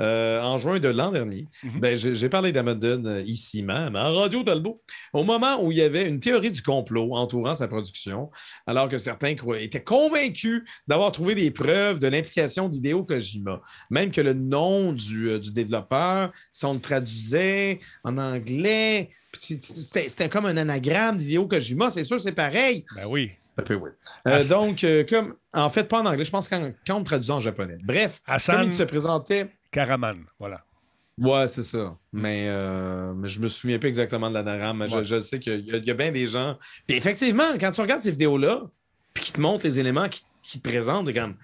[0.02, 1.80] euh, en juin de l'an dernier, Mhm.
[1.80, 5.82] ben, j'ai parlé d'Amazon euh, ici même, en Radio Talbot, au moment où il y
[5.82, 8.30] avait une théorie du complot entourant sa production,
[8.66, 13.60] alors que certains étaient convaincus d'avoir trouvé des preuves de l'implication d'Hideo Kojima.
[13.90, 20.28] Même que le nom du, euh, du développeur, si on le traduisait en anglais, c'était
[20.28, 22.84] comme un anagramme d'Hideo Kojima, c'est sûr, c'est pareil.
[22.96, 23.30] Ben oui.
[23.58, 23.90] Un peu, oui.
[24.24, 27.04] Ah, Euh, donc, euh, comme, en fait, pas en anglais, je pense qu'en quand on
[27.04, 27.76] traduit en japonais.
[27.84, 30.64] Bref, Hassan- comme il se présentait, Karaman, voilà.
[31.18, 31.96] Ouais, c'est ça.
[32.12, 34.78] Mais, euh, mais je me souviens pas exactement de l'anagramme.
[34.78, 35.04] mais je- Ouais.
[35.04, 36.56] Je, sais qu'il y, y a bien des gens.
[36.86, 38.62] Puis effectivement, quand tu regardes ces vidéos-là,
[39.12, 41.34] puis qu'ils te montrent les éléments qui, qui te présentent, t'es comme.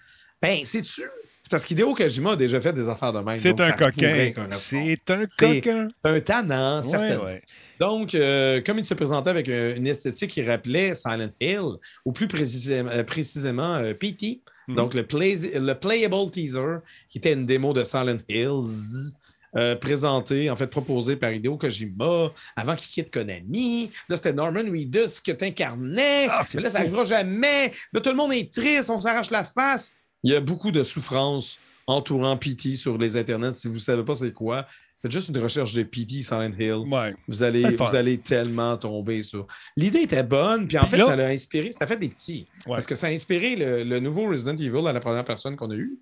[0.41, 1.03] Ben, c'est-tu?
[1.51, 3.39] Parce qu'Hideo Kojima a déjà fait des affaires de même.
[3.39, 4.33] C'est un coquin.
[4.51, 5.89] C'est un coquin.
[6.05, 7.25] un tannant, certainement.
[7.25, 7.43] Ouais, ouais.
[7.81, 12.13] Donc, euh, comme il se présentait avec euh, une esthétique qui rappelait Silent Hill, ou
[12.13, 14.77] plus précisément, euh, précisément euh, PT, Mhm.
[14.77, 16.77] donc le, play- le Playable Teaser,
[17.09, 19.15] qui était une démo de Silent Hills,
[19.57, 23.90] euh, présenté, en fait, proposé par Hideo Kojima avant qu'il quitte Konami.
[24.09, 26.28] Là, c'était Norman Reedus que t'incarnais.
[26.31, 27.73] Ah, là, ça n'arrivera jamais.
[27.93, 29.90] Là, tout le monde est triste, on s'arrache la face.
[30.23, 33.55] Il y a beaucoup de souffrance entourant PT sur les internets.
[33.55, 34.66] Si vous ne savez pas c'est quoi,
[35.01, 36.85] faites juste une recherche de PT Silent Hill.
[36.91, 37.15] Ouais.
[37.29, 39.47] Vous allez, C'est vous allez tellement tomber sur.
[39.77, 42.47] L'idée était bonne, puis en Puis fait, là- ça l'a inspiré, ça fait des petits.
[42.66, 42.75] Ouais.
[42.75, 45.70] Parce que ça a inspiré le, le nouveau Resident Evil à la première personne qu'on
[45.70, 45.99] a eu.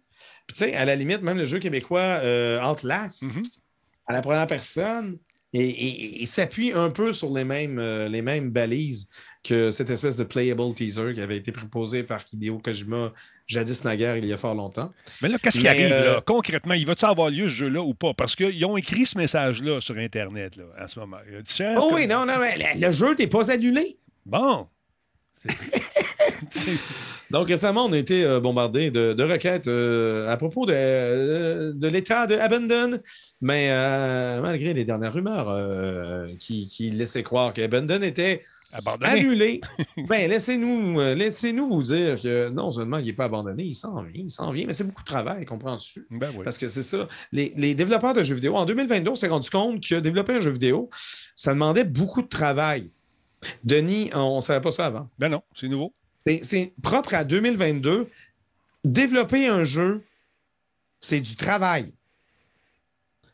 [0.46, 3.42] Puis tu sais, à la limite, même le jeu québécois euh, Outlast, Mhm.
[4.06, 5.18] à la première personne,
[5.52, 9.08] et, et- et- et s'appuie un peu sur les mêmes, euh, les mêmes balises
[9.42, 13.12] que cette espèce de playable teaser qui avait été proposé par Hideo Kojima
[13.46, 14.92] jadis naguère il y a fort longtemps.
[15.22, 16.22] Mais là, qu'est-ce qui arrive euh, là?
[16.26, 18.12] Concrètement, il va-tu avoir lieu ce jeu-là ou pas?
[18.14, 21.18] Parce qu'ils ont écrit ce message-là sur Internet là, à ce moment.
[21.30, 23.96] Il dit, Oh comme- oui, non, non, mais le, le jeu n'est pas annulé.
[24.24, 24.66] Bon.
[27.30, 31.72] Donc, récemment, on a été euh, bombardé de, de requêtes euh, à propos de, euh,
[31.74, 32.98] de l'état de Abandon.
[33.40, 38.44] Mais euh, malgré les dernières rumeurs euh, qui, qui laissaient croire qu'Abandon était
[38.76, 39.12] abandonné.
[39.12, 39.60] annulé,
[39.96, 44.02] ben, laissez-nous euh, laissez-nous vous dire que non seulement il n'est pas abandonné, il s'en
[44.02, 46.06] vient, il s'en vient, mais c'est beaucoup de travail, comprends-tu?
[46.10, 46.44] Ben oui.
[46.44, 47.08] Parce que c'est ça.
[47.32, 50.40] Les, les développeurs de jeux vidéo, en 2022, on s'est rendu compte que développer un
[50.40, 50.90] jeu vidéo,
[51.34, 52.90] ça demandait beaucoup de travail.
[53.64, 55.08] Denis, on ne savait pas ça avant.
[55.18, 55.92] Ben non, c'est nouveau.
[56.42, 58.08] C'est propre à 2022.
[58.84, 60.02] Développer un jeu,
[61.00, 61.92] c'est du travail.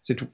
[0.03, 0.29] C'est tout.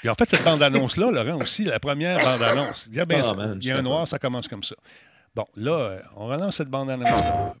[0.00, 3.28] Puis en fait, cette bande-annonce-là, Laurent, aussi, la première bande-annonce, il y a, bien Ah,
[3.30, 3.34] ça.
[3.34, 4.06] man, il y a un noir, pas.
[4.06, 4.76] ça commence comme ça.
[5.34, 7.08] Bon, là, euh, on relance cette bande-annonce.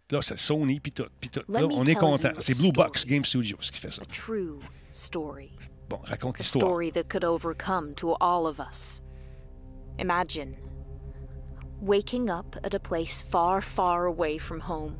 [0.06, 1.42] Puis là, c'est Sony, puis tout, puis tout.
[1.48, 2.30] Là, on est content.
[2.40, 3.04] C'est Blue Box.
[3.04, 4.02] Game Studios qui fait ça.
[4.02, 4.60] A true
[4.92, 5.50] story.
[5.88, 6.64] Bon, raconte l'histoire.
[6.64, 9.00] story that could overcome to all of us.
[9.98, 10.54] Imagine
[11.80, 14.96] waking up at a place far, far away from home.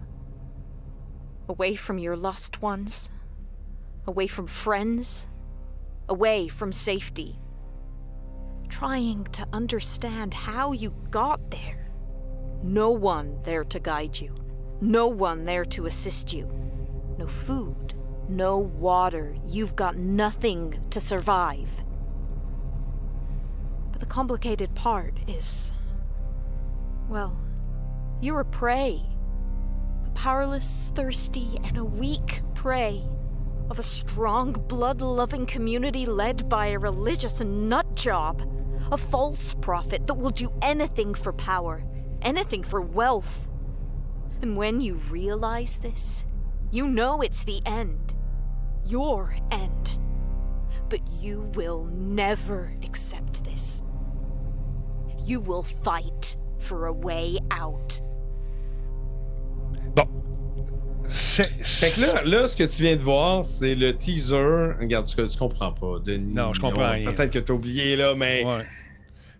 [1.48, 3.08] Away from your lost ones.
[4.06, 5.26] Away from friends.
[6.08, 7.38] Away from safety.
[8.68, 11.90] Trying to understand how you got there.
[12.62, 14.34] No one there to guide you.
[14.80, 16.46] No one there to assist you.
[17.18, 17.94] No food.
[18.28, 19.36] No water.
[19.46, 21.70] You've got nothing to survive.
[23.92, 25.72] But the complicated part is.
[27.08, 27.38] Well,
[28.20, 29.02] you're a prey.
[30.06, 33.04] A powerless, thirsty, and a weak prey.
[33.70, 38.42] Of a strong, blood loving community led by a religious nut job.
[38.92, 41.82] A false prophet that will do anything for power,
[42.20, 43.48] anything for wealth.
[44.42, 46.24] And when you realize this,
[46.70, 48.14] you know it's the end.
[48.84, 49.98] Your end.
[50.90, 53.82] But you will never accept this.
[55.24, 58.00] You will fight for a way out.
[59.94, 60.33] Bon.
[61.08, 61.50] Fait
[61.94, 64.72] que là, là, ce que tu viens de voir, c'est le teaser.
[64.80, 66.34] Regarde, tu, tu comprends pas, Denis.
[66.34, 67.10] Non, je comprends rien.
[67.12, 68.64] Peut-être que tu as oublié, là, mais Ouais.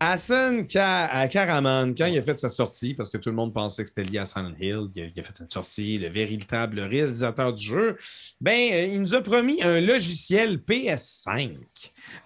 [0.01, 3.83] Hassan Ka- Karaman, quand il a fait sa sortie, parce que tout le monde pensait
[3.83, 6.81] que c'était lié à Silent Hill, il a, il a fait une sortie, le véritable
[6.81, 7.97] réalisateur du jeu,
[8.41, 11.53] ben, euh, il nous a promis un logiciel PS5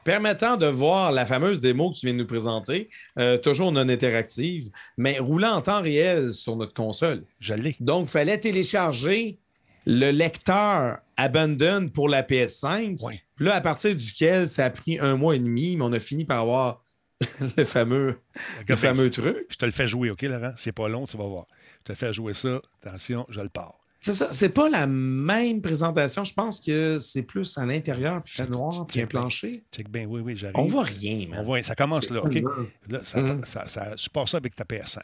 [0.04, 2.88] permettant de voir la fameuse démo que tu viens de nous présenter,
[3.18, 7.24] euh, toujours non interactive, mais roulant en temps réel sur notre console.
[7.40, 7.76] Je l'ai.
[7.80, 9.38] Donc, il fallait télécharger
[9.86, 12.98] le lecteur Abandon pour la PS5.
[13.02, 13.20] Oui.
[13.36, 16.00] Puis là, à partir duquel ça a pris un mois et demi, mais on a
[16.00, 16.84] fini par avoir
[17.56, 18.20] le fameux,
[18.68, 19.46] le fameux truc.
[19.48, 20.52] Je te le fais jouer, OK, Laurent?
[20.56, 21.46] C'est pas long, tu vas voir.
[21.86, 22.60] Je te fais jouer ça.
[22.82, 23.77] Attention, je le pars.
[24.00, 24.28] C'est ça.
[24.32, 26.22] C'est pas la même présentation.
[26.22, 29.64] Je pense que c'est plus à l'intérieur, puis fait noir, puis un plancher.
[29.72, 30.56] Check bien, oui, oui, j'arrive.
[30.56, 31.44] On voit rien, On man.
[31.44, 32.40] voit, ça commence là, OK?
[32.88, 33.44] Là, ça, Mhm.
[33.44, 35.02] ça, ça- pars ça avec ta PS5.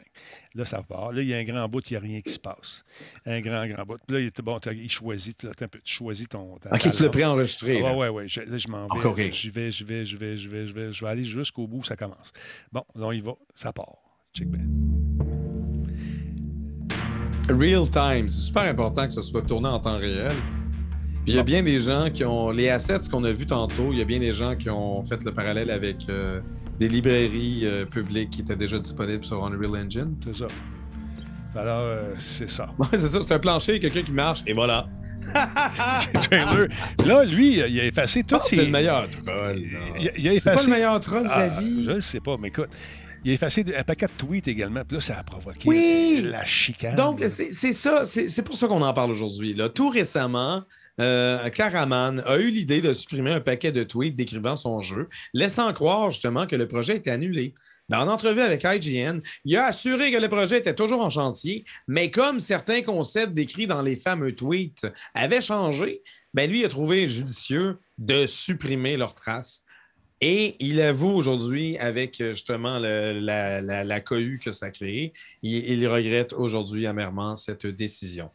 [0.53, 1.11] Là, ça part.
[1.11, 2.85] Là, il y a un grand bout, il n'y a rien qui se passe.
[3.25, 3.97] Un grand, grand bout.
[4.07, 6.57] Puis là, il, bon, il choisit, là, un peu, tu choisis ton.
[6.57, 7.79] ta- Ok, tu l'as préenregistré.
[7.83, 7.97] Ah, là.
[7.97, 8.27] ouais, ouais.
[8.29, 9.31] Je, là, je m'en vais.
[9.33, 11.83] J'y vais, j'y vais, j'y vais, j'y vais, j'y vais, je vais aller jusqu'au bout,
[11.83, 12.31] ça commence.
[12.71, 13.97] Bon, là, on y va, ça part.
[14.33, 14.61] Check bien.
[17.49, 20.35] Real time, c'est super important que ce soit tourné en temps réel.
[21.23, 22.51] Puis il y a bien des gens qui ont.
[22.51, 25.23] Les assets qu'on a vus tantôt, il y a bien des gens qui ont fait
[25.23, 26.39] le parallèle avec euh,
[26.79, 30.15] des librairies euh, publiques qui étaient déjà disponibles sur Unreal Engine.
[30.23, 30.47] C'est ça.
[31.55, 32.69] Alors, euh, c'est ça.
[32.79, 34.87] Ouais, c'est ça, c'est un plancher, quelqu'un qui marche, et voilà.
[37.05, 39.55] Là, lui, il a effacé toutes que c'est le meilleur troll.
[39.97, 40.65] Il, a C'est pas effacé...
[40.67, 41.83] le meilleur troll de Ah, la vie.
[41.83, 42.69] Je sais pas, mais écoute,
[43.25, 44.85] il a effacé un paquet de tweets également.
[44.85, 46.21] Puis là, ça a provoqué Oui!
[46.23, 46.95] la chicane.
[46.95, 49.57] Donc, c'est ça, c'est pour ça qu'on en parle aujourd'hui.
[49.73, 50.63] Tout récemment,
[51.01, 55.73] euh, Caraman a eu l'idée de supprimer un paquet de tweets décrivant son jeu, laissant
[55.73, 57.55] croire justement que le projet était annulé.
[57.89, 61.65] Dans une entrevue avec IGN, il a assuré que le projet était toujours en chantier,
[61.87, 66.01] mais comme certains concepts décrits dans les fameux tweets avaient changé,
[66.33, 69.63] ben lui a trouvé judicieux de supprimer leurs traces.
[70.21, 74.69] Et il avoue aujourd'hui, avec euh, justement le- la, la, la cohue que ça a
[74.71, 78.29] créé, il, il regrette aujourd'hui amèrement cette décision.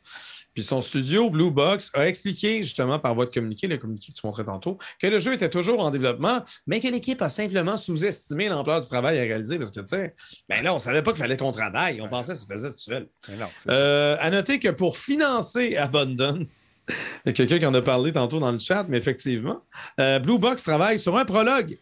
[0.53, 4.19] Puis son studio, Blue Box, a expliqué justement par voie de communiqué, le communiqué que
[4.21, 7.77] tu montrais tantôt, que le jeu était toujours en développement, mais que l'équipe a simplement
[7.77, 10.15] sous-estimé l'ampleur du travail à réaliser parce que, tu sais,
[10.49, 12.01] ben là, on savait pas qu'il fallait qu'on travaille.
[12.01, 13.09] On pensait que ça se faisait tout seul.
[13.31, 13.73] Non, ça.
[13.73, 16.45] Euh, à noter que pour financer Abandon,
[17.25, 19.63] il y a quelqu'un qui en a parlé tantôt dans le chat, mais effectivement,
[19.99, 21.79] euh, Blue Box travaille sur un prologue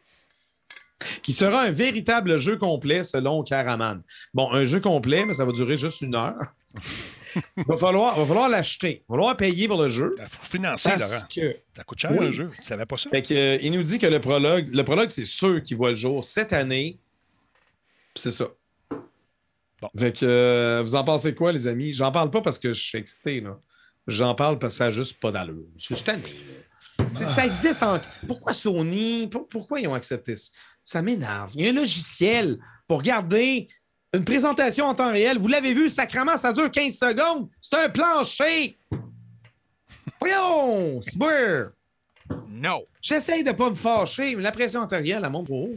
[1.22, 4.02] qui sera un véritable jeu complet selon Caraman.
[4.34, 6.34] Bon, un jeu complet, mais ça va durer juste une heure.
[7.56, 9.02] Il va falloir, va falloir l'acheter.
[9.04, 10.16] Il va falloir payer pour le jeu.
[10.18, 11.24] Il faut financer, Parce Laurent.
[11.34, 12.26] que, Ça coûte cher Oui.
[12.26, 12.50] un jeu.
[12.56, 13.10] Tu savais pas ça?
[13.10, 15.90] fait que, euh, il nous dit que le prologue, le prologue, c'est ceux qui voient
[15.90, 16.98] le jour cette année.
[18.16, 18.48] C'est ça.
[19.80, 19.88] Bon.
[19.96, 21.92] Fait que, euh, vous en pensez quoi, les amis?
[21.92, 23.56] J'en parle pas parce que je suis excité, là.
[24.08, 25.66] J'en parle parce que ça n'a juste pas d'allure.
[25.76, 26.22] Je suis tanné,
[27.14, 28.00] Ça existe en...
[28.26, 29.28] Pourquoi Sony?
[29.28, 30.50] Pour- pourquoi ils ont accepté ça?
[30.82, 31.52] Ça m'énerve.
[31.54, 33.68] Il y a un logiciel pour regarder
[34.14, 35.36] une présentation en temps réel.
[35.38, 37.48] Vous l'avez vu, sacrement, ça dure 15 secondes.
[37.60, 38.78] C'est un plancher.
[40.20, 41.00] Voyons!
[41.02, 41.70] C'est beurre.
[42.48, 42.86] No.
[43.00, 45.76] J'essaye de pas me fâcher, mais la pression artérielle, elle monte trop haut.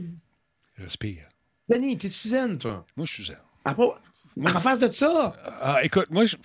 [0.77, 1.27] Respire.
[1.69, 2.85] Denis, t'es-tu zen, toi?
[2.95, 3.37] Moi, je suis zen.
[3.65, 4.01] À pas-
[4.37, 5.33] En face de ça?
[5.61, 6.37] Ah, écoute, moi, je-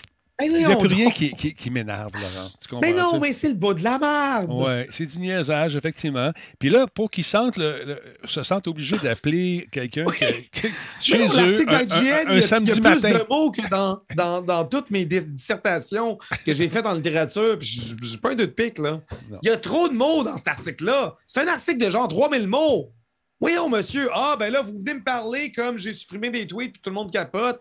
[0.42, 2.48] il n'y a plus rien qui, qui- qui m'énerve, Laurent.
[2.60, 3.18] Tu comprends Mais non, ça?
[3.18, 4.50] mais c'est le bas de la merde.
[4.54, 6.30] Oui, c'est du niaisage, effectivement.
[6.58, 10.68] Puis là, pour qu'ils sentent le- le- se sentent obligés d'appeler quelqu'un que- que-
[11.00, 11.42] chez non, eux un,
[11.74, 13.12] un- y a- il y a samedi plus matin.
[13.12, 17.58] de mots que dans, dans, dans toutes mes dis- dissertations que j'ai faites en littérature.
[17.58, 19.00] Puis j'ai pas un deux de pique, là.
[19.30, 19.38] Non.
[19.42, 21.14] Il y a trop de mots dans cet article-là.
[21.26, 22.92] C'est un article de genre 3000 mots.
[23.40, 24.08] Voyons, monsieur.
[24.14, 26.94] Ah, ben là, vous venez me parler comme j'ai supprimé des tweets puis tout le
[26.94, 27.60] monde capote.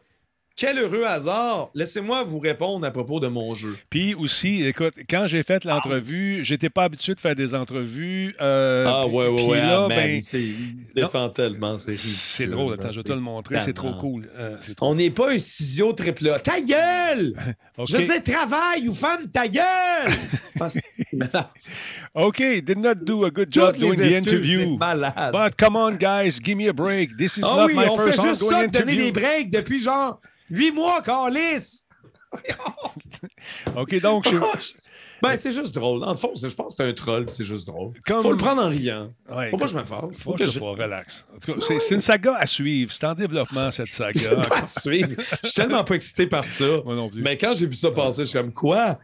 [0.58, 1.70] Quel heureux hasard.
[1.76, 3.76] Laissez-moi vous répondre à propos de mon jeu.
[3.90, 8.34] Puis aussi, écoute, quand j'ai fait l'entrevue, j'étais pas habitué de faire des entrevues.
[8.40, 9.58] euh, ah, ouais, ouais, ouais.
[9.58, 10.54] là, ah, man, ben, c'est-
[10.96, 11.78] défend tellement.
[11.78, 12.76] C'est drôle.
[12.76, 13.60] Attends, je vais te le montrer.
[13.60, 14.30] C'est trop cool.
[14.38, 14.88] Euh, c'est trop...
[14.92, 16.40] On n'est pas un studio triple A.
[16.40, 17.34] Ta gueule!
[17.86, 19.64] Je disais travail ou femme, ta gueule!
[21.34, 21.52] Ah.
[22.14, 24.62] OK, did not do a good job Toutes doing the interview.
[24.62, 25.34] c'est malade.
[25.34, 27.18] But come on, guys, give me a break.
[27.18, 29.06] This is Ah not oui, my on fait juste ongoing ça de donner interview.
[29.06, 31.86] des breaks depuis genre huit mois, Carlis!
[33.76, 34.38] OK, donc, je...
[35.22, 36.04] Ben, c'est juste drôle.
[36.04, 37.94] En fond, je pense que c'est un troll, c'est juste drôle.
[38.06, 39.14] Comme- Faut le prendre en riant.
[39.34, 40.02] Ouais, Faut pas que je me fasse.
[40.02, 41.26] Faut Faut que je pas, relax.
[41.34, 42.92] En tout cas, c'est, c'est une saga à suivre.
[42.92, 44.36] C'est en développement, cette saga.
[44.42, 45.12] pas à suivre.
[45.42, 46.66] Je suis tellement pas excité par ça.
[46.84, 47.22] Moi non plus.
[47.24, 49.00] Mais quand j'ai vu ça passer, je suis comme quoi?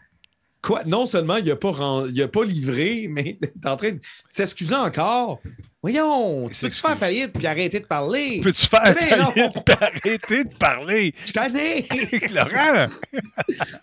[0.62, 0.84] Quoi?
[0.84, 1.72] Non seulement il n'a pas,
[2.14, 4.00] il a pas livré, mais il est en train de
[4.30, 5.40] s'excuser encore.
[5.84, 8.40] Voyons, tu peux-tu faire faillite puis arrêter de parler?
[8.44, 9.32] Peux-tu faire Mais non.
[9.32, 11.16] faillite et arrêter de parler?
[11.26, 11.88] Je t'année!
[12.32, 12.88] Laurent!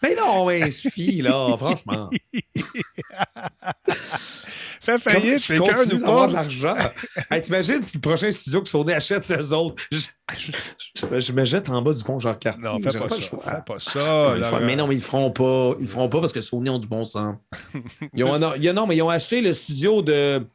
[0.02, 2.08] Mais non, mais suffit, là, franchement.
[4.80, 6.76] Fais faillite, continue nous d'avoir de l'argent.
[7.30, 9.82] Hey, T'imagines si le prochain studio que Sony achète, c'est eux autres?
[9.92, 9.98] Je,
[10.38, 10.52] je-
[10.94, 12.64] je- je me jette en bas du pont Jacques-Cartier.
[12.64, 13.20] Non, fais pas, ça.
[13.20, 13.42] choix.
[13.44, 14.60] Fais pas ça.
[14.62, 15.72] Mais non, mais ils le feront pas.
[15.78, 17.36] Ils le feront pas parce que Sony ont du bon sens.
[18.14, 20.46] Ils ont, non, non, mais ils ont acheté le studio de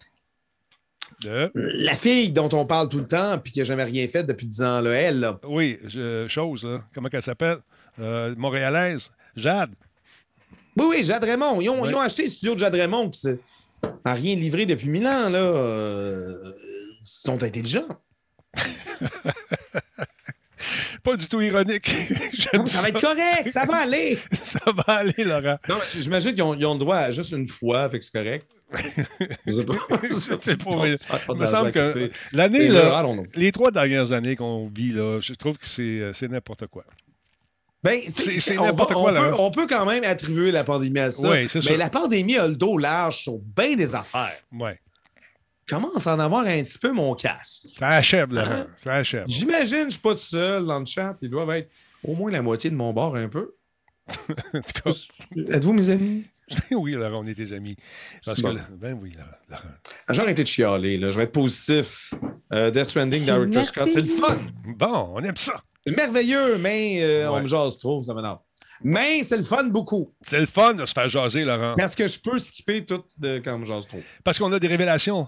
[1.23, 4.23] De- la fille dont on parle tout le temps puis qui n'a jamais rien fait
[4.23, 4.81] depuis 10 ans.
[4.81, 5.39] Là, elle, là.
[5.47, 6.75] Oui, je- chose, là.
[6.93, 7.57] Comment qu'elle s'appelle?
[7.99, 9.11] Euh, Montréalaise?
[9.35, 9.71] Jade.
[10.77, 11.61] Oui, oui, Jade Raymond.
[11.61, 11.89] Ils ont, Ouais.
[11.89, 13.27] ils ont acheté le studio de Jade Raymond qui
[14.05, 15.29] n'a rien livré depuis mille ans.
[15.29, 15.39] Là.
[15.39, 16.51] Euh,
[17.01, 17.87] ils sont intelligents.
[21.03, 21.93] Pas du tout ironique.
[22.53, 24.17] Non, ça va être correct, ça va aller.
[24.43, 25.57] Ça va aller, Laurent.
[25.67, 28.45] Non, j'imagine qu'ils ont, ont le droit à juste une fois, fait que c'est correct.
[29.45, 29.73] Je sais pas.
[30.03, 30.95] Je sais pas, mais
[31.29, 33.03] Il me semble que c'est- l'année, c'est là,
[33.35, 36.83] les trois dernières années qu'on vit, là, je trouve que c'est, euh, c'est n'importe quoi.
[37.83, 39.29] Ben, C'est- c'est on n'importe va- quoi, on là.
[39.29, 41.29] Peut, on peut quand même attribuer la pandémie à ça.
[41.29, 41.77] Oui, c'est mais ça.
[41.77, 44.41] la pandémie a le dos large sur bien des affaires.
[44.53, 44.79] Ouais.
[45.67, 47.67] Commence à en avoir un petit peu mon casque.
[47.77, 48.65] Ça achève, Laurent.
[48.77, 49.25] Ça achève.
[49.27, 51.15] J'imagine que je suis pas tout seul dans le chat.
[51.21, 51.69] Ils doivent être
[52.03, 53.53] au moins la moitié de mon bord un peu.
[54.53, 54.91] En tout cas,
[55.53, 56.25] Êtes-vous mes amis?
[56.71, 57.75] oui, Laurent, on est tes amis.
[58.25, 58.59] Parce C'est que, bon.
[58.77, 59.11] ben oui,
[59.49, 59.61] Laurent.
[60.07, 60.97] Arrêté de chialer.
[60.97, 61.11] Là.
[61.11, 62.13] Je vais être positif.
[62.51, 64.37] Euh, Death Stranding, C'est Director Scott, c'est le fun.
[64.65, 65.61] Bon, on aime ça.
[65.85, 68.39] C'est merveilleux, mais euh, on me jase trop, ça m'énerve.
[68.85, 70.13] Mais c'est le fun beaucoup.
[70.25, 71.73] C'est le fun de se faire jaser, Laurent.
[71.77, 73.99] Parce que je peux skipper tout de, quand je jase trop.
[74.23, 75.27] Parce qu'on a des révélations.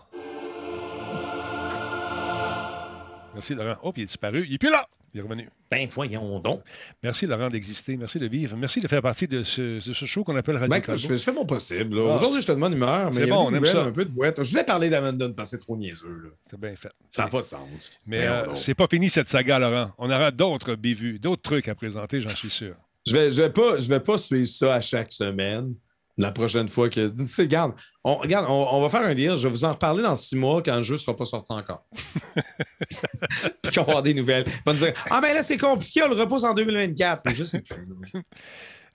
[3.34, 3.76] Merci, Laurent.
[3.84, 4.46] Oh, puis il est disparu.
[4.48, 4.86] Il est plus là.
[5.16, 5.50] Il est revenu.
[5.72, 6.62] Ben, voyons donc.
[7.02, 7.96] Merci, Laurent, d'exister.
[7.96, 8.58] Merci de vivre.
[8.58, 11.16] Merci de faire partie de ce, de ce show qu'on appelle Radio Ben, je, fais,
[11.16, 11.98] je fais mon possible.
[12.02, 13.66] Ah, Aujourd'hui, je te demande humeur, mais c'est il y a bon, des on aime
[13.66, 13.84] ça.
[13.86, 14.44] un peu de boîte.
[14.44, 16.34] Je voulais parler d'Amandon parce que c'est trop niaiseux.
[16.52, 16.92] C'est bien fait.
[17.10, 17.94] Ça n'a pas de sens.
[18.06, 19.92] Mais euh, c'est pas fini cette saga, Laurent.
[20.00, 22.76] On aura d'autres bévues, d'autres trucs à présenter, j'en suis sûr.
[23.08, 25.76] Je vais, je vais pas, je vais pas suivre ça à chaque semaine.
[26.18, 27.10] La prochaine fois que.
[27.10, 27.74] Tu sais, regarde,
[28.04, 29.36] on, regarde on, on va faire un deal.
[29.36, 31.52] Je vais vous en reparler dans six mois quand le jeu ne sera pas sorti
[31.52, 31.86] encore.
[33.62, 34.46] Puis qu'on va avoir des nouvelles.
[34.48, 37.22] Ils vont nous dire Ah, ben là, c'est compliqué, on le repousse en 2024.
[37.26, 37.34] Mais.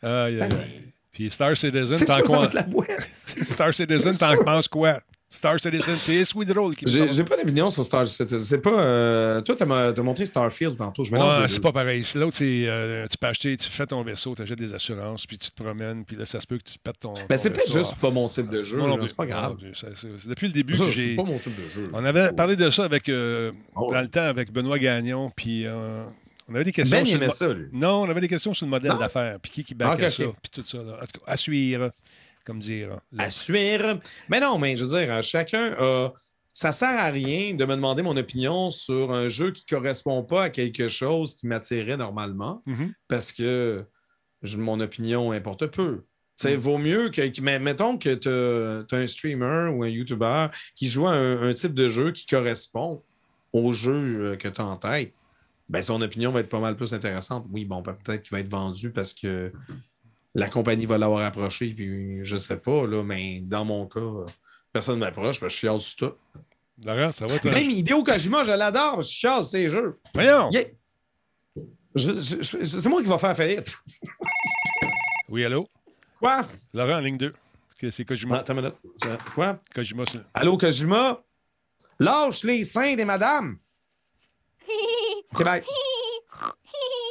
[0.02, 0.92] Aïe, aïe, aïe.
[1.12, 2.50] Puis Star Citizen, t'en va quoi?
[3.44, 5.00] Star Citizen, t'en penses quoi?
[5.32, 8.40] Star Citizen, c'est Sweet Roll qui me J'ai j'ai pas d'opinion sur Star Citizen.
[8.40, 8.70] C'est pas.
[8.80, 11.04] euh, Toi, t'as ma- t'as montré Starfield tantôt.
[11.04, 12.04] Je Ouais, c'est pas pareil.
[12.16, 15.38] L'autre, c'est euh, tu peux acheter, tu fais ton vaisseau, tu achètes des assurances, puis
[15.38, 17.14] tu te promènes, puis là, ça se peut que tu pètes ton.
[17.14, 18.76] Mais Ben, c'est peut-être juste pas mon type de jeu.
[18.76, 18.96] Non là.
[18.98, 19.08] plus.
[19.08, 19.56] C'est pas grave.
[19.62, 21.14] non c'est- c'est depuis le début Ça, que C'est j'ai.
[21.16, 21.90] pas mon type de jeu.
[21.92, 23.88] On avait parlé de ça avec euh, Oh.
[23.92, 26.02] dans le temps avec Benoît Gagnon, puis euh,
[26.48, 26.98] on avait des questions.
[26.98, 27.66] Ben, sur le ça, lui.
[27.72, 28.98] Non, on avait des questions sur le modèle Non?
[28.98, 30.78] d'affaires, puis qui qui backait Ah, ça, puis tout ça.
[30.78, 30.94] Là.
[31.00, 31.92] En tout cas, à suivre,
[32.44, 32.88] comme dire.
[32.90, 33.02] là.
[33.18, 34.00] À suivre.
[34.28, 36.12] Mais non, mais je veux dire, chacun a.
[36.52, 40.24] Ça sert à rien de me demander mon opinion sur un jeu qui ne correspond
[40.24, 42.92] pas à quelque chose qui m'attirait normalement Mhm.
[43.08, 43.84] parce que
[44.42, 45.90] je- mon opinion importe peu.
[45.92, 46.02] Mm.
[46.36, 47.40] sais, vaut mieux que.
[47.40, 51.54] Mais mettons que tu as, un streamer ou un YouTuber qui joue à un, un
[51.54, 53.02] type de jeu qui correspond
[53.52, 55.12] au jeu euh, que tu as en tête.
[55.68, 57.46] Ben, son opinion va être pas mal plus intéressante.
[57.52, 59.52] Oui, bon, peut-être qu'il va être vendu parce que
[60.34, 64.00] la compagnie va l'avoir approché, puis je sais pas, là, mais dans mon cas,
[64.72, 66.14] personne ne m'approche, parce que je chiale sur tout.
[66.84, 67.38] Laurent, ça va?
[67.38, 67.50] toi?
[67.52, 69.98] Même Hideo Kojima, je l'adore, je chiale sur ses jeux.
[70.14, 70.50] Voyons!
[70.50, 70.64] Yeah.
[71.94, 73.76] Je- je- je- c'est moi qui va faire faillite.
[75.28, 75.66] Oui, allô?
[76.18, 76.42] Quoi?
[76.72, 77.32] Laurent, en ligne 2.
[77.78, 78.38] Que C'est Kojima.
[78.38, 78.76] attends une minute.
[79.34, 79.58] Quoi?
[79.74, 81.22] Kojima, c'est- Allô, Kojima?
[81.98, 83.58] Lâche les seins des madames!
[85.34, 85.62] OK, bye.
[85.62, 87.09] je, te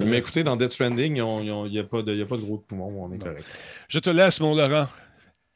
[0.00, 2.42] Mais écoutez, dans Death Stranding, il n'y a, pas de il y a pas de
[2.42, 3.44] gros de poumons, on est correct.
[3.88, 4.88] Je te laisse, mon Laurent.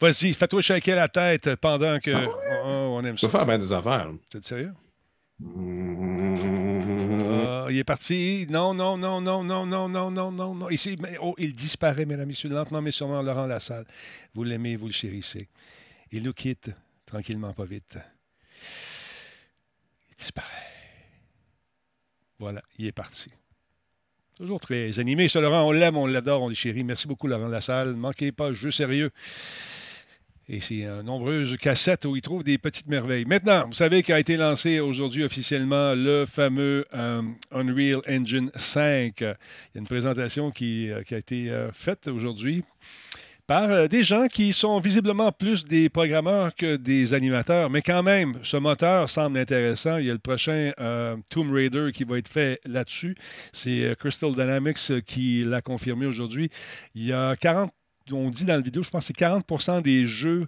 [0.01, 2.11] Vas-y, fais-toi shaker la tête pendant que.
[2.11, 3.27] Oh, on aime ça.
[3.27, 4.11] peux faire bien des affaires.
[4.31, 4.73] T'es sérieux?
[7.47, 8.47] Ah, il est parti.
[8.49, 10.71] Non, non, non, non, non, non, non, non, non, non.
[10.71, 13.85] Ici, oh, il disparaît, mesdames, messieurs, lentement, mais sûrement, Laurent Lassalle.
[14.35, 15.49] Vous l'aimez, vous le chérissez.
[16.12, 16.71] Il nous quitte,
[17.05, 17.99] tranquillement, pas vite.
[20.11, 20.47] Il disparaît.
[22.39, 23.31] Voilà, il est parti.
[24.41, 25.65] Toujours très animé, ce Laurent.
[25.65, 26.83] On l'aime, on l'adore, on le chérit.
[26.83, 27.95] Merci beaucoup, Laurent Lassalle.
[27.95, 29.11] Manquez pas, jeu sérieux.
[30.49, 33.27] Et c'est euh, nombreuses cassettes où il trouve des petites merveilles.
[33.27, 37.21] Maintenant, vous savez qu'a été lancé aujourd'hui officiellement le fameux euh,
[37.53, 39.21] Unreal Engine 5.
[39.21, 39.37] Il y a
[39.75, 42.65] une présentation qui, euh, a été euh, faite aujourd'hui
[43.51, 47.68] par euh, des gens qui sont visiblement plus des programmeurs que des animateurs.
[47.68, 49.97] Mais quand même, ce moteur semble intéressant.
[49.97, 53.16] Il y a le prochain euh, Tomb Raider qui va être fait là-dessus.
[53.52, 56.48] C'est euh, Crystal Dynamics qui l'a confirmé aujourd'hui.
[56.94, 57.72] Il y a 40
[58.12, 60.47] on dit dans la vidéo, je pense que c'est 40% des jeux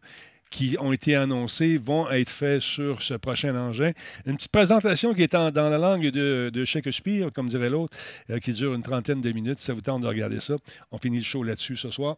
[0.53, 3.93] qui ont été annoncés vont être faits sur ce prochain engin.
[4.27, 7.97] Une petite présentation qui est dans la langue de, Shakespeare, comme dirait l'autre,
[8.31, 9.61] euh, qui dure une trentaine de minutes.
[9.61, 10.55] Ça vous tente de regarder ça.
[10.93, 12.17] On finit le show là-dessus ce soir.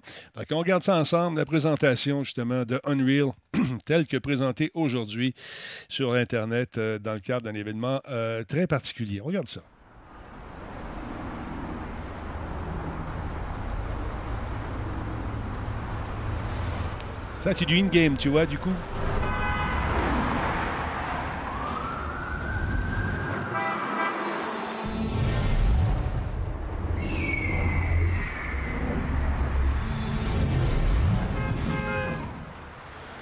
[0.48, 3.32] Qu'on regarde ça ensemble, la présentation justement de Unreal,
[3.86, 5.34] telle que présentée aujourd'hui
[5.88, 9.20] sur Internet euh, dans le cadre d'un événement euh, très particulier.
[9.20, 9.62] On regarde ça.
[17.44, 18.72] Ça, c'est du in-game, tu vois, du coup.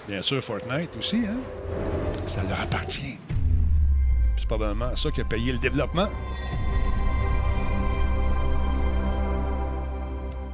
[0.06, 1.34] Bien sûr, Fortnite aussi, hein?
[2.28, 3.18] Ça leur appartient.
[4.38, 6.06] C'est probablement ça qui a payé le développement.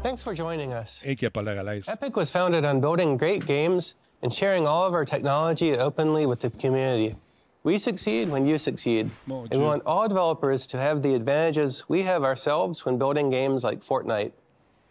[0.09, 1.03] Thanks for joining us.
[1.05, 1.85] Et qui n'a pas l'air à l'aise.
[1.87, 6.41] Epic was founded on building great games and sharing all of our technology openly with
[6.41, 7.15] the community.
[7.63, 9.11] We succeed when you succeed.
[9.27, 13.29] Mon and we want all developers to have the advantages we have ourselves when building
[13.29, 14.33] games like Fortnite.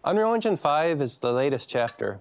[0.05, 2.19] Unreal Engine 5 is the latest chapter.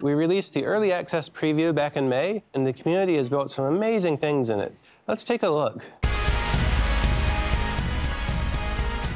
[0.00, 3.64] We released the early access preview back in May, and the community has built some
[3.64, 4.72] amazing things in it.
[5.08, 5.82] Let's take a look.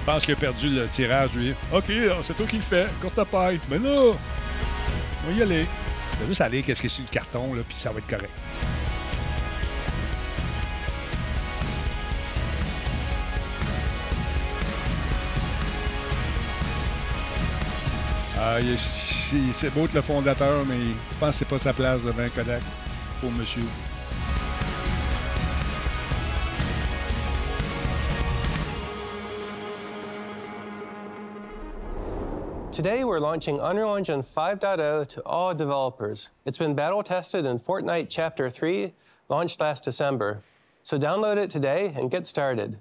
[0.06, 1.52] Pense qu'il a perdu le tirage, lui.
[1.72, 1.92] OK,
[2.22, 2.86] c'est toi qui le fais.
[3.02, 3.58] Courte paille.
[3.68, 5.66] Mais là, on va y aller.
[6.12, 8.30] Il va juste aller, qu'est-ce que c'est le carton, là, puis ça va être correct.
[18.38, 18.58] Ah,
[19.54, 22.62] c'est beau être le fondateur, mais je pense que c'est pas sa place devant Kodak
[23.20, 23.64] pour monsieur.
[32.76, 36.28] Today, we're launching Unreal Engine 5.0 to all developers.
[36.44, 38.92] It's been battle tested in Fortnite Chapter 3,
[39.30, 40.42] launched last December.
[40.82, 42.76] So download it today and get started.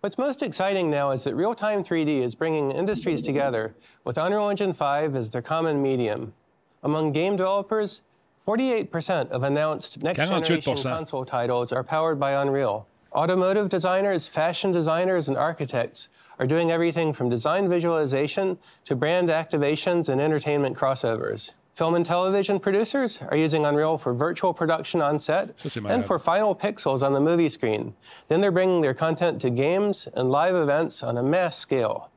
[0.00, 3.74] What's most exciting now is that real time 3D is bringing industries together
[4.04, 6.34] with Unreal Engine 5 as their common medium.
[6.82, 8.02] Among game developers,
[8.46, 12.86] 48% of announced next generation console titles are powered by Unreal.
[13.14, 20.08] Automotive designers, fashion designers, and architects are doing everything from design visualization to brand activations
[20.08, 21.52] and entertainment crossovers.
[21.74, 25.54] Film and television producers are using Unreal for virtual production on set
[25.92, 27.94] and for final pixels on the movie screen.
[28.28, 32.10] Then they're bringing their content to games and live events on a mass scale.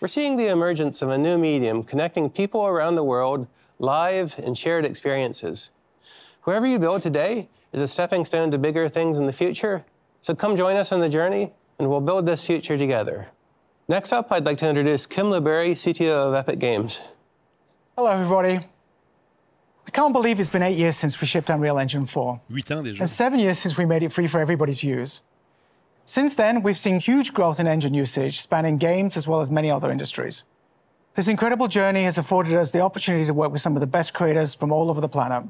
[0.00, 3.46] We're seeing the emergence of a new medium connecting people around the world,
[3.78, 5.70] live and shared experiences.
[6.42, 9.84] Whoever you build today is a stepping stone to bigger things in the future.
[10.20, 13.28] So come join us on the journey, and we'll build this future together.
[13.88, 17.02] Next up, I'd like to introduce Kim LeBerry, CTO of Epic Games.
[17.96, 18.60] Hello, everybody.
[19.86, 22.82] I can't believe it's been eight years since we shipped Unreal Engine 4, Huit ans
[22.86, 23.00] déjà.
[23.00, 25.22] and seven years since we made it free for everybody to use.
[26.04, 29.70] Since then, we've seen huge growth in engine usage, spanning games as well as many
[29.70, 30.44] other industries.
[31.14, 34.14] This incredible journey has afforded us the opportunity to work with some of the best
[34.14, 35.44] creators from all over the planet.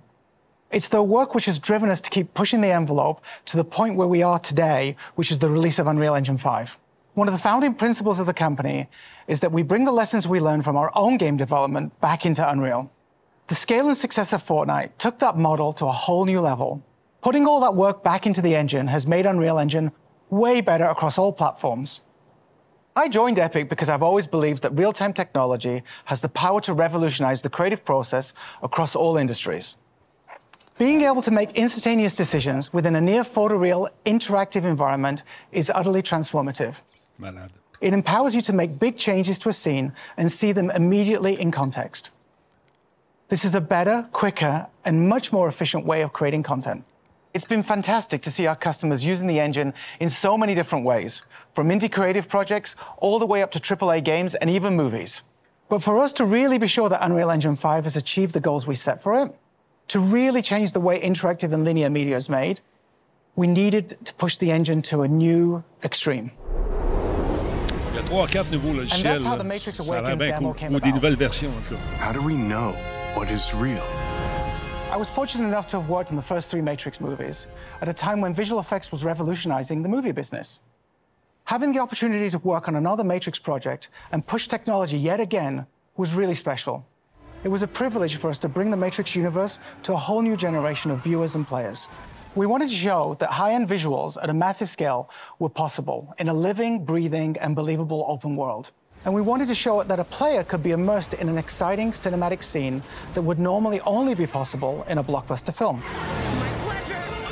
[0.70, 3.96] It's their work which has driven us to keep pushing the envelope to the point
[3.96, 6.78] where we are today, which is the release of Unreal Engine 5.
[7.14, 8.86] One of the founding principles of the company
[9.28, 12.46] is that we bring the lessons we learn from our own game development back into
[12.46, 12.92] Unreal.
[13.46, 16.84] The scale and success of Fortnite took that model to a whole new level.
[17.22, 19.90] Putting all that work back into the engine has made Unreal Engine
[20.28, 22.02] way better across all platforms.
[22.94, 26.74] I joined Epic because I've always believed that real time technology has the power to
[26.74, 29.78] revolutionize the creative process across all industries.
[30.78, 36.76] Being able to make instantaneous decisions within a near photoreal interactive environment is utterly transformative.
[37.18, 37.50] Malade.
[37.80, 41.50] It empowers you to make big changes to a scene and see them immediately in
[41.50, 42.12] context.
[43.28, 46.84] This is a better, quicker, and much more efficient way of creating content.
[47.34, 51.22] It's been fantastic to see our customers using the engine in so many different ways,
[51.54, 55.22] from indie creative projects all the way up to AAA games and even movies.
[55.68, 58.68] But for us to really be sure that Unreal Engine 5 has achieved the goals
[58.68, 59.34] we set for it,
[59.88, 62.60] to really change the way interactive and linear media is made,
[63.36, 66.30] we needed to push the engine to a new extreme.
[67.90, 69.02] Il y a trois, quatre nouveaux logiciels.
[69.02, 70.54] that's how euh, the Matrix Ça a l'air bien demo cool.
[70.54, 70.94] came Ou des about.
[70.94, 71.80] nouvelles versions, en tout cas.
[72.04, 72.74] How do we know
[73.14, 73.82] what is real?
[74.92, 77.46] I was fortunate enough to have worked on the first three Matrix movies
[77.80, 80.60] at a time when visual effects was revolutionizing the movie business.
[81.44, 85.66] Having the opportunity to work on another Matrix project and push technology yet again
[85.96, 86.84] was really special.
[87.44, 90.36] It was a privilege for us to bring the Matrix universe to a whole new
[90.36, 91.86] generation of viewers and players.
[92.34, 95.08] We wanted to show that high end visuals at a massive scale
[95.38, 98.72] were possible in a living, breathing, and believable open world.
[99.04, 102.42] And we wanted to show that a player could be immersed in an exciting cinematic
[102.42, 102.82] scene
[103.14, 105.80] that would normally only be possible in a blockbuster film.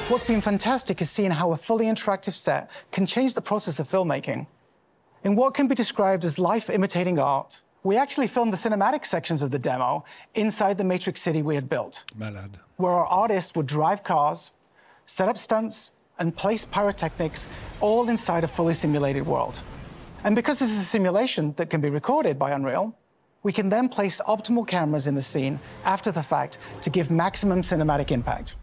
[0.09, 3.89] What's been fantastic is seeing how a fully interactive set can change the process of
[3.89, 4.47] filmmaking.
[5.25, 9.43] In what can be described as life imitating art, we actually filmed the cinematic sections
[9.43, 10.05] of the demo
[10.35, 12.59] inside the Matrix City we had built, Malade.
[12.79, 14.51] where our artists would drive cars,
[15.07, 17.47] set up stunts, and place pyrotechnics
[17.81, 19.61] all inside a fully simulated world.
[20.25, 22.93] And because this is a simulation that can be recorded by Unreal,
[23.45, 27.63] we can then place optimal cameras in the scene after the fact to give maximum
[27.63, 28.57] cinematic impact.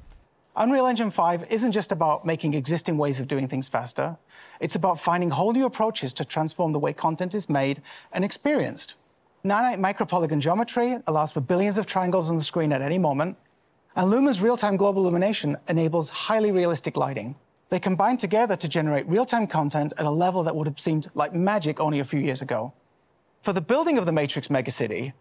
[0.57, 4.17] Unreal Engine 5 isn't just about making existing ways of doing things faster,
[4.59, 7.81] it's about finding whole new approaches to transform the way content is made
[8.11, 8.95] and experienced.
[9.45, 13.35] Nanite micropolygon geometry allows for billions of triangles on the screen at any moment,
[13.97, 17.35] and Luma's real time global illumination enables highly realistic lighting.
[17.67, 21.09] They combine together to generate real time content at a level that would have seemed
[21.13, 22.71] like magic only a few years ago.
[23.41, 25.11] For the building of the Matrix Megacity,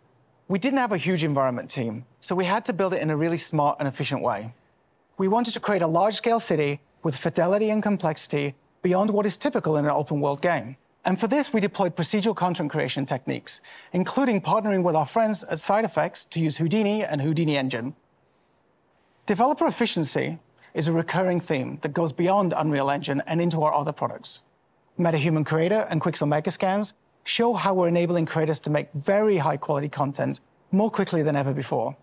[0.47, 3.17] we didn't have a huge environment team, so we had to build it in a
[3.17, 4.55] really smart and efficient way.
[5.19, 9.37] We wanted to create a large scale city with fidelity and complexity beyond what is
[9.37, 10.77] typical in an open world game.
[11.05, 13.61] And for this, we deployed procedural content creation techniques,
[13.93, 17.95] including partnering with our friends at Side Effects to use Houdini and Houdini Engine.
[19.27, 20.39] Developer efficiency
[20.75, 24.43] is a recurring theme that goes beyond Unreal Engine and into our other products.
[24.99, 26.93] MetaHuman Creator and Quixel Megascans
[27.25, 31.53] show how we're enabling creators to make very high quality content more quickly than ever
[31.53, 31.97] before.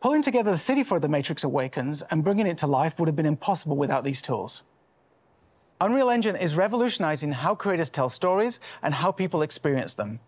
[0.00, 3.16] Pulling together the city for The Matrix Awakens and bringing it to life would have
[3.16, 4.62] been impossible without these tools.
[5.82, 10.20] Unreal Engine is revolutionizing how creators tell stories and how people experience them.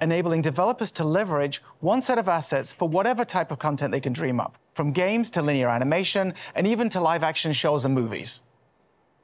[0.00, 4.12] enabling developers to leverage one set of assets for whatever type of content they can
[4.12, 8.40] dream up, from games to linear animation, and even to live action shows and movies.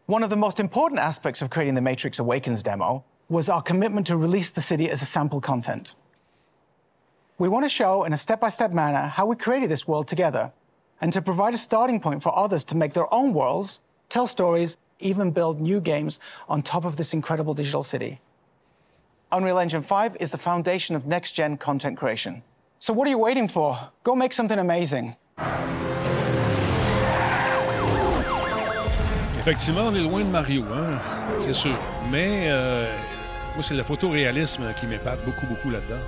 [0.06, 4.06] One of the most important aspects of creating the Matrix Awakens demo was our commitment
[4.06, 5.96] to release the city as a sample content.
[7.38, 10.06] We want to show in a step by step manner how we created this world
[10.08, 10.52] together
[11.00, 14.78] and to provide a starting point for others to make their own worlds, tell stories,
[15.00, 16.18] even build new games
[16.48, 18.18] on top of this incredible digital city.
[19.32, 22.42] Unreal Engine 5 is the foundation of next gen content creation.
[22.78, 23.78] So, what are you waiting for?
[24.04, 25.16] Go make something amazing.
[29.38, 30.98] Effectivement, on est loin de Mario, hein?
[31.40, 31.72] c'est sûr.
[32.10, 32.86] Mais euh,
[33.54, 36.00] moi, c'est le photoréalisme qui m'épate beaucoup, beaucoup là-dedans.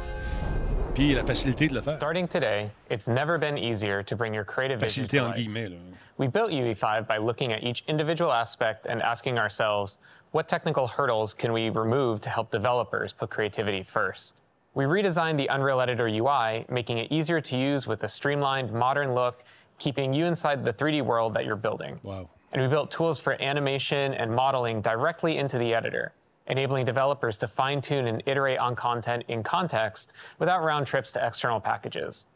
[0.94, 1.92] Puis la facilité de le faire.
[1.92, 5.36] Starting today, it's never been easier to bring your creative vision Facilité to en life.
[5.36, 5.68] guillemets.
[5.68, 5.76] Là.
[6.18, 9.98] We built UE5 by looking at each individual aspect and asking ourselves,
[10.32, 14.42] what technical hurdles can we remove to help developers put creativity first?
[14.74, 19.14] We redesigned the Unreal Editor UI, making it easier to use with a streamlined, modern
[19.14, 19.44] look,
[19.78, 22.00] keeping you inside the 3D world that you're building.
[22.02, 22.28] Wow.
[22.50, 26.12] And we built tools for animation and modeling directly into the editor,
[26.48, 31.24] enabling developers to fine tune and iterate on content in context without round trips to
[31.24, 32.26] external packages.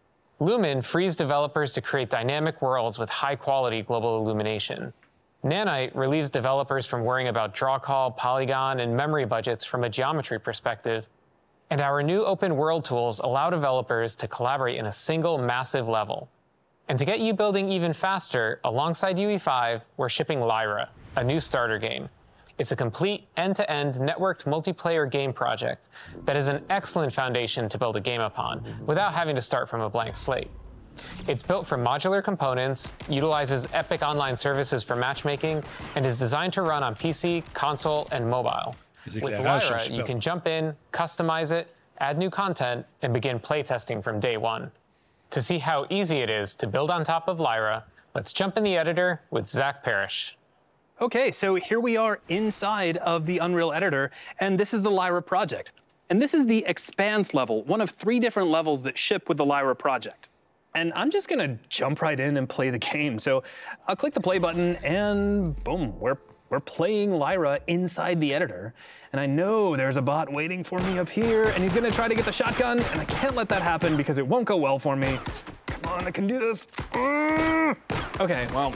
[0.42, 4.92] Lumen frees developers to create dynamic worlds with high quality global illumination.
[5.44, 10.40] Nanite relieves developers from worrying about draw call, polygon, and memory budgets from a geometry
[10.40, 11.06] perspective.
[11.70, 16.28] And our new open world tools allow developers to collaborate in a single massive level.
[16.88, 21.78] And to get you building even faster, alongside UE5, we're shipping Lyra, a new starter
[21.78, 22.08] game.
[22.58, 25.88] It's a complete end to end networked multiplayer game project
[26.24, 29.80] that is an excellent foundation to build a game upon without having to start from
[29.80, 30.50] a blank slate.
[31.26, 35.64] It's built from modular components, utilizes Epic Online services for matchmaking,
[35.96, 38.74] and is designed to run on PC, console, and mobile.
[39.06, 44.20] With Lyra, you can jump in, customize it, add new content, and begin playtesting from
[44.20, 44.70] day one.
[45.30, 47.84] To see how easy it is to build on top of Lyra,
[48.14, 50.36] let's jump in the editor with Zach Parrish.
[51.02, 55.20] Okay, so here we are inside of the Unreal Editor, and this is the Lyra
[55.20, 55.72] project.
[56.10, 59.44] And this is the Expanse level, one of three different levels that ship with the
[59.44, 60.28] Lyra project.
[60.76, 63.18] And I'm just gonna jump right in and play the game.
[63.18, 63.42] So
[63.88, 66.18] I'll click the play button, and boom, we're,
[66.50, 68.72] we're playing Lyra inside the editor.
[69.10, 72.06] And I know there's a bot waiting for me up here, and he's gonna try
[72.06, 74.78] to get the shotgun, and I can't let that happen because it won't go well
[74.78, 75.18] for me.
[75.66, 76.66] Come on, I can do this.
[76.92, 77.76] Mm.
[78.20, 78.72] Okay, well,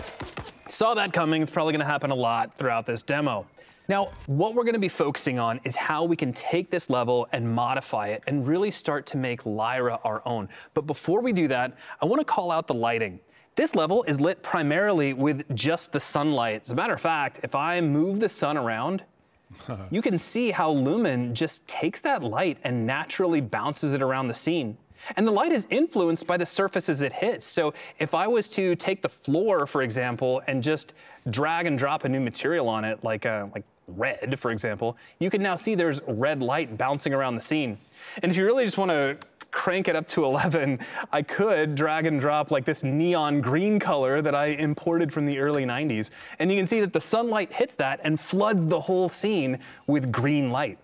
[0.68, 1.43] Saw that coming.
[1.43, 3.47] It's probably going to happen a lot throughout this demo.
[3.88, 7.28] Now, what we're going to be focusing on is how we can take this level
[7.30, 10.48] and modify it and really start to make Lyra our own.
[10.74, 13.20] But before we do that, I want to call out the lighting.
[13.55, 16.62] This level is lit primarily with just the sunlight.
[16.64, 19.05] As a matter of fact, if I move the sun around,
[19.90, 24.34] you can see how Lumen just takes that light and naturally bounces it around the
[24.34, 24.76] scene.
[25.16, 27.47] And the light is influenced by the surfaces it hits.
[27.47, 30.95] So if I was to take the floor, for example, and just
[31.31, 35.31] drag and drop a new material on it, like uh, like red, for example, you
[35.31, 37.78] can now see there's red light bouncing around the scene.
[38.23, 39.19] And if you really just want to
[39.51, 40.78] crank it up to 11,
[41.12, 45.39] I could drag and drop like this neon green color that I imported from the
[45.39, 46.11] early 90s.
[46.39, 50.11] And you can see that the sunlight hits that and floods the whole scene with
[50.12, 50.78] green light.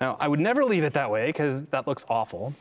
[0.00, 2.54] Now, I would never leave it that way because that looks awful.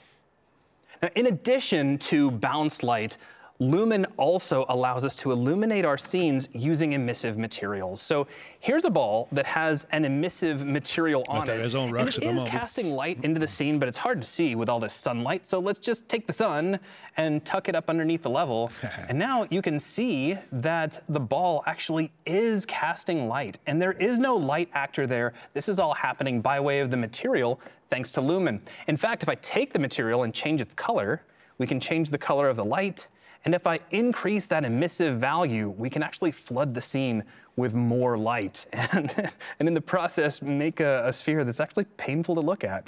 [1.01, 3.17] Now, in addition to bounce light,
[3.61, 8.01] Lumen also allows us to illuminate our scenes using emissive materials.
[8.01, 8.25] So
[8.59, 11.61] here's a ball that has an emissive material on it.
[11.93, 14.79] and it is casting light into the scene, but it's hard to see with all
[14.79, 15.45] this sunlight.
[15.45, 16.79] So let's just take the sun
[17.17, 18.71] and tuck it up underneath the level.
[19.09, 23.59] and now you can see that the ball actually is casting light.
[23.67, 25.33] And there is no light actor there.
[25.53, 27.59] This is all happening by way of the material
[27.91, 28.61] thanks to Lumen.
[28.87, 31.21] In fact, if I take the material and change its color,
[31.59, 33.07] we can change the color of the light.
[33.45, 37.23] And if I increase that emissive value, we can actually flood the scene
[37.57, 42.33] with more light and, and in the process make a, a sphere that's actually painful
[42.35, 42.87] to look at.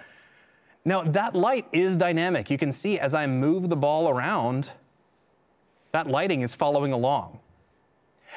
[0.86, 2.50] Now, that light is dynamic.
[2.50, 4.72] You can see as I move the ball around,
[5.92, 7.40] that lighting is following along.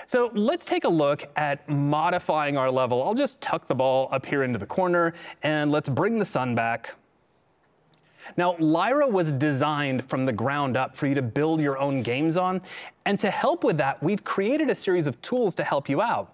[0.05, 3.02] So let's take a look at modifying our level.
[3.02, 6.55] I'll just tuck the ball up here into the corner and let's bring the sun
[6.55, 6.94] back.
[8.36, 12.36] Now, Lyra was designed from the ground up for you to build your own games
[12.36, 12.60] on.
[13.05, 16.32] And to help with that, we've created a series of tools to help you out.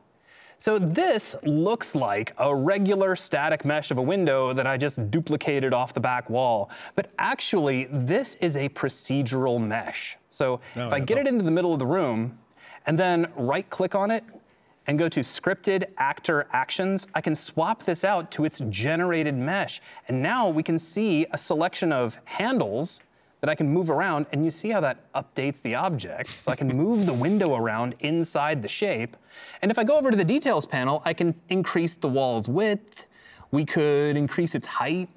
[0.57, 5.75] So this looks like a regular static mesh of a window that I just duplicated
[5.75, 6.71] off the back wall.
[6.95, 10.17] But actually, this is a procedural mesh.
[10.29, 12.39] So Oh, if I get it into the middle of the room
[12.87, 14.25] and then right click on it,
[14.87, 19.81] and go to scripted actor actions, I can swap this out to its generated mesh.
[20.09, 23.01] And now we can see a selection of handles
[23.41, 26.31] that I can move around and you see how that updates the object.
[26.31, 29.17] So I can move the window around inside the shape.
[29.63, 33.07] And if I go over to the details panel, I can increase the wall's width.
[33.51, 35.09] We could increase its height.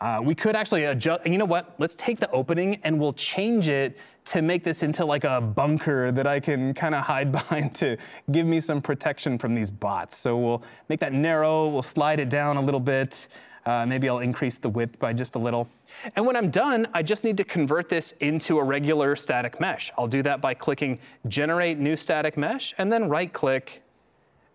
[0.00, 1.74] Uh, we could actually adjust, you know what?
[1.78, 3.96] Let's take the opening and we'll change it
[4.26, 7.96] to make this into like a bunker that I can kind of hide behind to
[8.30, 10.16] give me some protection from these bots.
[10.16, 13.28] So we'll make that narrow, we'll slide it down a little bit.
[13.66, 15.68] Uh, maybe I'll increase the width by just a little.
[16.16, 19.90] And when I'm done, I just need to convert this into a regular static mesh.
[19.96, 20.98] I'll do that by clicking
[21.28, 23.82] Generate New Static Mesh and then right click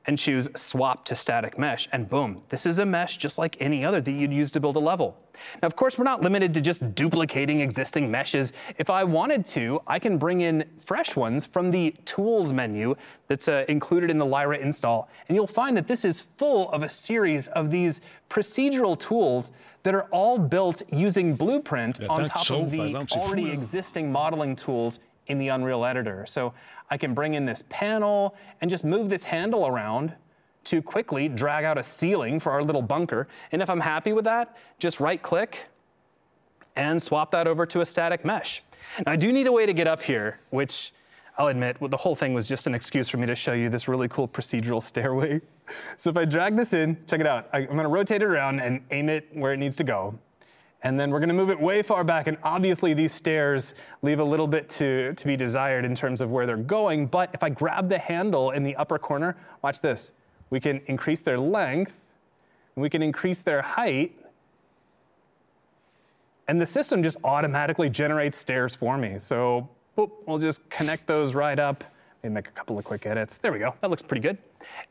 [0.05, 3.83] and choose swap to static mesh and boom, this is a mesh just like any
[3.85, 5.17] other that you'd use to build a level.
[5.61, 8.53] Now, of course, we're not limited to just duplicating existing meshes.
[8.77, 12.95] If I wanted to, I can bring in fresh ones from the tools menu
[13.27, 15.09] that's uh, included in the Lyra install.
[15.27, 19.51] And you'll find that this is full of a series of these procedural tools
[19.83, 24.99] that are all built using Blueprint on top of the already existing modeling tools
[25.29, 26.25] in the Unreal Editor.
[26.25, 26.53] So
[26.89, 30.13] I can bring in this panel and just move this handle around
[30.65, 33.27] to quickly drag out a ceiling for our little bunker.
[33.51, 35.67] And if I'm happy with that, just right click
[36.75, 38.63] and swap that over to a static mesh.
[39.05, 40.93] Now I do need a way to get up here, which
[41.37, 43.87] I'll admit, the whole thing was just an excuse for me to show you this
[43.87, 45.41] really cool procedural stairway.
[45.95, 47.47] So if I drag this in, check it out.
[47.53, 50.17] I'm gonna rotate it around and aim it where it needs to go.
[50.81, 52.27] And then we're gonna move it way far back.
[52.27, 56.31] And obviously these stairs leave a little bit to, to be desired in terms of
[56.31, 57.07] where they're going.
[57.07, 60.13] But if I grab the handle in the upper corner, watch this.
[60.49, 61.99] We can increase their length,
[62.75, 64.15] and we can increase their height.
[66.47, 69.19] And the system just automatically generates stairs for me.
[69.19, 71.83] So boop, we'll just connect those right up.
[72.23, 73.37] Maybe make a couple of quick edits.
[73.37, 73.75] There we go.
[73.81, 74.37] That looks pretty good.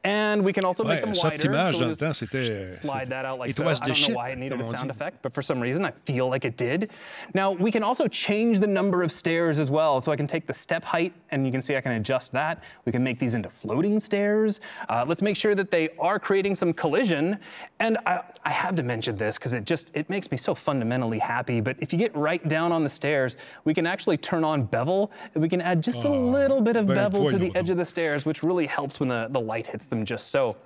[0.04, 1.46] And we can also Ouais, make them wider.
[1.52, 2.72] image so dans le temps, c'était.
[2.74, 3.66] slide that out like it so.
[3.66, 5.92] I don't know shit, why it needed a sound effect, but for some reason I
[6.04, 6.90] feel like it did.
[7.34, 10.00] Now we can also change the number of stairs as well.
[10.00, 12.62] So I can take the step height and you can see I can adjust that.
[12.84, 14.60] We can make these into floating stairs.
[14.88, 17.38] Uh, let's make sure that they are creating some collision.
[17.80, 21.18] And I, I have to mention this because it just, it makes me so fundamentally
[21.18, 21.60] happy.
[21.60, 25.10] But if you get right down on the stairs, we can actually turn on bevel
[25.34, 27.84] and we can add just a little bit of bevel to the edge of the
[27.84, 30.56] stairs, which really helps when the, the light hits them just so.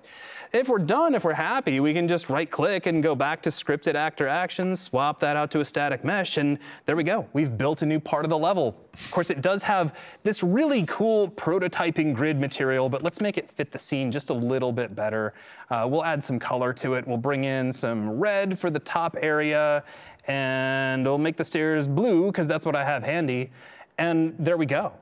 [0.53, 3.49] If we're done, if we're happy, we can just right click and go back to
[3.49, 7.27] scripted actor actions, swap that out to a static mesh, and there we go.
[7.33, 8.77] We've built a new part of the level.
[8.93, 13.51] Of course, it does have this really cool prototyping grid material, but let's make it
[13.51, 15.33] fit the scene just a little bit better.
[15.71, 17.09] Uh, we'll add some color to it.
[17.09, 19.83] We'll bring in some red for the top area,
[20.27, 23.51] and we'll make the stairs blue because that's what I have handy.
[23.97, 24.93] And there we go.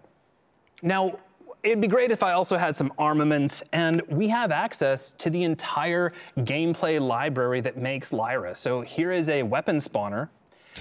[0.81, 1.19] Now,
[1.63, 5.45] it'd be great if I also had some armaments, and we have access to the
[5.45, 8.55] entire gameplay library that makes Lyra.
[8.55, 10.29] So here is a weapon spawner.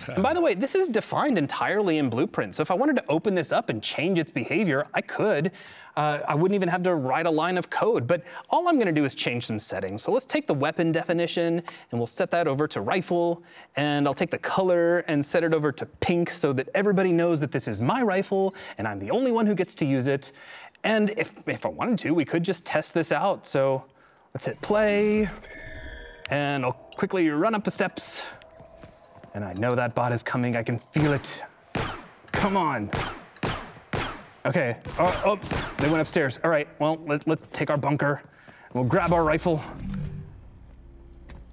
[0.08, 2.56] And by the way, this is defined entirely in Blueprint.
[2.56, 5.52] So if I wanted to open this up and change its behavior, I could.
[5.98, 8.92] Uh, I wouldn't even have to write a line of code, but all I'm gonna
[8.92, 10.04] do is change some settings.
[10.04, 11.62] So let's take the weapon definition
[11.92, 13.44] and we'll set that over to rifle.
[13.76, 17.40] And I'll take the color and set it over to pink so that everybody knows
[17.42, 20.32] that this is my rifle and I'm the only one who gets to use it.
[20.84, 23.46] And if, if I wanted to, we could just test this out.
[23.46, 23.84] So
[24.34, 25.30] let's hit play
[26.30, 28.26] and I'll quickly run up the steps.
[29.34, 30.56] And I know that bot is coming.
[30.56, 31.44] I can feel it.
[32.32, 32.90] Come on.
[34.46, 34.78] Okay.
[34.98, 35.40] Oh, oh,
[35.78, 36.40] they went upstairs.
[36.44, 36.68] All right.
[36.80, 38.22] Well, let, let's take our bunker.
[38.74, 39.64] We'll grab our rifle.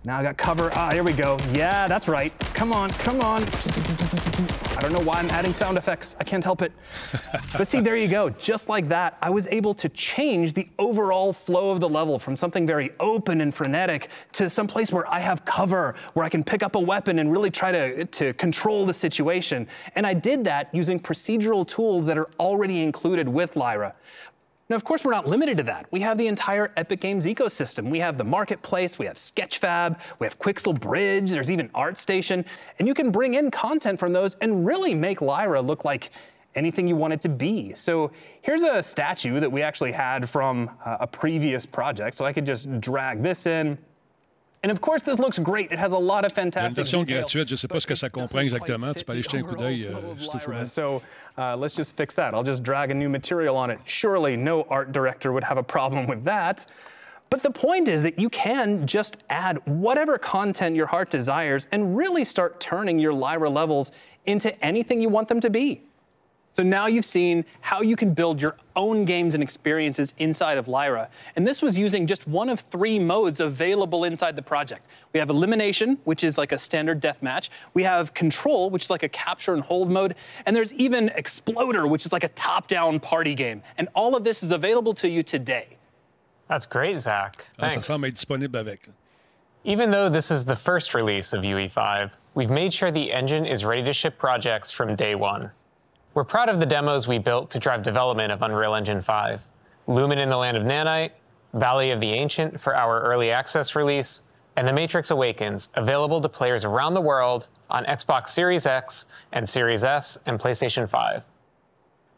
[0.06, 0.70] Now I got cover.
[0.74, 1.36] Ah, here we go.
[1.52, 2.32] Yeah, that's right.
[2.54, 3.42] Come on, come on.
[3.42, 6.14] I don't know why I'm adding sound effects.
[6.20, 6.70] I can't help it.
[7.58, 8.30] but see, there you go.
[8.30, 12.36] Just like that, I was able to change the overall flow of the level from
[12.36, 16.44] something very open and frenetic to some place where I have cover, where I can
[16.44, 19.66] pick up a weapon and really try to, to control the situation.
[19.96, 23.92] And I did that using procedural tools that are already included with Lyra.
[24.68, 25.86] Now, of course, we're not limited to that.
[25.92, 27.88] We have the entire Epic Games ecosystem.
[27.88, 32.44] We have the marketplace, we have Sketchfab, we have Quixel Bridge, there's even ArtStation,
[32.80, 36.10] and you can bring in content from those and really make Lyra look like
[36.56, 37.74] anything you want it to be.
[37.74, 38.10] So
[38.42, 42.16] here's a statue that we actually had from uh, a previous project.
[42.16, 43.78] So I could just drag this in.
[44.66, 45.70] And of course, this looks great.
[45.70, 47.20] It has a lot of une fantastic version detail.
[47.20, 48.92] gratuite, je ne sais pas ce que ça comprend exactement.
[48.96, 50.66] Tu peux aller jeter un coup d'œil, euh.
[50.66, 51.02] So
[51.38, 52.34] uh, let's just fix that.
[52.34, 53.78] I'll just drag a new material on it.
[53.84, 56.66] Surely no art director would have a problem with that.
[57.30, 61.96] But the point is that you can just add whatever content your heart desires and
[61.96, 63.92] really start turning your Lyra levels
[64.24, 65.82] into anything you want them to be.
[66.54, 70.68] So now you've seen how you can build your own games and experiences inside of
[70.68, 71.08] Lyra.
[71.34, 74.86] And this was using just one of three modes available inside the project.
[75.12, 77.48] We have Elimination, which is like a standard deathmatch.
[77.74, 80.14] We have Control, which is like a capture and hold mode.
[80.44, 83.62] And there's even Exploder, which is like a top down party game.
[83.78, 85.68] And all of this is available to you today.
[86.48, 87.44] That's great, Zach.
[87.58, 87.86] Ça Thanks.
[87.86, 88.88] semble disponible avec.
[89.64, 93.64] Even though this is the first release of UE5, we've made sure the engine is
[93.64, 95.50] ready to ship projects from day one.
[96.16, 99.46] We're proud of the demos we built to drive development of Unreal Engine 5.
[99.86, 101.10] Lumen in the Land of Nanite,
[101.52, 104.22] Valley of the Ancient for our early access release,
[104.56, 109.46] and The Matrix Awakens, available to players around the world on Xbox Series X and
[109.46, 111.22] Series S and PlayStation 5.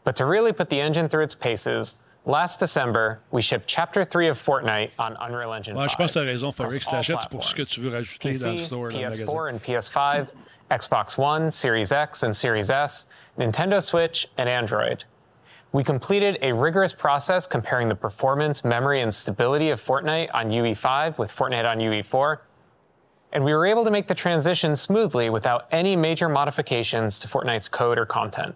[0.05, 4.29] But to really put the engine through its paces, last December, we shipped Chapter 3
[4.29, 5.91] of Fortnite on Unreal Engine Ouais, 5.
[5.91, 6.87] je pense que tu as raison, across Fabrice.
[6.87, 9.25] all T'achètes pour ce que tu veux rajouter PC, store, dans le magasin.
[9.25, 10.27] PS4 and PS5,
[10.71, 13.07] Xbox One, Series X and Series S,
[13.39, 15.05] Nintendo Switch, and Android.
[15.71, 21.17] We completed a rigorous process comparing the performance, memory, and stability of Fortnite on UE5
[21.17, 22.39] with Fortnite on UE4,
[23.31, 27.69] and we were able to make the transition smoothly without any major modifications to Fortnite's
[27.69, 28.55] code or content.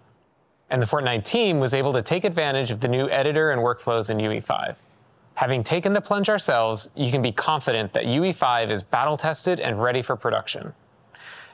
[0.68, 4.10] And the Fortnite team was able to take advantage of the new editor and workflows
[4.10, 4.74] in UE5.
[5.34, 9.82] Having taken the plunge ourselves, you can be confident that UE5 is battle tested and
[9.82, 10.74] ready for production.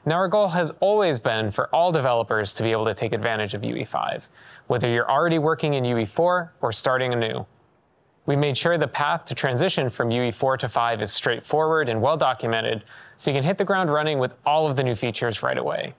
[0.07, 3.53] Now, our goal has always been for all developers to be able to take advantage
[3.53, 4.23] of UE5,
[4.67, 7.45] whether you're already working in UE4 or starting anew.
[8.25, 12.17] We made sure the path to transition from UE4 to 5 is straightforward and well
[12.17, 12.85] documented,
[13.19, 15.95] so you can hit the ground running with all of the new features right away.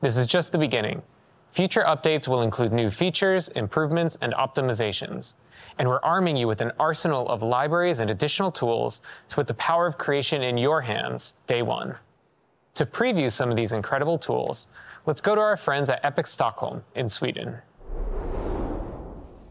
[0.00, 1.02] This is just the beginning.
[1.50, 5.34] Future updates will include new features, improvements, and optimizations.
[5.78, 9.54] And we're arming you with an arsenal of libraries and additional tools to put the
[9.54, 11.96] power of creation in your hands day one.
[12.74, 14.68] To preview some of these incredible tools,
[15.06, 17.58] let's go to our friends at Epic Stockholm in Sweden.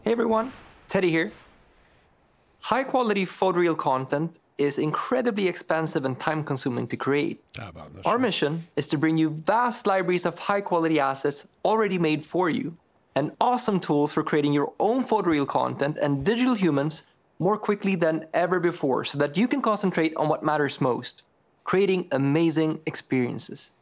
[0.02, 0.52] Hey everyone,
[0.86, 1.32] Teddy here.
[2.60, 7.44] High quality photoreal content is incredibly expensive and time consuming to create.
[7.60, 7.70] Ah,
[8.04, 12.50] our mission is to bring you vast libraries of high quality assets already made for
[12.50, 12.76] you,
[13.14, 17.04] and awesome tools for creating your own photoreal content and digital humans
[17.38, 21.22] more quickly than ever before so that you can concentrate on what matters most
[21.68, 23.74] creating amazing experiences.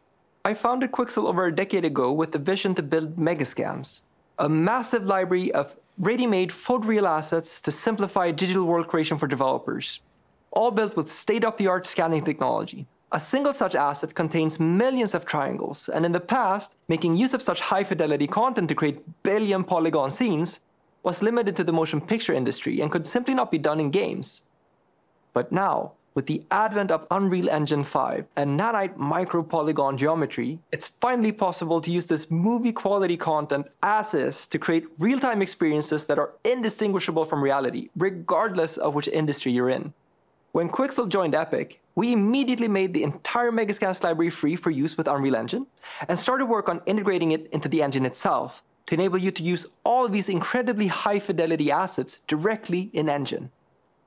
[0.45, 4.03] I founded Quixel over a decade ago with the vision to build Megascans,
[4.41, 10.01] a massive library of ready made photoreal assets to simplify digital world creation for developers,
[10.51, 12.89] all built with state of the art scanning technology.
[13.13, 17.41] A single such asset contains millions of triangles, and in the past, making use of
[17.41, 20.61] such high fidelity content to create billion polygon scenes
[21.05, 24.43] was limited to the motion picture industry and could simply not be done in games.
[25.33, 30.89] But now, with the advent of Unreal Engine 5 and nanite micro polygon geometry, it's
[30.89, 36.07] finally possible to use this movie quality content as is to create real time experiences
[36.07, 39.93] that are indistinguishable from reality, regardless of which industry you're in.
[40.53, 45.07] When Quixel joined Epic, we immediately made the entire Megascans library free for use with
[45.07, 45.67] Unreal Engine
[46.09, 49.67] and started work on integrating it into the engine itself to enable you to use
[49.85, 53.51] all of these incredibly high fidelity assets directly in Engine.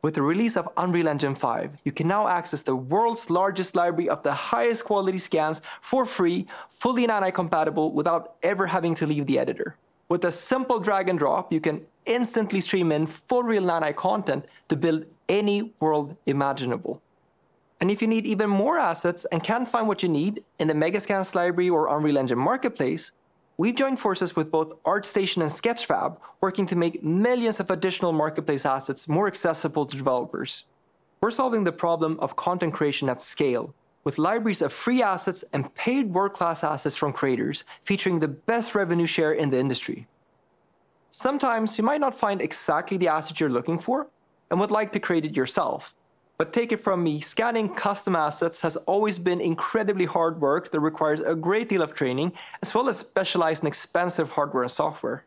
[0.01, 4.07] With the release of Unreal Engine 5, you can now access the world's largest library
[4.07, 9.25] of the highest quality scans for free, fully nanite compatible without ever having to leave
[9.25, 9.75] the editor.
[10.07, 14.45] With a simple drag and drop, you can instantly stream in full real nanite content
[14.69, 17.01] to build any world imaginable.
[17.81, 20.73] And if you need even more assets and can't find what you need in the
[20.73, 23.11] Megascans library or Unreal Engine marketplace,
[23.59, 28.65] we've joined forces with both ArtStation and Sketchfab, working to make millions of additional marketplace
[28.65, 30.63] assets more accessible to developers.
[31.19, 33.75] We're solving the problem of content creation at scale,
[34.05, 38.75] with libraries of free assets and paid world class assets from creators, featuring the best
[38.75, 40.07] revenue share in the industry.
[41.11, 44.07] Sometimes you might not find exactly the asset you're looking for
[44.49, 45.93] and would like to create it yourself.
[46.39, 50.79] But take it from me, scanning custom assets has always been incredibly hard work that
[50.79, 55.25] requires a great deal of training, as well as specialized and expensive hardware and software.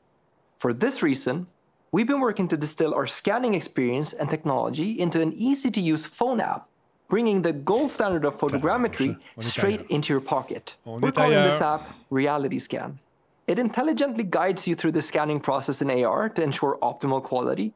[0.56, 1.48] For this reason,
[1.92, 6.06] we've been working to distill our scanning experience and technology into an easy to use
[6.06, 6.66] phone app,
[7.10, 10.76] bringing the gold standard of photogrammetry straight into your pocket.
[10.86, 12.98] We're calling this app Reality Scan.
[13.46, 17.74] It intelligently guides you through the scanning process in AR to ensure optimal quality,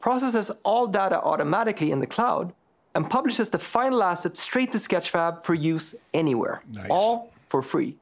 [0.00, 2.52] processes all data automatically in the cloud,
[2.94, 7.96] and publishes the final asset straight to Sketchfab for use anywhere, all for free.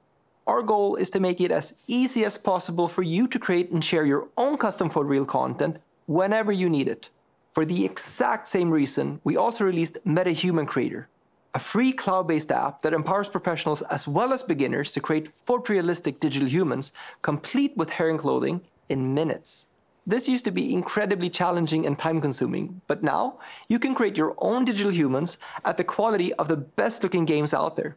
[0.46, 3.84] Our goal is to make it as easy as possible for you to create and
[3.84, 7.10] share your own custom photoreal content whenever you need it.
[7.52, 11.08] For the exact same reason, we also released MetaHuman Creator,
[11.54, 16.18] a free cloud based app that empowers professionals as well as beginners to create photorealistic
[16.18, 19.66] digital humans, complete with hair and clothing, in minutes.
[20.06, 23.38] This used to be incredibly challenging and time consuming, but now
[23.68, 27.54] you can create your own digital humans at the quality of the best looking games
[27.54, 27.96] out there.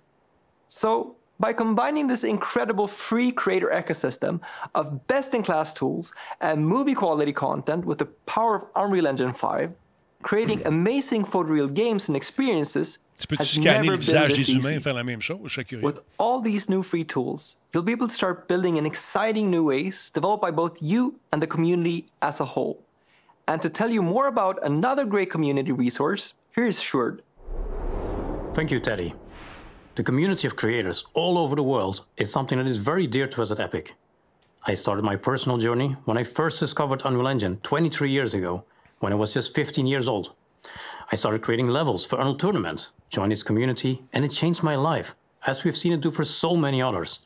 [0.68, 4.40] So, by combining this incredible free creator ecosystem
[4.74, 9.34] of best in class tools and movie quality content with the power of Unreal Engine
[9.34, 9.74] 5,
[10.26, 14.48] creating amazing photoreal games and experiences Tu peux has scanner never le been visage this
[14.48, 14.84] des humains et easy.
[14.84, 15.40] faire la même chose?
[15.46, 15.84] Je serais curieux.
[15.86, 19.64] With all these new free tools, you'll be able to start building in exciting new
[19.64, 22.82] ways developed by both you and the community as a whole.
[23.48, 27.20] And to tell you more about another great community resource, here is Shurt.
[28.56, 29.14] Thank you, Teddy.
[29.94, 33.42] The community of creators all over the world is something that is very dear to
[33.44, 33.94] us at Epic.
[34.66, 38.66] I started my personal journey when I first discovered Unreal Engine 23 years ago,
[39.00, 40.34] when I was just 15 years old.
[41.12, 45.16] I started creating levels for Unreal Tournament, joined its community, and it changed my life,
[45.46, 47.20] as we've seen it do for so many others.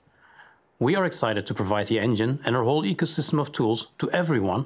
[0.80, 4.66] We are excited to provide the engine and our whole ecosystem of tools to everyone,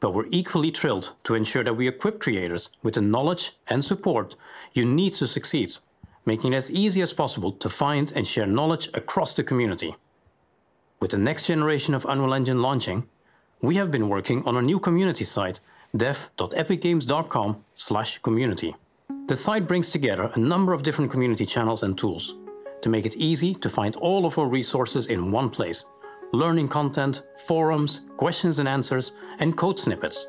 [0.00, 4.34] but we're equally thrilled to ensure that we equip creators with the knowledge and support
[4.72, 5.72] you need to succeed,
[6.26, 9.94] making it as easy as possible to find and share knowledge across the community.
[11.00, 13.08] With the next generation of Unreal Engine launching,
[13.60, 15.60] we have been working on a new community site,
[15.96, 18.76] dev.epicgames.com/community.
[19.28, 22.34] The site brings together a number of different community channels and tools
[22.82, 25.84] to make it easy to find all of our resources in one place
[26.32, 30.26] learning content, forums, questions and answers, and code snippets.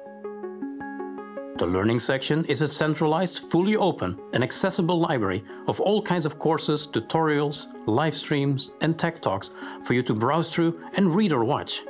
[1.57, 6.39] The Learning section is a centralized, fully open, and accessible library of all kinds of
[6.39, 9.51] courses, tutorials, live streams, and tech talks
[9.83, 11.83] for you to browse through and read or watch.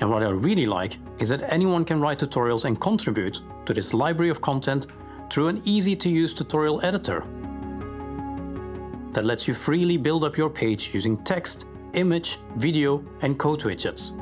[0.00, 3.94] And what I really like is that anyone can write tutorials and contribute to this
[3.94, 4.86] library of content
[5.30, 7.24] through an easy to use tutorial editor
[9.12, 14.12] that lets you freely build up your page using text, image, video, and code widgets.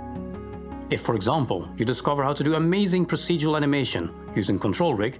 [0.90, 5.18] If, for example, you discover how to do amazing procedural animation using Control Rig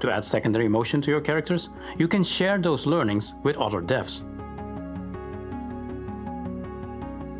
[0.00, 4.22] to add secondary motion to your characters, you can share those learnings with other devs.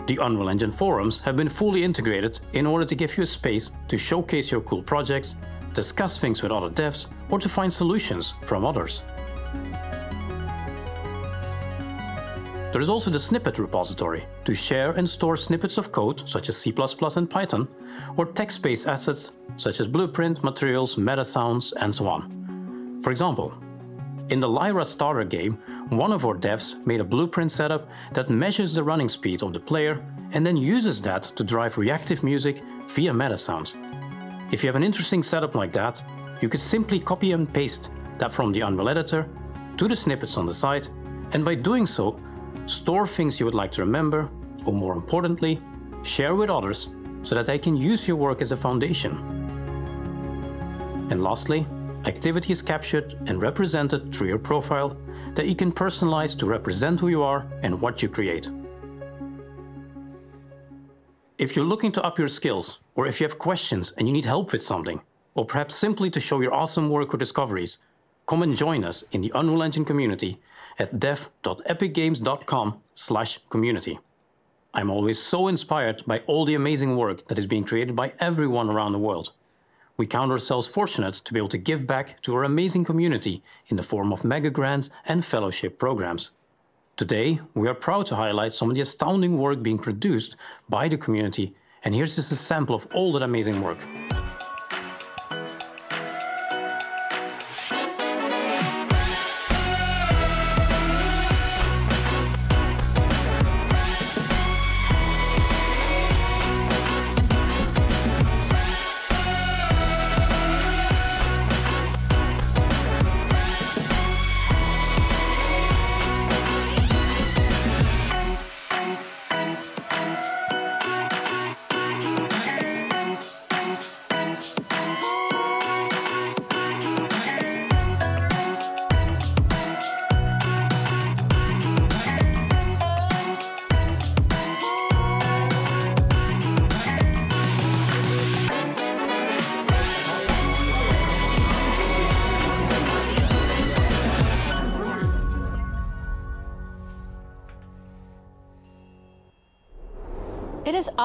[0.06, 3.70] The Unreal Engine forums have been fully integrated in order to give you a space
[3.88, 5.36] to showcase your cool projects,
[5.72, 9.02] discuss things with other devs, or to find solutions from others.
[12.70, 16.56] There is also the snippet repository to share and store snippets of code such as
[16.58, 16.74] C++
[17.16, 17.66] and Python,
[18.18, 23.00] or text-based assets such as blueprint, materials, meta sounds, and so on.
[23.02, 23.54] For example,
[24.30, 25.58] in the Lyra starter game,
[25.90, 29.60] one of our devs made a blueprint setup that measures the running speed of the
[29.60, 30.02] player
[30.32, 33.76] and then uses that to drive reactive music via meta sounds.
[34.50, 36.02] If you have an interesting setup like that,
[36.40, 39.28] you could simply copy and paste that from the Unreal Editor
[39.76, 40.88] to the snippets on the site,
[41.32, 42.18] and by doing so,
[42.66, 44.30] store things you would like to remember,
[44.64, 45.60] or more importantly,
[46.02, 46.88] share with others
[47.22, 49.12] so that they can use your work as a foundation.
[51.10, 51.66] And lastly,
[52.06, 54.96] activity is captured and represented through your profile
[55.34, 58.50] that you can personalize to represent who you are and what you create.
[61.36, 64.24] If you're looking to up your skills, or if you have questions and you need
[64.24, 65.02] help with something,
[65.34, 67.78] or perhaps simply to show your awesome work or discoveries,
[68.26, 70.40] come and join us in the Unreal Engine community
[70.78, 73.98] at dev.epicgames.com/community.
[74.72, 78.70] I'm always so inspired by all the amazing work that is being created by everyone
[78.70, 79.32] around the world.
[79.96, 83.76] We count ourselves fortunate to be able to give back to our amazing community in
[83.76, 86.32] the form of mega grants and fellowship programs.
[86.96, 90.36] Today, we are proud to highlight some of the astounding work being produced
[90.68, 91.54] by the community,
[91.84, 93.78] and here's just a sample of all that amazing work.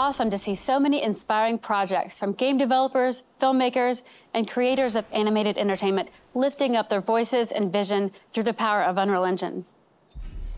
[0.10, 4.02] Awesome to see so many inspiring projects from game developers, filmmakers,
[4.34, 8.98] and creators of animated entertainment lifting up their voices and vision through the power of
[8.98, 9.64] Unreal Engine.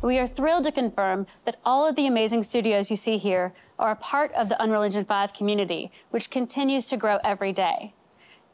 [0.02, 3.91] We are thrilled to confirm that all of the amazing studios you see here are
[3.91, 7.94] a part of the Unreal Engine 5 community, which continues to grow every day.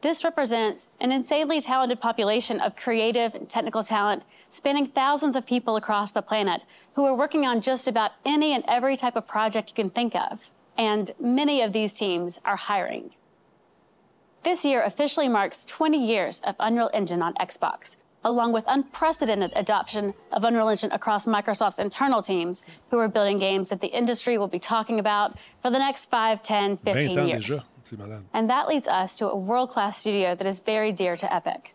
[0.02, 5.76] This represents an insanely talented population of creative and technical talent spanning thousands of people
[5.76, 6.64] across the planet
[6.95, 10.15] who are working on just about any and every type of project you can think
[10.15, 10.40] of.
[10.78, 13.12] And many of these teams are hiring.
[14.44, 20.14] This year officially marks 20 years of Unreal Engine on Xbox, along with unprecedented adoption
[20.32, 24.48] of Unreal Engine across Microsoft's internal teams who are building games that the industry will
[24.48, 27.66] be talking about for the next 5, 10, 15 years.
[28.34, 31.74] And that leads us to a world class studio that is very dear to Epic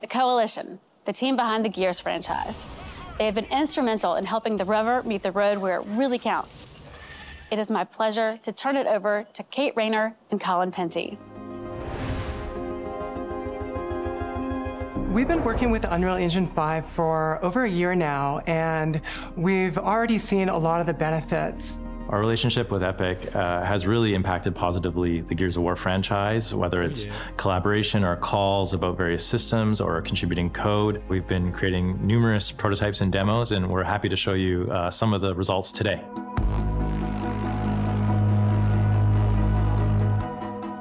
[0.00, 2.66] the Coalition, the team behind the Gears franchise.
[3.18, 6.66] They have been instrumental in helping the rubber meet the road where it really counts.
[7.50, 11.18] It is my pleasure to turn it over to Kate Rayner and Colin Penty.
[15.10, 19.00] We've been working with Unreal Engine 5 for over a year now, and
[19.34, 21.80] we've already seen a lot of the benefits.
[22.08, 26.82] Our relationship with Epic uh, has really impacted positively the Gears of War franchise, whether
[26.82, 27.12] it's yeah.
[27.36, 31.02] collaboration or calls about various systems or contributing code.
[31.08, 35.12] We've been creating numerous prototypes and demos, and we're happy to show you uh, some
[35.12, 36.00] of the results today.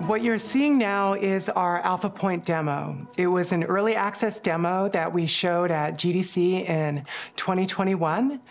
[0.10, 2.98] What you're seeing now is our Alpha Point demo.
[3.16, 7.06] It was an early access demo that we showed at GDC in
[7.36, 8.42] 2021.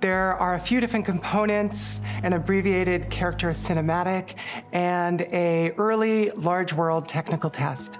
[0.00, 4.36] There are a few different components, an abbreviated character cinematic,
[4.72, 7.98] and a early large world technical test.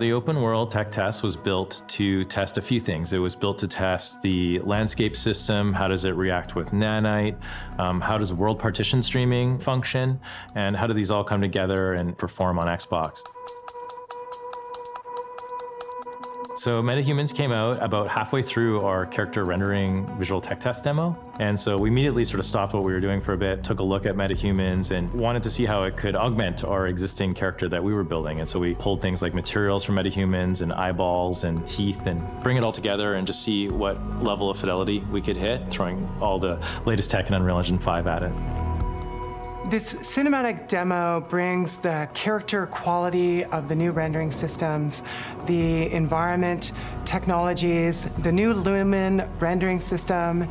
[0.00, 3.12] The open world tech test was built to test a few things.
[3.12, 7.38] It was built to test the landscape system, how does it react with Nanite,
[7.78, 10.18] um, how does world partition streaming function,
[10.56, 13.20] and how do these all come together and perform on Xbox.
[16.56, 21.16] So MetaHumans came out about halfway through our character rendering visual tech test demo.
[21.40, 23.80] And so we immediately sort of stopped what we were doing for a bit, took
[23.80, 27.68] a look at MetaHumans and wanted to see how it could augment our existing character
[27.68, 28.38] that we were building.
[28.38, 32.56] And so we pulled things like materials from MetaHumans and eyeballs and teeth and bring
[32.56, 36.38] it all together and just see what level of fidelity we could hit, throwing all
[36.38, 38.32] the latest tech in Unreal Engine 5 at it.
[39.70, 45.02] This cinematic demo brings the character quality of the new rendering systems,
[45.46, 46.72] the environment
[47.06, 50.46] technologies, the new Lumen rendering system,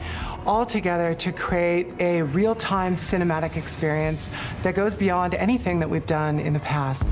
[0.47, 4.31] all together to create a real time cinematic experience
[4.63, 7.07] that goes beyond anything that we've done in the past.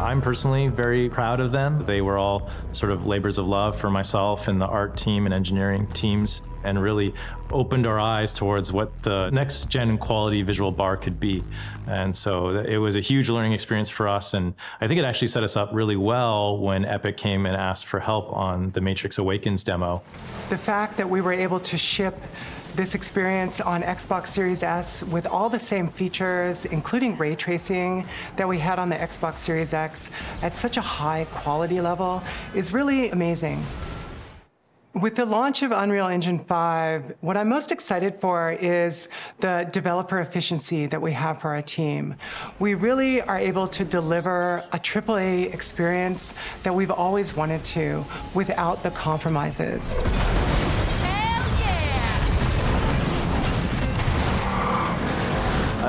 [0.00, 1.84] I'm personally very proud of them.
[1.86, 5.32] They were all sort of labors of love for myself and the art team and
[5.32, 7.14] engineering teams and really
[7.52, 11.42] opened our eyes towards what the next gen quality visual bar could be.
[11.86, 14.34] And so it was a huge learning experience for us.
[14.34, 17.86] And I think it actually set us up really well when Epic came and asked
[17.86, 20.02] for help on the Matrix Awakens demo.
[20.48, 22.18] The fact that we were able to ship
[22.76, 28.06] this experience on Xbox Series S with all the same features, including ray tracing
[28.36, 30.10] that we had on the Xbox Series X
[30.42, 32.22] at such a high quality level,
[32.54, 33.64] is really amazing.
[34.94, 39.08] With the launch of Unreal Engine 5, what I'm most excited for is
[39.38, 42.16] the developer efficiency that we have for our team.
[42.58, 46.34] We really are able to deliver a AAA experience
[46.64, 48.04] that we've always wanted to
[48.34, 49.96] without the compromises.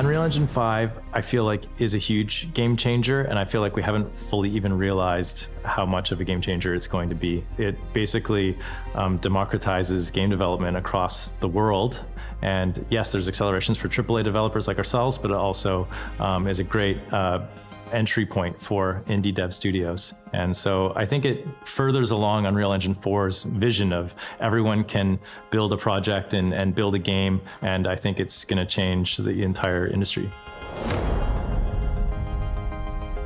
[0.01, 3.75] Unreal Engine 5, I feel like, is a huge game changer, and I feel like
[3.75, 7.45] we haven't fully even realized how much of a game changer it's going to be.
[7.59, 8.57] It basically
[8.95, 12.03] um, democratizes game development across the world.
[12.41, 15.87] And yes, there's accelerations for AAA developers like ourselves, but it also
[16.17, 17.45] um, is a great uh,
[17.91, 20.13] entry point for indie dev studios.
[20.33, 25.19] And so I think it furthers along Unreal Engine 4's vision of everyone can
[25.49, 27.41] build a project and, and build a game.
[27.61, 30.29] And I think it's going to change the entire industry.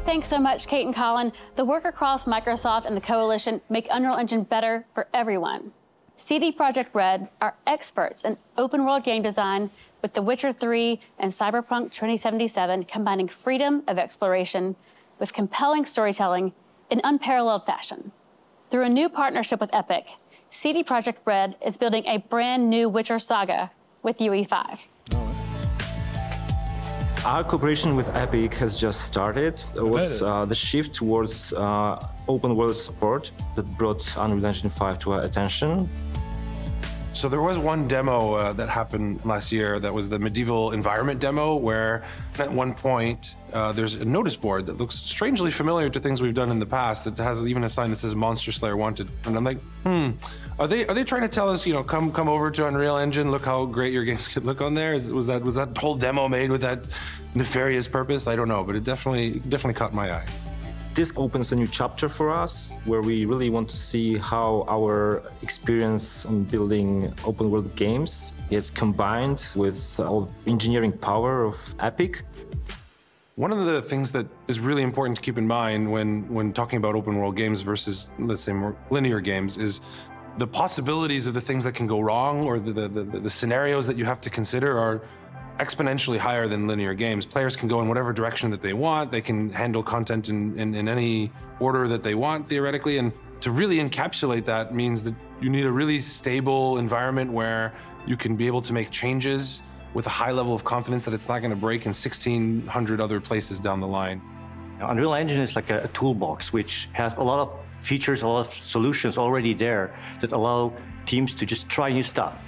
[0.06, 1.34] Thanks so much, Kate and Colin.
[1.56, 5.72] The work across Microsoft and the Coalition make Unreal Engine better for everyone.
[6.16, 9.70] CD Projekt Red are experts in open world game design
[10.06, 14.76] with The Witcher 3 and Cyberpunk 2077 combining freedom of exploration
[15.18, 16.54] with compelling storytelling
[16.92, 18.12] in unparalleled fashion.
[18.70, 20.10] Through a new partnership with Epic,
[20.52, 23.72] CD Projekt Red is building a brand new Witcher saga
[24.04, 24.78] with UE5.
[27.26, 29.64] Our cooperation with Epic has just started.
[29.76, 35.00] It was uh, the shift towards uh, open world support that brought Unreal Engine 5
[35.00, 35.90] to our attention.
[37.16, 41.22] So there was one demo uh, that happened last year that was the medieval environment
[41.22, 42.04] demo, where
[42.38, 46.34] at one point uh, there's a notice board that looks strangely familiar to things we've
[46.34, 47.06] done in the past.
[47.06, 50.12] That has even a sign that says "Monster Slayer Wanted," and I'm like, hmm,
[50.60, 52.98] are they are they trying to tell us, you know, come come over to Unreal
[52.98, 54.94] Engine, look how great your games could look on there?
[54.94, 56.86] Is, was that was that whole demo made with that
[57.34, 58.28] nefarious purpose?
[58.28, 60.28] I don't know, but it definitely definitely caught my eye.
[60.96, 65.24] This opens a new chapter for us where we really want to see how our
[65.42, 72.24] experience on building open world games gets combined with all the engineering power of Epic.
[73.36, 76.78] One of the things that is really important to keep in mind when, when talking
[76.78, 79.82] about open world games versus, let's say, more linear games is
[80.38, 83.86] the possibilities of the things that can go wrong or the, the, the, the scenarios
[83.88, 85.02] that you have to consider are
[85.60, 87.26] exponentially higher than linear games.
[87.26, 89.12] Players can go in whatever direction that they want.
[89.12, 92.98] They can handle content in, in, in, any order that they want, theoretically.
[92.98, 97.74] And to really encapsulate that means that you need a really stable environment where
[98.06, 99.62] you can be able to make changes
[99.94, 103.22] with a high level of confidence that it's not going to break in 1,600 other
[103.22, 104.22] places down the line.
[104.82, 108.46] Unreal Engine is like a, a toolbox which has a lot of features, a lot
[108.46, 110.74] of solutions already there that allow
[111.06, 112.44] teams to just try new stuff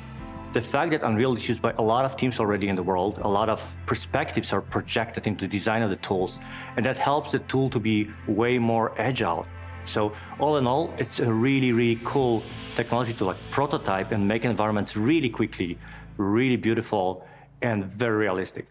[0.53, 3.19] the fact that Unreal is used by a lot of teams already in the world,
[3.19, 6.40] a lot of perspectives are projected into the design of the tools,
[6.78, 9.45] and that helps the tool to be way more agile.
[9.84, 12.44] So all in all, it's a really, really cool
[12.76, 15.78] technology to like prototype and make environments really quickly,
[16.18, 17.26] really beautiful,
[17.61, 18.68] and very realistic.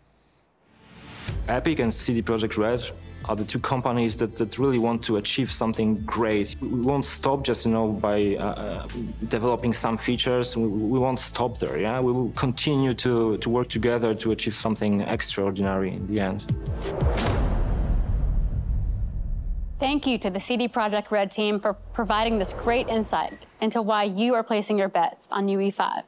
[1.49, 2.81] Epic and CD Projekt Red
[3.29, 6.57] are the two companies that, that really want to achieve something great.
[6.61, 8.89] We won't stop just, you know, by uh, uh,
[9.29, 10.57] developing some features.
[10.57, 12.01] We, we, won't stop there, yeah?
[12.01, 16.45] We will continue to, to work together to achieve something extraordinary in the end.
[19.79, 24.05] Thank you to the CD Projekt Red team for providing this great insight into why
[24.05, 26.03] you are placing your bets on UE5.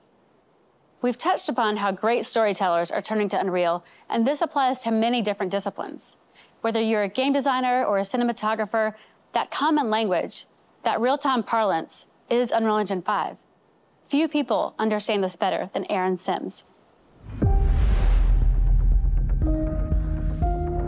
[1.02, 5.20] We've touched upon how great storytellers are turning to Unreal, and this applies to many
[5.22, 6.16] different disciplines.
[6.60, 8.94] Whether you're a game designer or a cinematographer,
[9.32, 10.46] that common language,
[10.82, 13.36] that real time parlance, is Unreal Engine 5.
[14.08, 16.64] Few people understand this better than Aaron Sims.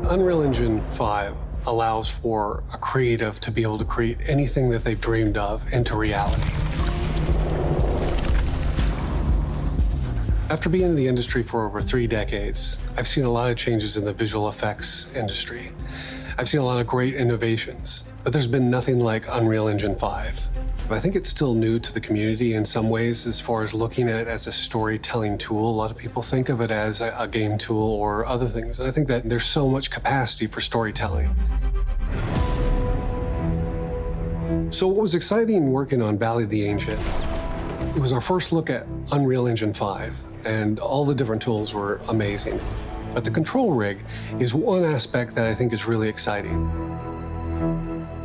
[0.08, 1.36] Unreal Engine 5
[1.66, 5.96] allows for a creative to be able to create anything that they've dreamed of into
[5.96, 6.42] reality.
[10.50, 13.96] After being in the industry for over three decades, I've seen a lot of changes
[13.96, 15.70] in the visual effects industry.
[16.38, 20.48] I've seen a lot of great innovations, but there's been nothing like Unreal Engine 5.
[20.90, 24.08] I think it's still new to the community in some ways as far as looking
[24.08, 25.70] at it as a storytelling tool.
[25.70, 28.80] A lot of people think of it as a, a game tool or other things.
[28.80, 31.32] And I think that there's so much capacity for storytelling.
[34.70, 37.00] So, what was exciting working on Valley of the Ancient?
[37.94, 42.00] It was our first look at Unreal Engine 5 and all the different tools were
[42.08, 42.60] amazing.
[43.14, 43.98] But the control rig
[44.38, 46.70] is one aspect that I think is really exciting.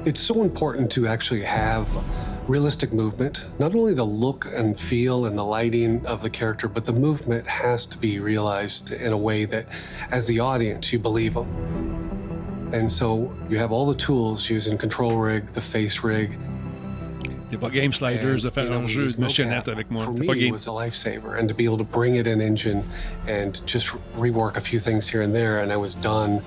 [0.05, 1.89] It's so important to actually have
[2.47, 3.45] realistic movement.
[3.57, 7.47] Not only the look and feel and the lighting of the character, but the movement
[7.47, 9.65] has to be realized in a way that,
[10.11, 12.69] as the audience, you believe them.
[12.71, 16.37] And so you have all the tools using control rig, the face rig,
[17.49, 20.05] T'es pas game sliders de faire un jeu de machonnette avec moi.
[20.05, 22.83] For me, it was a lifesaver, and to be able to bring it in engine
[23.27, 26.41] and just rework a few things here and there, and I was done,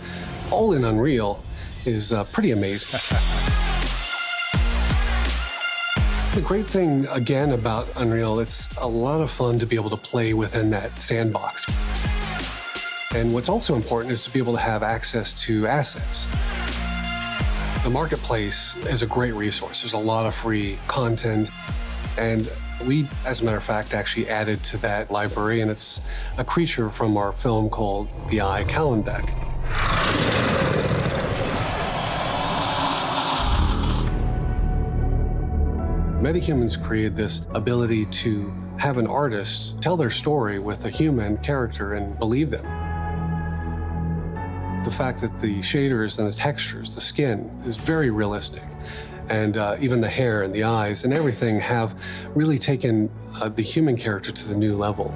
[0.51, 1.41] all in Unreal,
[1.87, 2.99] is uh, pretty amazing.
[6.35, 9.97] The great thing, again, about Unreal, it's a lot of fun to be able to
[9.97, 11.67] play within that sandbox.
[13.13, 16.29] And what's also important is to be able to have access to assets.
[17.89, 19.81] The marketplace is a great resource.
[19.81, 21.49] There's a lot of free content.
[22.19, 22.53] And
[22.87, 26.03] we, as a matter of fact, actually added to that library, and it's
[26.37, 29.25] a creature from our film called The Eye Kalendek.
[36.21, 41.95] Metahumans created this ability to have an artist tell their story with a human character
[41.95, 42.78] and believe them
[44.89, 48.63] the fact that the shaders and the textures, the skin, is very realistic.
[49.29, 51.95] And uh, even the hair and the eyes and everything have
[52.35, 53.11] really taken
[53.43, 55.11] uh, the human character to the new level.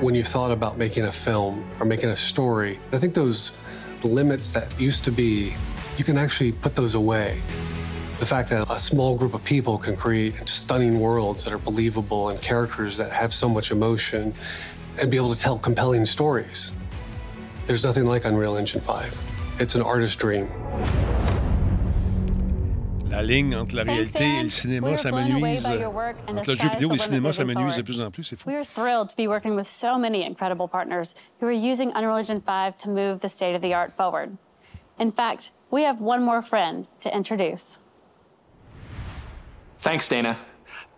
[0.00, 3.52] When you thought about making a film or making a story, I think those
[4.04, 5.54] limits that used to be,
[5.96, 7.42] you can actually put those away.
[8.20, 12.28] The fact that a small group of people can create stunning worlds that are believable
[12.28, 14.34] and characters that have so much emotion
[15.00, 16.72] and be able to tell compelling stories.
[17.66, 19.60] There's nothing like Unreal Engine 5.
[19.60, 20.48] It's an artist's dream.
[23.10, 25.66] La ligne entre la réalité et le cinéma, ça m'ennuise.
[25.66, 28.24] Entre le jeu vidéo et le cinéma, ça m'ennuise de plus en plus.
[28.24, 28.48] C'est fou.
[28.48, 32.16] We are thrilled to be working with so many incredible partners who are using Unreal
[32.16, 34.36] Engine 5 to move the state of the art forward.
[34.98, 37.80] In fact, we have one more friend to introduce.
[39.80, 40.36] Thanks, Dana.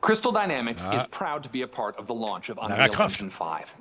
[0.01, 0.97] Crystal Dynamics ah.
[0.97, 3.75] is proud to be a part of the launch of Unreal Engine 5.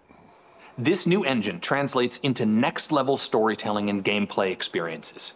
[0.81, 5.33] This new engine translates into next level storytelling and gameplay experiences.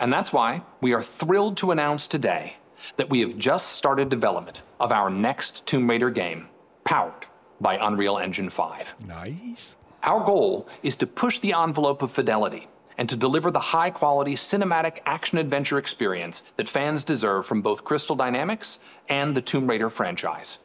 [0.00, 2.56] And that's why we are thrilled to announce today
[2.96, 6.48] that we have just started development of our next Tomb Raider game,
[6.82, 7.26] powered
[7.60, 8.94] by Unreal Engine 5.
[9.06, 9.76] Nice.
[10.02, 12.66] Our goal is to push the envelope of fidelity
[12.98, 17.84] and to deliver the high quality cinematic action adventure experience that fans deserve from both
[17.84, 20.58] Crystal Dynamics and the Tomb Raider franchise.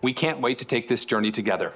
[0.00, 1.74] We can't wait to take this journey together.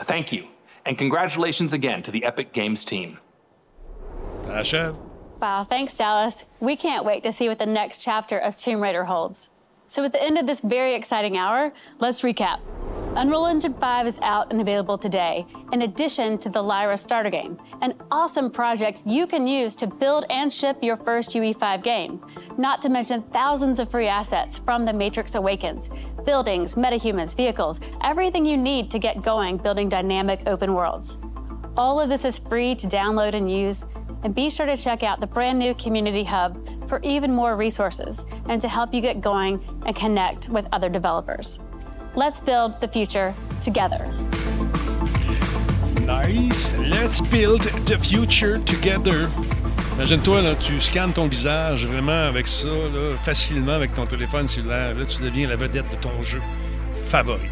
[0.00, 0.48] Thank you,
[0.86, 3.18] and congratulations again to the Epic Games team.
[4.42, 4.96] Tasha.
[5.40, 6.44] Wow, thanks, Dallas.
[6.60, 9.50] We can't wait to see what the next chapter of Tomb Raider holds.
[9.88, 12.60] So, at the end of this very exciting hour, let's recap.
[13.14, 17.56] Unreal Engine 5 is out and available today, in addition to the Lyra starter game,
[17.80, 22.20] an awesome project you can use to build and ship your first UE5 game,
[22.58, 25.90] not to mention thousands of free assets from The Matrix Awakens
[26.26, 31.18] buildings, metahumans, vehicles, everything you need to get going building dynamic open worlds.
[31.76, 33.84] All of this is free to download and use,
[34.22, 38.24] and be sure to check out the brand new Community Hub for even more resources
[38.48, 41.60] and to help you get going and connect with other developers.
[42.14, 44.06] Let's build the future together.
[46.06, 46.72] Nice.
[46.78, 49.28] Let's build the future together.
[49.96, 54.94] Imagine-toi, là, tu scannes ton visage vraiment avec ça, là, facilement avec ton téléphone cellulaire.
[54.94, 56.40] Là, tu deviens la vedette de ton jeu
[57.06, 57.48] favori.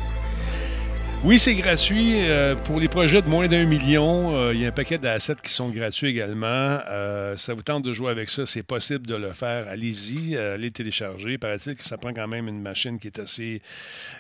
[1.27, 2.29] Oui, c'est gratuit.
[2.29, 5.37] Euh, pour les projets de moins d'un million, euh, il y a un paquet d'assets
[5.43, 6.45] qui sont gratuits également.
[6.47, 9.67] Euh, ça vous tente de jouer avec ça, c'est possible de le faire.
[9.67, 11.39] Allez-y, allez télécharger.
[11.39, 13.63] Paraît-il que ça prend quand même une machine qui est assez,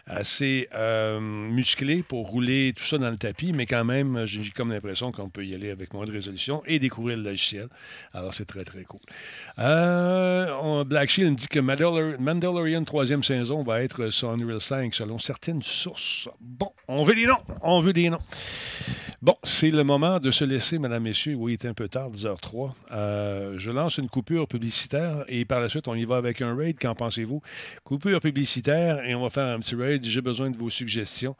[0.06, 0.66] assez
[1.20, 5.28] musclée pour rouler tout ça dans le tapis, mais quand même, j'ai comme l'impression qu'on
[5.28, 7.68] peut y aller avec moins de résolution et découvrir le logiciel.
[8.14, 9.00] Alors, c'est très, très cool.
[9.56, 16.28] Black Shield dit que Mandalorian troisième saison va être sur Unreal 5 selon certaines sources.
[16.40, 17.42] Bon, on veut des noms.
[17.62, 18.18] On veut des noms.
[19.24, 21.34] Bon, c'est le moment de se laisser, mesdames, messieurs.
[21.34, 22.72] Oui, il est un peu tard, 10h03.
[22.92, 26.54] Euh, je lance une coupure publicitaire et par la suite, on y va avec un
[26.54, 26.78] raid.
[26.78, 27.40] Qu'en pensez-vous?
[27.84, 30.04] Coupure publicitaire et on va faire un petit raid.
[30.04, 31.36] J'ai besoin de vos suggestions.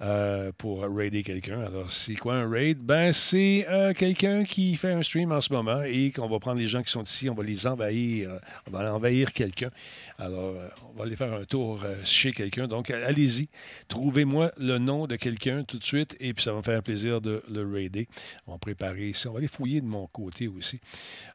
[0.00, 1.60] Euh, pour raider quelqu'un.
[1.60, 2.78] Alors, c'est quoi un raid?
[2.78, 6.60] Ben, c'est euh, quelqu'un qui fait un stream en ce moment et qu'on va prendre
[6.60, 8.30] les gens qui sont ici, on va les envahir.
[8.68, 9.70] On va envahir quelqu'un.
[10.18, 12.66] Alors, euh, on va aller faire un tour chez quelqu'un.
[12.66, 13.48] Donc, allez-y.
[13.88, 17.20] Trouvez-moi le nom de quelqu'un tout de suite et puis ça va me faire plaisir
[17.20, 18.08] de le raider.
[18.46, 19.28] On va préparer ici.
[19.28, 20.80] On va aller fouiller de mon côté aussi.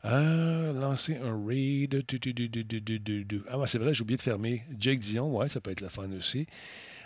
[0.03, 2.03] lancer un raid.
[3.49, 4.64] Ah, c'est vrai, j'ai oublié de fermer.
[4.77, 6.45] Jake Dion, ouais, ça peut être le fun aussi.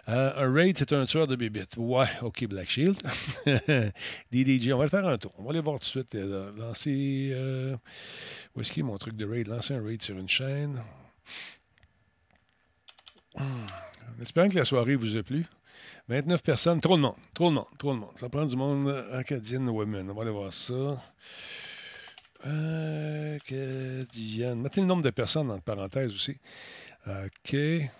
[0.10, 1.76] Euh, un raid, c'est un tueur de bébites.
[1.76, 2.96] Ouais, OK, Black Shield.
[4.32, 5.34] DDG, on va le faire un tour.
[5.38, 6.16] On va aller voir tout de suite.
[6.16, 7.32] Euh, lancer.
[7.34, 7.76] Euh,
[8.56, 9.48] où est-ce qu'il est mon truc de raid?
[9.48, 10.82] Lancer un raid sur une chaîne.
[13.40, 15.46] En espérant que la soirée vous a plu.
[16.10, 18.12] 29 personnes, trop de monde, trop de monde, trop de monde.
[18.20, 20.10] Ça prend du monde acadienne women.
[20.10, 21.02] On va aller voir ça.
[23.36, 24.62] Acadienne.
[24.62, 26.38] Mettez le nombre de personnes entre parenthèses aussi.
[27.08, 27.56] OK.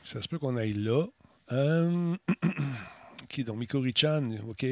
[0.06, 1.06] Ça se peut qu'on aille là.
[1.52, 2.16] Euh,
[3.30, 3.58] qui donc?
[3.58, 4.66] Mikori-chan, OK.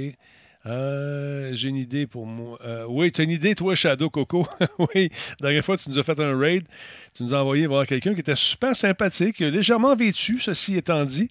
[0.68, 2.58] Euh, j'ai une idée pour moi.
[2.64, 4.48] Euh, oui, tu as une idée, toi, Shadow Coco?
[4.80, 5.10] oui,
[5.40, 6.66] la dernière fois, tu nous as fait un raid.
[7.14, 11.28] Tu nous as envoyé voir quelqu'un qui était super sympathique, légèrement vêtu, ceci étant dit.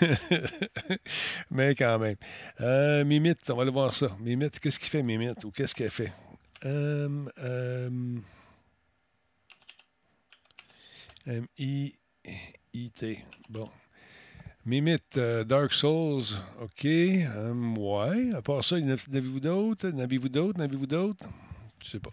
[1.50, 2.16] Mais quand même.
[2.60, 4.16] Euh, Mimite, on va aller voir ça.
[4.20, 6.12] Mimite, qu'est-ce qu'il fait, Mimite, ou qu'est-ce qu'elle fait?
[11.26, 13.18] M-I-I-T.
[13.48, 13.68] Bon.
[14.64, 16.84] Mimite euh, Dark Souls, OK.
[16.84, 18.32] Um, ouais.
[18.32, 19.88] À part ça, n'avez-vous d'autres?
[19.88, 20.58] N'avez-vous d'autres?
[20.58, 21.24] N'avez-vous d'autres?
[21.84, 22.12] Je sais pas.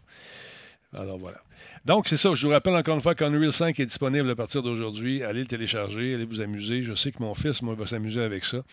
[0.92, 1.38] Alors voilà.
[1.86, 2.34] Donc, c'est ça.
[2.34, 5.22] Je vous rappelle encore une fois qu'Unreal 5 est disponible à partir d'aujourd'hui.
[5.24, 6.82] Allez le télécharger, allez vous amuser.
[6.82, 8.64] Je sais que mon fils, moi, va s'amuser avec ça.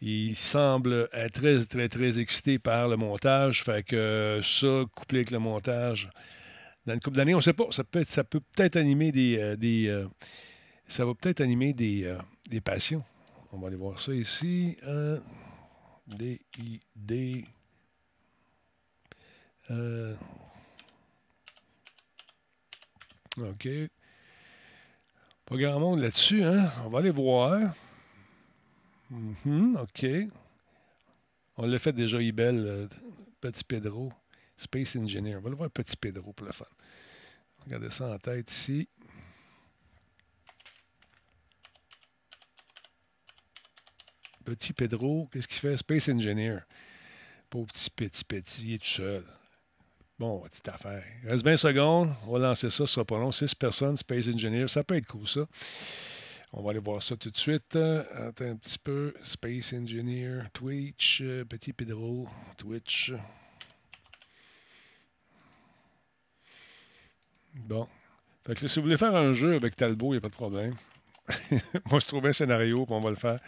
[0.00, 3.62] Il semble être très, très, très excité par le montage.
[3.62, 6.08] Fait que ça, couplé avec le montage,
[6.86, 7.66] dans une couple d'années, on ne sait pas.
[7.72, 9.36] Ça peut, ça peut peut-être animer des.
[9.38, 10.06] Euh, des
[10.90, 12.10] ça va peut-être animer des,
[12.48, 13.04] des passions.
[13.50, 14.76] On va aller voir ça ici.
[14.82, 15.18] Euh,
[16.06, 17.46] D-I-D.
[19.70, 20.14] Euh,
[23.38, 23.68] OK.
[25.46, 26.70] Pas grand monde là-dessus, hein?
[26.84, 27.74] On va aller voir.
[29.10, 30.06] Mhm, OK.
[31.56, 32.86] On l'a fait déjà, Ibel, euh,
[33.40, 34.12] Petit Pedro,
[34.58, 35.36] Space Engineer.
[35.36, 36.66] On va le voir Petit Pedro pour la fin.
[37.64, 38.88] Regardez ça en tête ici.
[44.48, 45.76] Petit Pedro, qu'est-ce qu'il fait?
[45.76, 46.60] Space Engineer.
[47.50, 49.24] Pauvre petit petit petit, il est tout seul.
[50.18, 51.04] Bon, petite affaire.
[51.22, 52.14] Il reste 20 secondes.
[52.26, 53.30] On va lancer ça, ce sera pas long.
[53.30, 54.68] 6 personnes, Space Engineer.
[54.68, 55.46] Ça peut être cool, ça.
[56.54, 57.76] On va aller voir ça tout de suite.
[57.76, 59.12] Attends un petit peu.
[59.22, 62.26] Space Engineer, Twitch, Petit Pedro,
[62.56, 63.12] Twitch.
[67.54, 67.86] Bon.
[68.46, 70.28] Fait que là, si vous voulez faire un jeu avec Talbot, il n'y a pas
[70.28, 70.74] de problème.
[71.90, 73.38] Moi, je trouve un scénario, puis on va le faire.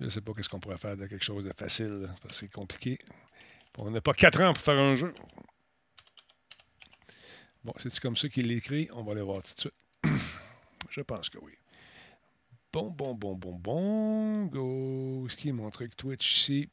[0.00, 2.34] Je ne sais pas qu'est-ce qu'on pourrait faire de quelque chose de facile, là, parce
[2.34, 2.98] que c'est compliqué.
[3.78, 5.12] On n'a pas quatre ans pour faire un jeu.
[7.64, 8.88] Bon, c'est-tu comme ça qu'il l'écrit?
[8.92, 9.74] On va aller voir tout de suite.
[10.90, 11.52] Je pense que oui.
[12.72, 14.46] Bon, bon, bon, bon, bon.
[14.46, 15.26] Go.
[15.28, 16.68] Ce qui est mon truc Twitch ici.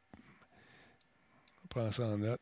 [1.64, 2.42] On prend ça en note.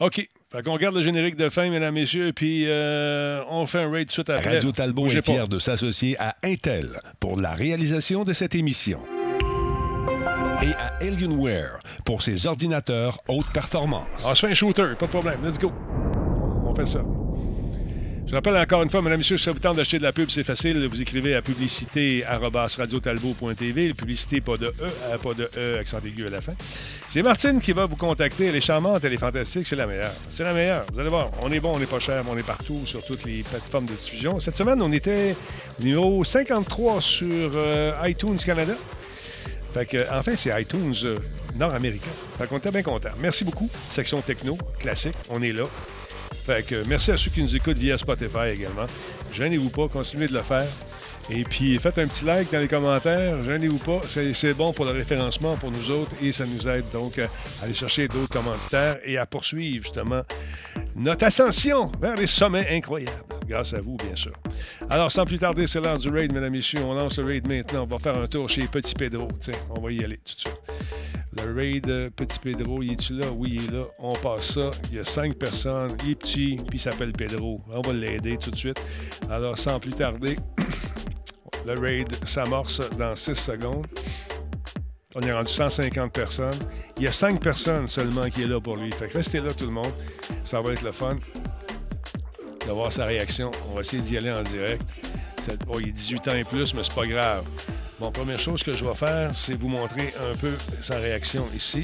[0.00, 0.28] OK.
[0.50, 4.06] Fait qu'on regarde le générique de fin, mesdames, messieurs, puis euh, on fait un raid
[4.06, 4.54] tout de suite après.
[4.54, 9.00] Radio Talbot est fier de s'associer à Intel pour la réalisation de cette émission.
[10.62, 14.06] Et à Alienware pour ses ordinateurs haute performance.
[14.24, 15.38] On se fait un shooter, pas de problème.
[15.42, 15.72] Let's go.
[16.66, 17.02] On fait ça.
[18.26, 20.12] Je rappelle encore une fois, mesdames et messieurs, si ça vous tente d'acheter de la
[20.12, 20.86] pub, c'est facile.
[20.86, 23.94] Vous écrivez à publicité radiotalbot.tv.
[23.94, 26.52] Publicité, pas de E, euh, pas de E, accent aigu à la fin.
[27.10, 28.46] C'est Martine qui va vous contacter.
[28.46, 30.12] Elle est charmante, elle est fantastique, c'est la meilleure.
[30.30, 30.84] C'est la meilleure.
[30.92, 33.24] Vous allez voir, on est bon, on n'est pas cher, on est partout sur toutes
[33.24, 34.38] les plateformes de diffusion.
[34.38, 35.34] Cette semaine, on était
[35.80, 38.74] numéro 53 sur euh, iTunes Canada.
[39.72, 41.18] Fait que, enfin, c'est iTunes euh,
[41.56, 42.10] nord-américain.
[42.38, 43.10] Fait qu'on était bien contents.
[43.20, 43.68] Merci beaucoup.
[43.88, 45.64] Section techno, classique, on est là.
[46.46, 48.86] Fait que merci à ceux qui nous écoutent via Spotify également.
[49.32, 50.66] Gênez-vous pas, continuez de le faire.
[51.32, 54.90] Et puis faites un petit like dans les commentaires, gênez-vous pas, c'est bon pour le
[54.90, 57.28] référencement pour nous autres et ça nous aide donc à
[57.62, 60.22] aller chercher d'autres commanditaires et à poursuivre justement
[60.96, 63.24] notre ascension vers les sommets incroyables.
[63.46, 64.32] Grâce à vous, bien sûr.
[64.88, 66.82] Alors, sans plus tarder, c'est l'heure du raid, mesdames et messieurs.
[66.84, 67.82] On lance le raid maintenant.
[67.82, 69.26] On va faire un tour chez Petit Pedro.
[69.40, 70.60] Tiens, on va y aller tout de suite.
[71.36, 73.26] Le raid Petit Pedro, il est-tu là?
[73.34, 73.86] Oui, il est là.
[73.98, 74.70] On passe ça.
[74.92, 75.96] Il y a cinq personnes.
[76.04, 77.60] Il est petit, puis il s'appelle Pedro.
[77.72, 78.80] On va l'aider tout de suite.
[79.28, 80.36] Alors, sans plus tarder,
[81.66, 83.86] le raid s'amorce dans 6 secondes.
[85.14, 86.58] On est rendu 150 personnes.
[86.96, 88.92] Il y a 5 personnes seulement qui est là pour lui.
[88.92, 89.92] Fait que restez là tout le monde.
[90.44, 91.16] Ça va être le fun
[92.66, 93.50] de voir sa réaction.
[93.68, 94.82] On va essayer d'y aller en direct.
[95.68, 97.44] Oh, il est 18 ans et plus, mais c'est pas grave.
[97.98, 101.82] Bon, première chose que je vais faire, c'est vous montrer un peu sa réaction ici.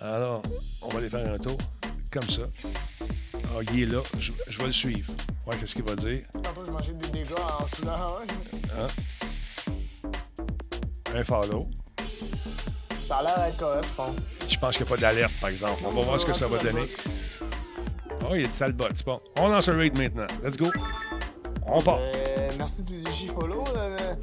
[0.00, 0.42] Alors,
[0.80, 1.58] on va aller faire un tour,
[2.10, 2.42] comme ça.
[3.34, 4.00] Ah, il est là.
[4.18, 5.12] Je, vais le suivre.
[5.46, 6.22] Ouais, qu'est-ce qu'il va dire?
[7.00, 8.61] Des dégâts en.
[8.78, 8.86] Hein?
[11.14, 11.66] Un follow.
[13.08, 14.16] Ça a l'air d'être correct, je pense.
[14.48, 15.82] Je pense qu'il n'y a pas d'alerte, par exemple.
[15.86, 16.88] On va voir ce que ça va donner.
[18.24, 19.20] Oh, il y a du Talbot, c'est bon.
[19.38, 20.26] On lance un raid maintenant.
[20.42, 20.70] Let's go.
[21.66, 21.98] On part.
[22.00, 24.14] Euh, merci du DJ Follow, euh,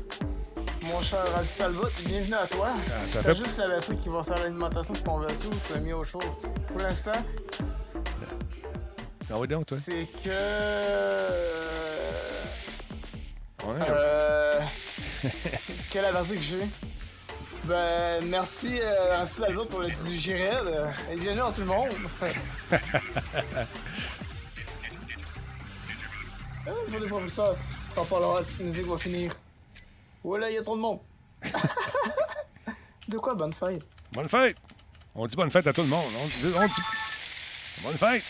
[0.84, 1.90] mon cher Radio Talbot.
[2.06, 2.70] Bienvenue à toi.
[2.76, 5.74] Ah, ça C'est fait- juste la batterie qui va faire l'alimentation de ton vaisseau tu
[5.74, 6.20] l'as mis au chaud.
[6.68, 7.12] Pour l'instant,
[9.32, 9.78] Ah oui, donc, toi?
[9.80, 10.30] c'est que.
[13.66, 13.86] Euh, Ouais.
[13.90, 14.62] Euh.
[15.92, 16.68] Quelle averti que j'ai?
[17.66, 19.96] Ben, merci, euh, merci Talbot pour le Red.
[20.68, 21.90] euh, Et bienvenue à tout le monde.
[26.68, 27.56] Ah, pour les professeurs,
[27.96, 29.32] va falloir la petite musique va finir.
[30.24, 31.00] Voilà, il y a trop de monde.
[33.08, 33.82] de quoi, bonne fête?
[34.12, 34.58] Bonne fête.
[35.16, 36.06] On dit bonne fête à tout le monde.
[36.22, 38.24] On dit, on dit- bonne fête.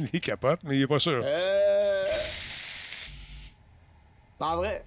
[0.12, 1.20] il capote, mais il est pas sûr.
[1.24, 2.04] Euh.
[4.40, 4.84] En vrai,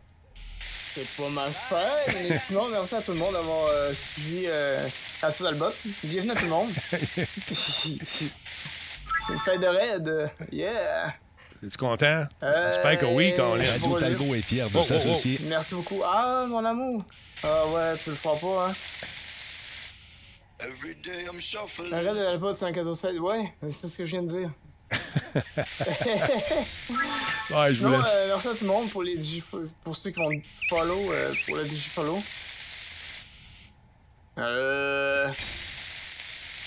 [0.95, 4.87] c'est pas ma fête, mais sinon, merci à tout le monde d'avoir euh, suivi euh,
[5.21, 5.71] à tout Albot.
[6.03, 6.69] Bienvenue à tout le monde.
[9.29, 10.31] Une fête de raid.
[10.51, 11.13] Yeah!
[11.63, 12.25] Es-tu content?
[12.41, 15.39] Euh, J'espère que oui, quand on est Radio Talbot est fier de s'associer.
[15.43, 16.01] Merci beaucoup.
[16.03, 17.03] Ah, mon amour!
[17.43, 18.73] Ah ouais, tu le feras pas, hein?
[20.61, 23.19] Arrête de pas de 5 à 7.
[23.19, 24.51] Ouais, c'est ce que je viens de dire.
[27.51, 28.13] Ouais, je vous non, laisse.
[28.15, 29.19] euh, merci à tout le monde pour les
[29.83, 30.29] pour ceux qui vont
[30.69, 32.21] follow, euh, pour le DJ follow.
[34.37, 35.31] Euh.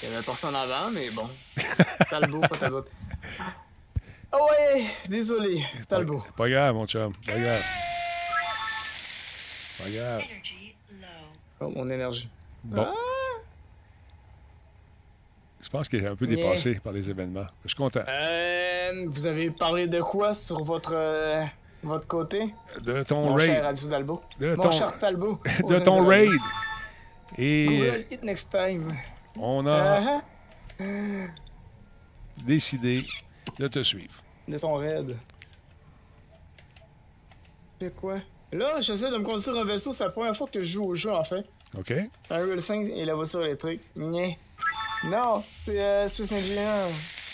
[0.03, 1.31] Il y avait personne avant, mais bon.
[2.11, 2.85] Talbot, pas Talbot.
[4.33, 6.23] Ah ouais, désolé, Talbot.
[6.37, 7.13] Pas grave, mon chum.
[7.25, 7.63] Pas grave.
[9.79, 10.23] Pas grave.
[11.61, 12.29] Oh, mon énergie.
[12.65, 12.87] Bon.
[12.87, 12.95] Ah,
[15.65, 16.37] Je pense qu'il est un peu Yeah.
[16.37, 17.47] dépassé par les événements.
[17.65, 18.03] Je suis content.
[18.07, 21.43] Euh, vous avez parlé de quoi sur votre, euh,
[21.83, 22.55] votre côté?
[22.83, 23.47] De ton Mon raid.
[23.51, 24.21] cher Radio Talbot.
[24.39, 25.41] De Mon ton- cher Talbot.
[25.69, 26.31] de ton raid.
[27.39, 28.95] Et Google it next time.
[29.37, 30.21] on a
[30.79, 31.29] Uh-huh.
[32.47, 33.01] décidé
[33.59, 34.15] de te suivre.
[34.47, 35.17] De ton raid.
[37.81, 38.19] C'est quoi?
[38.53, 40.95] Là, j'essaie de me construire un vaisseau, c'est la première fois que je joue au
[40.95, 41.45] jeu, en fait.
[41.77, 41.93] OK.
[42.31, 43.81] Unreal 5 et la voiture électrique.
[43.97, 44.39] Nyeh.
[45.05, 46.89] Non, c'est euh, Space Engineer.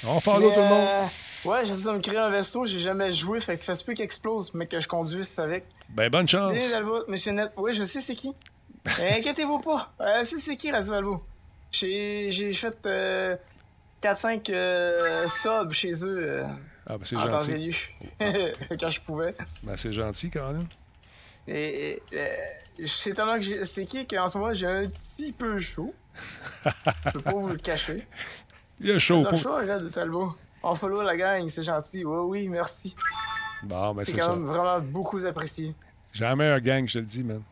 [0.05, 0.89] On Mais, tout le monde.
[0.89, 1.05] euh,
[1.45, 3.95] Ouais, j'essaie de me créer un vaisseau, j'ai jamais joué, fait que ça se peut
[3.95, 5.65] qu'il explose, mais que je conduise avec.
[5.89, 6.55] Ben, bonne chance.
[7.09, 7.51] Monsieur Net.
[7.57, 8.33] Oui, je sais c'est qui.
[8.87, 9.93] Inquiétez-vous pas.
[10.01, 11.23] Euh, c'est c'est qui, Radio Dalbo?
[11.73, 13.37] J'ai j'ai fait euh,
[14.03, 16.45] 4-5 euh, subs chez eux.
[16.87, 17.53] Ah, ben, c'est gentil.
[18.21, 18.53] lieu.
[18.81, 19.35] Quand je pouvais.
[19.63, 20.67] Ben, c'est gentil, quand même.
[21.47, 22.29] Et, et,
[22.79, 25.95] je sais tellement que c'est qui qu'en ce moment j'ai un petit peu chaud.
[27.07, 28.07] Je peux pas vous le cacher.
[28.81, 29.23] Il a chaud.
[29.25, 30.35] Pour- chaud, regarde, Talbot.
[30.63, 32.05] On follow la gang, c'est gentil.
[32.05, 32.95] Oui, oui, merci.
[33.63, 34.37] Bon, ben, c'est quand ça.
[34.37, 35.75] même vraiment beaucoup apprécié.
[36.13, 37.43] J'ai la meilleure gang, je te le dis, man.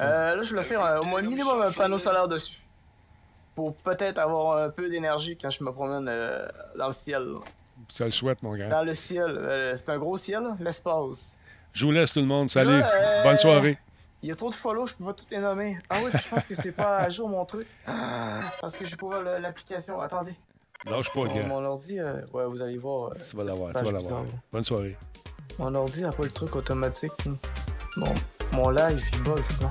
[0.00, 2.60] Euh, là, je voulais faire euh, au moins minimum un panneau solaire dessus.
[3.54, 7.24] Pour peut-être avoir un peu d'énergie quand je me promène euh, dans le ciel.
[7.94, 8.68] Te le souhaite, mon gars.
[8.68, 9.30] Dans le ciel.
[9.38, 11.36] euh, c'est un gros ciel, l'espace.
[11.72, 12.50] Je vous laisse, tout le monde.
[12.50, 12.78] Salut.
[12.80, 13.78] Là, euh, Bonne soirée.
[14.24, 15.76] Il y a trop de follow, je peux pas tout les nommer.
[15.90, 17.68] Ah oui, je pense que c'est pas à jour mon truc.
[17.86, 20.00] Ah, Parce que j'ai pas l'application.
[20.00, 20.34] Attendez.
[20.86, 21.46] Lâche pas, gars.
[21.46, 23.10] mon ordi, euh, ouais, vous allez voir.
[23.10, 24.22] euh, Tu vas l'avoir, tu vas l'avoir.
[24.50, 24.96] Bonne soirée.
[25.58, 27.12] Mon ordi a pas le truc automatique.
[27.98, 28.14] Mon,
[28.52, 29.70] mon live, il bug sinon.